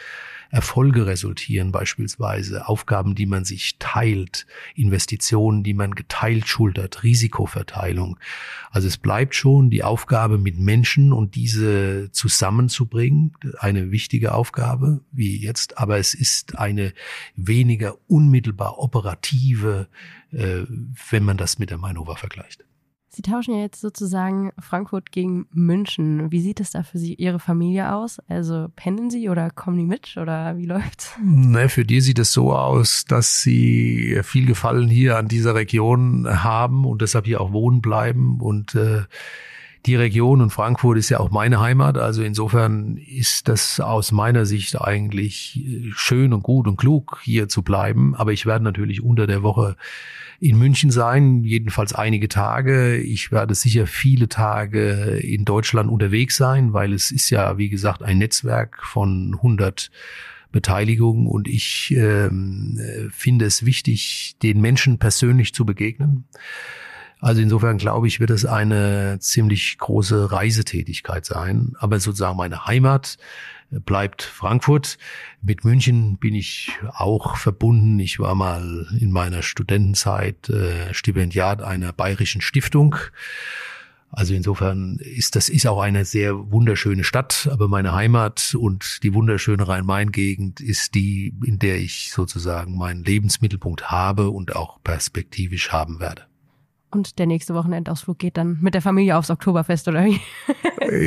Erfolge 0.51 1.05
resultieren, 1.05 1.71
beispielsweise 1.71 2.67
Aufgaben, 2.67 3.15
die 3.15 3.25
man 3.25 3.45
sich 3.45 3.77
teilt, 3.79 4.45
Investitionen, 4.75 5.63
die 5.63 5.73
man 5.73 5.95
geteilt 5.95 6.47
schultert, 6.47 7.03
Risikoverteilung. 7.03 8.17
Also 8.69 8.87
es 8.87 8.97
bleibt 8.97 9.35
schon 9.35 9.69
die 9.69 9.83
Aufgabe 9.83 10.37
mit 10.37 10.59
Menschen 10.59 11.13
und 11.13 11.35
diese 11.35 12.09
zusammenzubringen, 12.11 13.33
eine 13.59 13.91
wichtige 13.91 14.33
Aufgabe, 14.33 15.01
wie 15.11 15.37
jetzt, 15.37 15.77
aber 15.77 15.97
es 15.97 16.13
ist 16.13 16.57
eine 16.57 16.93
weniger 17.35 17.95
unmittelbar 18.35 18.79
operative, 18.79 19.87
äh, 20.31 20.63
wenn 21.09 21.23
man 21.23 21.37
das 21.37 21.57
mit 21.57 21.69
der 21.69 21.77
Mainova 21.77 22.15
vergleicht. 22.15 22.65
Sie 23.07 23.21
tauschen 23.21 23.55
ja 23.55 23.61
jetzt 23.61 23.79
sozusagen 23.79 24.51
Frankfurt 24.59 25.09
gegen 25.13 25.45
München. 25.53 26.33
Wie 26.33 26.41
sieht 26.41 26.59
es 26.59 26.71
da 26.71 26.83
für 26.83 26.97
Sie, 26.97 27.13
Ihre 27.13 27.39
Familie 27.39 27.93
aus? 27.93 28.19
Also 28.27 28.67
pendeln 28.75 29.09
Sie 29.09 29.29
oder 29.29 29.49
kommen 29.51 29.77
die 29.77 29.85
mit 29.85 30.17
oder 30.17 30.57
wie 30.57 30.65
läuft's? 30.65 31.15
Ne, 31.23 31.69
für 31.69 31.85
die 31.85 32.01
sieht 32.01 32.19
es 32.19 32.33
so 32.33 32.53
aus, 32.53 33.05
dass 33.05 33.41
sie 33.41 34.19
viel 34.23 34.45
Gefallen 34.45 34.89
hier 34.89 35.17
an 35.17 35.29
dieser 35.29 35.55
Region 35.55 36.43
haben 36.43 36.83
und 36.83 37.01
deshalb 37.01 37.25
hier 37.25 37.39
auch 37.39 37.53
wohnen 37.53 37.79
bleiben 37.81 38.41
und 38.41 38.75
äh, 38.75 39.03
die 39.85 39.95
Region 39.95 40.41
und 40.41 40.49
Frankfurt 40.49 40.97
ist 40.97 41.09
ja 41.09 41.19
auch 41.19 41.29
meine 41.29 41.59
Heimat. 41.59 41.97
Also 41.97 42.23
insofern 42.23 42.97
ist 42.97 43.47
das 43.47 43.79
aus 43.79 44.11
meiner 44.11 44.45
Sicht 44.45 44.81
eigentlich 44.81 45.63
äh, 45.63 45.91
schön 45.93 46.33
und 46.33 46.41
gut 46.41 46.67
und 46.67 46.77
klug, 46.77 47.19
hier 47.23 47.47
zu 47.47 47.61
bleiben. 47.61 48.15
Aber 48.15 48.33
ich 48.33 48.45
werde 48.45 48.63
natürlich 48.63 49.03
unter 49.03 49.27
der 49.27 49.43
Woche 49.43 49.75
in 50.39 50.57
München 50.57 50.91
sein, 50.91 51.43
jedenfalls 51.43 51.93
einige 51.93 52.27
Tage. 52.27 52.97
Ich 52.97 53.31
werde 53.31 53.53
sicher 53.53 53.87
viele 53.87 54.27
Tage 54.27 55.19
in 55.21 55.45
Deutschland 55.45 55.89
unterwegs 55.89 56.35
sein, 56.35 56.73
weil 56.73 56.91
es 56.91 57.11
ist 57.11 57.29
ja, 57.29 57.57
wie 57.57 57.69
gesagt, 57.69 58.01
ein 58.01 58.17
Netzwerk 58.17 58.83
von 58.83 59.33
100 59.35 59.91
Beteiligungen 60.51 61.27
und 61.27 61.47
ich 61.47 61.93
ähm, 61.97 62.79
finde 63.11 63.45
es 63.45 63.65
wichtig, 63.65 64.37
den 64.41 64.61
Menschen 64.61 64.99
persönlich 64.99 65.53
zu 65.53 65.65
begegnen. 65.65 66.25
Also 67.25 67.41
insofern 67.41 67.79
glaube 67.79 68.07
ich, 68.07 68.19
wird 68.19 68.29
es 68.29 68.45
eine 68.45 69.17
ziemlich 69.19 69.79
große 69.79 70.31
Reisetätigkeit 70.31 71.25
sein. 71.25 71.73
Aber 71.79 71.99
sozusagen 71.99 72.37
meine 72.37 72.67
Heimat 72.67 73.17
bleibt 73.71 74.21
Frankfurt. 74.21 74.99
Mit 75.41 75.65
München 75.65 76.19
bin 76.19 76.35
ich 76.35 76.73
auch 76.93 77.37
verbunden. 77.37 77.97
Ich 77.97 78.19
war 78.19 78.35
mal 78.35 78.85
in 78.99 79.09
meiner 79.09 79.41
Studentenzeit 79.41 80.49
äh, 80.49 80.93
Stipendiat 80.93 81.63
einer 81.63 81.93
bayerischen 81.93 82.41
Stiftung. 82.41 82.95
Also 84.11 84.35
insofern 84.35 84.99
ist 84.99 85.35
das 85.35 85.49
ist 85.49 85.65
auch 85.65 85.81
eine 85.81 86.05
sehr 86.05 86.51
wunderschöne 86.51 87.03
Stadt, 87.03 87.49
aber 87.51 87.67
meine 87.67 87.95
Heimat 87.95 88.55
und 88.55 88.99
die 89.01 89.15
wunderschöne 89.15 89.67
Rhein-Main-Gegend 89.67 90.61
ist 90.61 90.93
die, 90.93 91.33
in 91.43 91.57
der 91.57 91.77
ich 91.77 92.11
sozusagen 92.11 92.77
meinen 92.77 93.03
Lebensmittelpunkt 93.03 93.89
habe 93.89 94.29
und 94.29 94.55
auch 94.55 94.77
perspektivisch 94.83 95.71
haben 95.71 95.99
werde. 95.99 96.27
Und 96.91 97.19
der 97.19 97.25
nächste 97.25 97.53
Wochenendausflug 97.53 98.19
geht 98.19 98.37
dann 98.37 98.59
mit 98.61 98.73
der 98.73 98.81
Familie 98.81 99.17
aufs 99.17 99.29
Oktoberfest, 99.29 99.87
oder 99.87 100.05
wie? 100.05 100.19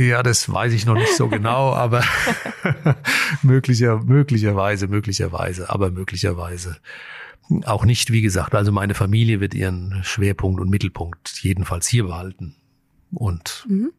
Ja, 0.09 0.22
das 0.22 0.53
weiß 0.53 0.72
ich 0.72 0.85
noch 0.87 0.95
nicht 0.95 1.14
so 1.16 1.29
genau, 1.29 1.72
aber 1.72 2.03
möglicher, 3.43 4.03
möglicherweise, 4.05 4.89
möglicherweise, 4.89 5.70
aber 5.70 5.91
möglicherweise 5.91 6.76
auch 7.64 7.85
nicht, 7.85 8.11
wie 8.12 8.20
gesagt. 8.20 8.55
Also 8.55 8.72
meine 8.72 8.95
Familie 8.95 9.41
wird 9.41 9.55
ihren 9.55 10.03
Schwerpunkt 10.03 10.61
und 10.61 10.68
Mittelpunkt 10.68 11.39
jedenfalls 11.43 11.87
hier 11.87 12.05
behalten. 12.05 12.57
Und 13.11 13.66
mhm. 13.68 13.93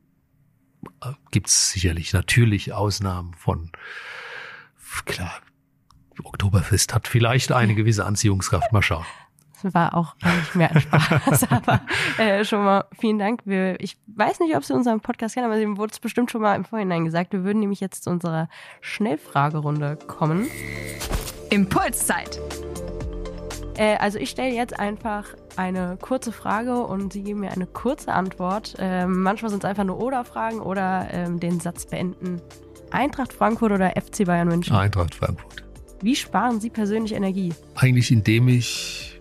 gibt's 1.31 1.71
sicherlich 1.71 2.13
natürlich 2.13 2.73
Ausnahmen 2.73 3.33
von, 3.33 3.71
klar, 5.05 5.33
Oktoberfest 6.23 6.93
hat 6.93 7.07
vielleicht 7.07 7.51
eine 7.51 7.73
gewisse 7.73 8.05
Anziehungskraft. 8.05 8.71
Mal 8.71 8.83
schauen 8.83 9.05
war 9.63 9.95
auch 9.95 10.15
eigentlich 10.21 10.55
mehr 10.55 10.71
ein 10.71 10.81
Spaß. 10.81 11.43
aber 11.51 11.81
äh, 12.17 12.43
schon 12.43 12.63
mal 12.63 12.85
vielen 12.99 13.19
Dank. 13.19 13.41
Wir, 13.45 13.79
ich 13.79 13.97
weiß 14.07 14.39
nicht, 14.39 14.55
ob 14.55 14.63
Sie 14.63 14.73
unseren 14.73 15.01
Podcast 15.01 15.35
kennen, 15.35 15.45
aber 15.45 15.57
dem 15.57 15.77
wurde 15.77 15.91
es 15.91 15.99
bestimmt 15.99 16.31
schon 16.31 16.41
mal 16.41 16.55
im 16.55 16.65
Vorhinein 16.65 17.05
gesagt. 17.05 17.33
Wir 17.33 17.43
würden 17.43 17.59
nämlich 17.59 17.79
jetzt 17.79 18.03
zu 18.03 18.09
unserer 18.09 18.49
Schnellfragerunde 18.81 19.97
kommen. 20.07 20.47
Impulszeit. 21.49 22.39
Äh, 23.77 23.95
also 23.97 24.19
ich 24.19 24.29
stelle 24.29 24.53
jetzt 24.53 24.79
einfach 24.79 25.25
eine 25.55 25.97
kurze 26.01 26.31
Frage 26.31 26.83
und 26.83 27.13
Sie 27.13 27.23
geben 27.23 27.41
mir 27.41 27.51
eine 27.51 27.65
kurze 27.65 28.13
Antwort. 28.13 28.75
Ähm, 28.77 29.21
manchmal 29.21 29.49
sind 29.49 29.63
es 29.63 29.69
einfach 29.69 29.85
nur 29.85 30.01
Oder-Fragen 30.01 30.59
oder 30.59 31.07
ähm, 31.11 31.39
den 31.39 31.59
Satz 31.59 31.85
beenden. 31.85 32.41
Eintracht 32.91 33.33
Frankfurt 33.33 33.71
oder 33.71 33.91
FC 33.91 34.25
Bayern 34.25 34.47
München? 34.47 34.75
Eintracht 34.75 35.15
Frankfurt. 35.15 35.63
Wie 36.01 36.15
sparen 36.15 36.59
Sie 36.59 36.69
persönlich 36.69 37.13
Energie? 37.13 37.53
Eigentlich 37.75 38.11
indem 38.11 38.47
ich 38.47 39.18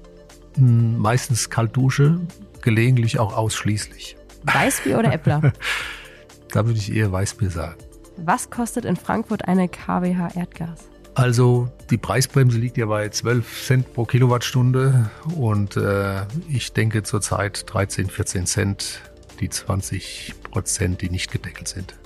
meistens 0.58 1.50
kalt 1.50 1.76
dusche, 1.76 2.20
gelegentlich 2.62 3.18
auch 3.18 3.36
ausschließlich. 3.36 4.16
Weißbier 4.44 4.98
oder 4.98 5.12
Äppler? 5.12 5.52
da 6.52 6.66
würde 6.66 6.78
ich 6.78 6.92
eher 6.92 7.10
Weißbier 7.12 7.50
sagen. 7.50 7.76
Was 8.16 8.50
kostet 8.50 8.84
in 8.84 8.96
Frankfurt 8.96 9.46
eine 9.46 9.68
kWh 9.68 10.28
Erdgas? 10.34 10.88
Also 11.14 11.68
die 11.90 11.98
Preisbremse 11.98 12.58
liegt 12.58 12.76
ja 12.76 12.86
bei 12.86 13.08
12 13.08 13.66
Cent 13.66 13.92
pro 13.92 14.04
Kilowattstunde 14.04 15.10
und 15.36 15.76
äh, 15.76 16.22
ich 16.48 16.72
denke 16.72 17.02
zurzeit 17.02 17.64
13, 17.72 18.08
14 18.08 18.46
Cent 18.46 19.00
die 19.40 19.48
20 19.48 20.34
Prozent, 20.44 21.02
die 21.02 21.10
nicht 21.10 21.30
gedeckelt 21.30 21.68
sind. 21.68 21.96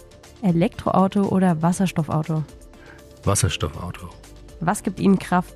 Elektroauto 0.43 1.25
oder 1.29 1.61
Wasserstoffauto? 1.63 2.43
Wasserstoffauto. 3.25 4.09
Was 4.61 4.83
gibt 4.83 4.99
Ihnen 4.99 5.19
Kraft? 5.19 5.55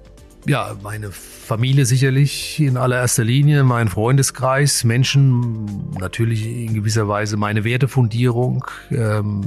Ja, 0.48 0.76
meine 0.80 1.10
Familie 1.10 1.84
sicherlich 1.86 2.60
in 2.60 2.76
allererster 2.76 3.24
Linie, 3.24 3.64
mein 3.64 3.88
Freundeskreis, 3.88 4.84
Menschen, 4.84 5.90
natürlich 5.98 6.46
in 6.46 6.72
gewisser 6.74 7.08
Weise 7.08 7.36
meine 7.36 7.64
Wertefundierung, 7.64 8.64
ähm, 8.90 9.40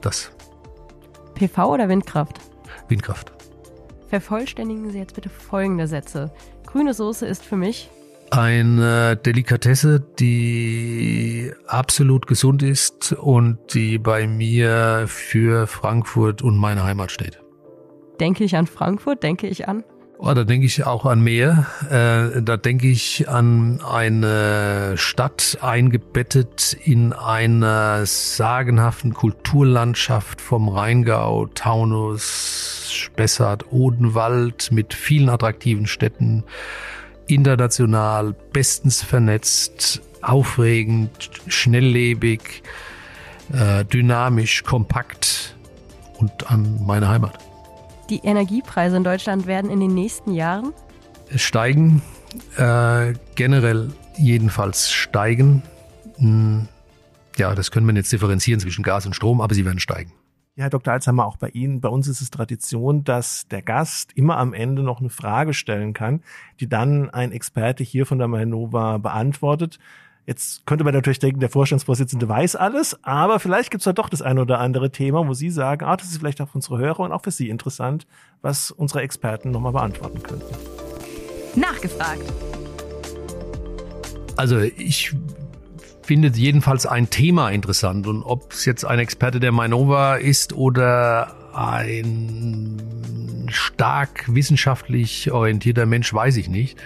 das. 0.00 0.32
PV 1.36 1.72
oder 1.72 1.88
Windkraft? 1.88 2.40
Windkraft. 2.88 3.32
Vervollständigen 4.08 4.90
Sie 4.90 4.98
jetzt 4.98 5.14
bitte 5.14 5.28
folgende 5.28 5.86
Sätze. 5.86 6.32
Grüne 6.66 6.94
Soße 6.94 7.24
ist 7.24 7.44
für 7.44 7.56
mich 7.56 7.88
eine 8.30 9.16
Delikatesse, 9.16 10.00
die 10.00 11.52
absolut 11.66 12.26
gesund 12.26 12.62
ist 12.62 13.12
und 13.12 13.58
die 13.72 13.98
bei 13.98 14.26
mir 14.26 15.04
für 15.06 15.66
Frankfurt 15.66 16.42
und 16.42 16.56
meine 16.56 16.84
Heimat 16.84 17.12
steht. 17.12 17.40
Denke 18.20 18.44
ich 18.44 18.56
an 18.56 18.66
Frankfurt, 18.66 19.22
denke 19.22 19.46
ich 19.46 19.68
an? 19.68 19.84
Oh, 20.20 20.34
da 20.34 20.42
denke 20.42 20.66
ich 20.66 20.84
auch 20.84 21.06
an 21.06 21.20
mehr. 21.20 21.66
Äh, 21.88 22.42
da 22.42 22.56
denke 22.56 22.88
ich 22.88 23.28
an 23.28 23.80
eine 23.80 24.94
Stadt 24.96 25.58
eingebettet 25.60 26.76
in 26.82 27.12
einer 27.12 28.04
sagenhaften 28.04 29.14
Kulturlandschaft 29.14 30.40
vom 30.40 30.68
Rheingau, 30.68 31.46
Taunus, 31.54 32.88
Spessart, 32.92 33.70
Odenwald 33.70 34.72
mit 34.72 34.92
vielen 34.92 35.28
attraktiven 35.28 35.86
Städten 35.86 36.42
international, 37.28 38.34
bestens 38.52 39.04
vernetzt, 39.04 40.02
aufregend, 40.20 41.30
schnelllebig, 41.46 42.64
äh, 43.52 43.84
dynamisch, 43.84 44.64
kompakt 44.64 45.54
und 46.18 46.50
an 46.50 46.80
meine 46.84 47.08
Heimat. 47.08 47.47
Die 48.10 48.20
Energiepreise 48.24 48.96
in 48.96 49.04
Deutschland 49.04 49.46
werden 49.46 49.70
in 49.70 49.80
den 49.80 49.94
nächsten 49.94 50.32
Jahren 50.32 50.72
steigen, 51.34 52.00
äh, 52.56 53.12
generell 53.34 53.90
jedenfalls 54.16 54.90
steigen. 54.90 55.62
Hm, 56.16 56.68
ja, 57.36 57.54
das 57.54 57.70
können 57.70 57.86
wir 57.86 57.94
jetzt 57.94 58.10
differenzieren 58.10 58.60
zwischen 58.60 58.82
Gas 58.82 59.04
und 59.04 59.14
Strom, 59.14 59.40
aber 59.42 59.54
sie 59.54 59.64
werden 59.64 59.78
steigen. 59.78 60.12
Ja, 60.56 60.64
Herr 60.64 60.70
Dr. 60.70 60.92
Alzheimer, 60.92 61.26
auch 61.26 61.36
bei 61.36 61.50
Ihnen, 61.50 61.80
bei 61.80 61.88
uns 61.88 62.08
ist 62.08 62.20
es 62.20 62.30
Tradition, 62.30 63.04
dass 63.04 63.46
der 63.46 63.62
Gast 63.62 64.12
immer 64.14 64.38
am 64.38 64.54
Ende 64.54 64.82
noch 64.82 65.00
eine 65.00 65.10
Frage 65.10 65.54
stellen 65.54 65.92
kann, 65.92 66.22
die 66.58 66.68
dann 66.68 67.10
ein 67.10 67.30
Experte 67.30 67.84
hier 67.84 68.06
von 68.06 68.18
der 68.18 68.26
Mainova 68.26 68.98
beantwortet. 68.98 69.78
Jetzt 70.28 70.66
könnte 70.66 70.84
man 70.84 70.92
natürlich 70.92 71.20
denken, 71.20 71.40
der 71.40 71.48
Vorstandsvorsitzende 71.48 72.28
weiß 72.28 72.54
alles, 72.54 73.02
aber 73.02 73.40
vielleicht 73.40 73.70
gibt 73.70 73.80
es 73.80 73.86
da 73.86 73.94
doch 73.94 74.10
das 74.10 74.20
eine 74.20 74.42
oder 74.42 74.58
andere 74.58 74.90
Thema, 74.90 75.26
wo 75.26 75.32
Sie 75.32 75.48
sagen, 75.48 75.86
ah, 75.86 75.96
das 75.96 76.10
ist 76.10 76.18
vielleicht 76.18 76.42
auch 76.42 76.50
für 76.50 76.56
unsere 76.56 76.76
Hörer 76.76 77.00
und 77.00 77.12
auch 77.12 77.24
für 77.24 77.30
Sie 77.30 77.48
interessant, 77.48 78.06
was 78.42 78.70
unsere 78.70 79.00
Experten 79.00 79.50
nochmal 79.52 79.72
beantworten 79.72 80.22
könnten. 80.22 80.54
Nachgefragt. 81.58 82.30
Also 84.36 84.58
ich 84.58 85.14
findet 86.02 86.36
jedenfalls 86.36 86.84
ein 86.84 87.08
Thema 87.08 87.48
interessant. 87.48 88.06
Und 88.06 88.22
ob 88.22 88.52
es 88.52 88.66
jetzt 88.66 88.84
ein 88.84 88.98
Experte 88.98 89.40
der 89.40 89.52
Mainova 89.52 90.16
ist 90.16 90.52
oder 90.52 91.34
ein 91.54 92.76
stark 93.48 94.26
wissenschaftlich 94.28 95.32
orientierter 95.32 95.86
Mensch, 95.86 96.12
weiß 96.12 96.36
ich 96.36 96.50
nicht. 96.50 96.76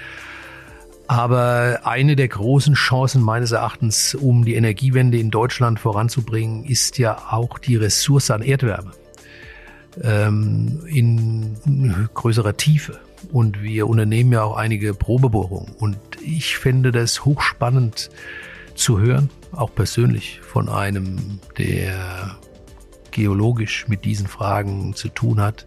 Aber 1.12 1.80
eine 1.84 2.16
der 2.16 2.28
großen 2.28 2.72
Chancen 2.72 3.20
meines 3.20 3.52
Erachtens, 3.52 4.14
um 4.14 4.46
die 4.46 4.54
Energiewende 4.54 5.18
in 5.18 5.30
Deutschland 5.30 5.78
voranzubringen, 5.78 6.64
ist 6.64 6.96
ja 6.96 7.18
auch 7.28 7.58
die 7.58 7.76
Ressource 7.76 8.30
an 8.30 8.40
Erdwärme 8.40 8.92
ähm, 10.02 10.80
in 10.86 12.08
größerer 12.14 12.56
Tiefe. 12.56 12.98
Und 13.30 13.62
wir 13.62 13.88
unternehmen 13.88 14.32
ja 14.32 14.42
auch 14.42 14.56
einige 14.56 14.94
Probebohrungen. 14.94 15.74
Und 15.78 15.98
ich 16.24 16.56
finde 16.56 16.92
das 16.92 17.26
hochspannend, 17.26 18.08
zu 18.74 18.98
hören, 18.98 19.28
auch 19.52 19.74
persönlich 19.74 20.40
von 20.40 20.70
einem, 20.70 21.40
der 21.58 22.38
geologisch 23.10 23.86
mit 23.86 24.06
diesen 24.06 24.28
Fragen 24.28 24.94
zu 24.94 25.10
tun 25.10 25.42
hat, 25.42 25.66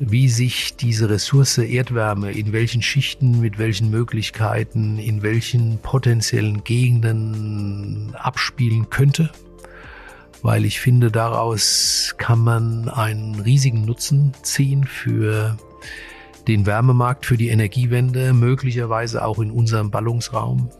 wie 0.00 0.28
sich 0.28 0.76
diese 0.76 1.10
Ressource 1.10 1.58
Erdwärme 1.58 2.32
in 2.32 2.52
welchen 2.52 2.82
Schichten, 2.82 3.40
mit 3.40 3.58
welchen 3.58 3.90
Möglichkeiten, 3.90 4.98
in 4.98 5.22
welchen 5.22 5.78
potenziellen 5.78 6.64
Gegenden 6.64 8.14
abspielen 8.14 8.90
könnte. 8.90 9.30
Weil 10.42 10.64
ich 10.64 10.80
finde, 10.80 11.10
daraus 11.10 12.14
kann 12.16 12.38
man 12.38 12.88
einen 12.88 13.40
riesigen 13.40 13.84
Nutzen 13.84 14.32
ziehen 14.42 14.84
für 14.84 15.56
den 16.46 16.64
Wärmemarkt, 16.64 17.26
für 17.26 17.36
die 17.36 17.48
Energiewende, 17.48 18.32
möglicherweise 18.32 19.24
auch 19.24 19.40
in 19.40 19.50
unserem 19.50 19.90
Ballungsraum 19.90 20.70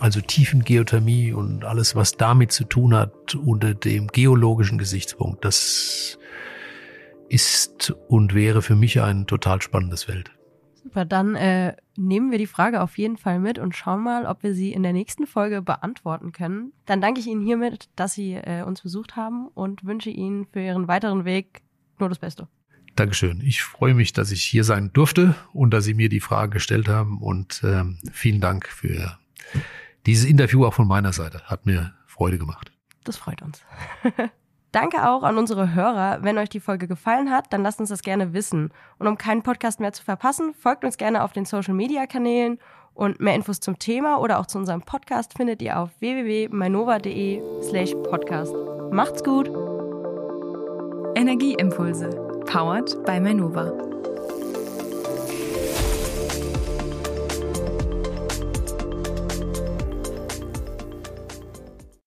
also 0.00 0.20
Tiefengeothermie 0.20 1.32
und 1.32 1.64
alles, 1.64 1.96
was 1.96 2.12
damit 2.12 2.52
zu 2.52 2.64
tun 2.64 2.94
hat 2.94 3.34
unter 3.34 3.74
dem 3.74 4.08
geologischen 4.08 4.78
Gesichtspunkt, 4.78 5.44
das 5.44 6.17
ist 7.28 7.94
und 8.08 8.34
wäre 8.34 8.62
für 8.62 8.76
mich 8.76 9.00
ein 9.00 9.26
total 9.26 9.62
spannendes 9.62 10.04
Feld. 10.04 10.30
Super, 10.82 11.04
dann 11.04 11.34
äh, 11.34 11.76
nehmen 11.96 12.30
wir 12.30 12.38
die 12.38 12.46
Frage 12.46 12.80
auf 12.80 12.96
jeden 12.96 13.18
Fall 13.18 13.40
mit 13.40 13.58
und 13.58 13.76
schauen 13.76 14.02
mal, 14.02 14.24
ob 14.26 14.42
wir 14.42 14.54
sie 14.54 14.72
in 14.72 14.82
der 14.82 14.92
nächsten 14.92 15.26
Folge 15.26 15.60
beantworten 15.60 16.32
können. 16.32 16.72
Dann 16.86 17.00
danke 17.00 17.20
ich 17.20 17.26
Ihnen 17.26 17.44
hiermit, 17.44 17.90
dass 17.96 18.14
Sie 18.14 18.34
äh, 18.34 18.62
uns 18.62 18.80
besucht 18.80 19.16
haben 19.16 19.48
und 19.48 19.84
wünsche 19.84 20.10
Ihnen 20.10 20.46
für 20.46 20.60
Ihren 20.60 20.88
weiteren 20.88 21.24
Weg 21.24 21.62
nur 21.98 22.08
das 22.08 22.18
Beste. 22.18 22.48
Dankeschön. 22.96 23.40
Ich 23.42 23.62
freue 23.62 23.94
mich, 23.94 24.12
dass 24.12 24.30
ich 24.30 24.42
hier 24.42 24.64
sein 24.64 24.90
durfte 24.92 25.34
und 25.52 25.72
dass 25.72 25.84
Sie 25.84 25.94
mir 25.94 26.08
die 26.08 26.20
Frage 26.20 26.52
gestellt 26.52 26.88
haben 26.88 27.18
und 27.20 27.62
äh, 27.64 27.84
vielen 28.10 28.40
Dank 28.40 28.66
für 28.66 29.18
dieses 30.06 30.24
Interview 30.24 30.64
auch 30.64 30.74
von 30.74 30.88
meiner 30.88 31.12
Seite 31.12 31.42
hat 31.44 31.66
mir 31.66 31.92
Freude 32.06 32.38
gemacht. 32.38 32.72
Das 33.04 33.16
freut 33.16 33.42
uns. 33.42 33.62
Danke 34.72 35.08
auch 35.08 35.22
an 35.22 35.38
unsere 35.38 35.74
Hörer. 35.74 36.18
Wenn 36.22 36.38
euch 36.38 36.50
die 36.50 36.60
Folge 36.60 36.88
gefallen 36.88 37.30
hat, 37.30 37.52
dann 37.52 37.62
lasst 37.62 37.80
uns 37.80 37.88
das 37.88 38.02
gerne 38.02 38.34
wissen. 38.34 38.70
Und 38.98 39.06
um 39.06 39.16
keinen 39.16 39.42
Podcast 39.42 39.80
mehr 39.80 39.92
zu 39.92 40.04
verpassen, 40.04 40.52
folgt 40.54 40.84
uns 40.84 40.98
gerne 40.98 41.24
auf 41.24 41.32
den 41.32 41.46
Social 41.46 41.74
Media 41.74 42.06
Kanälen 42.06 42.58
und 42.94 43.20
mehr 43.20 43.34
Infos 43.34 43.60
zum 43.60 43.78
Thema 43.78 44.20
oder 44.20 44.40
auch 44.40 44.46
zu 44.46 44.58
unserem 44.58 44.82
Podcast 44.82 45.34
findet 45.34 45.62
ihr 45.62 45.78
auf 45.78 45.90
www.mainova.de 46.00 47.40
slash 47.62 47.94
podcast. 48.10 48.54
Macht's 48.90 49.22
gut! 49.22 49.48
Energieimpulse. 51.14 52.10
Powered 52.46 53.04
by 53.04 53.20
Mainova. 53.20 53.72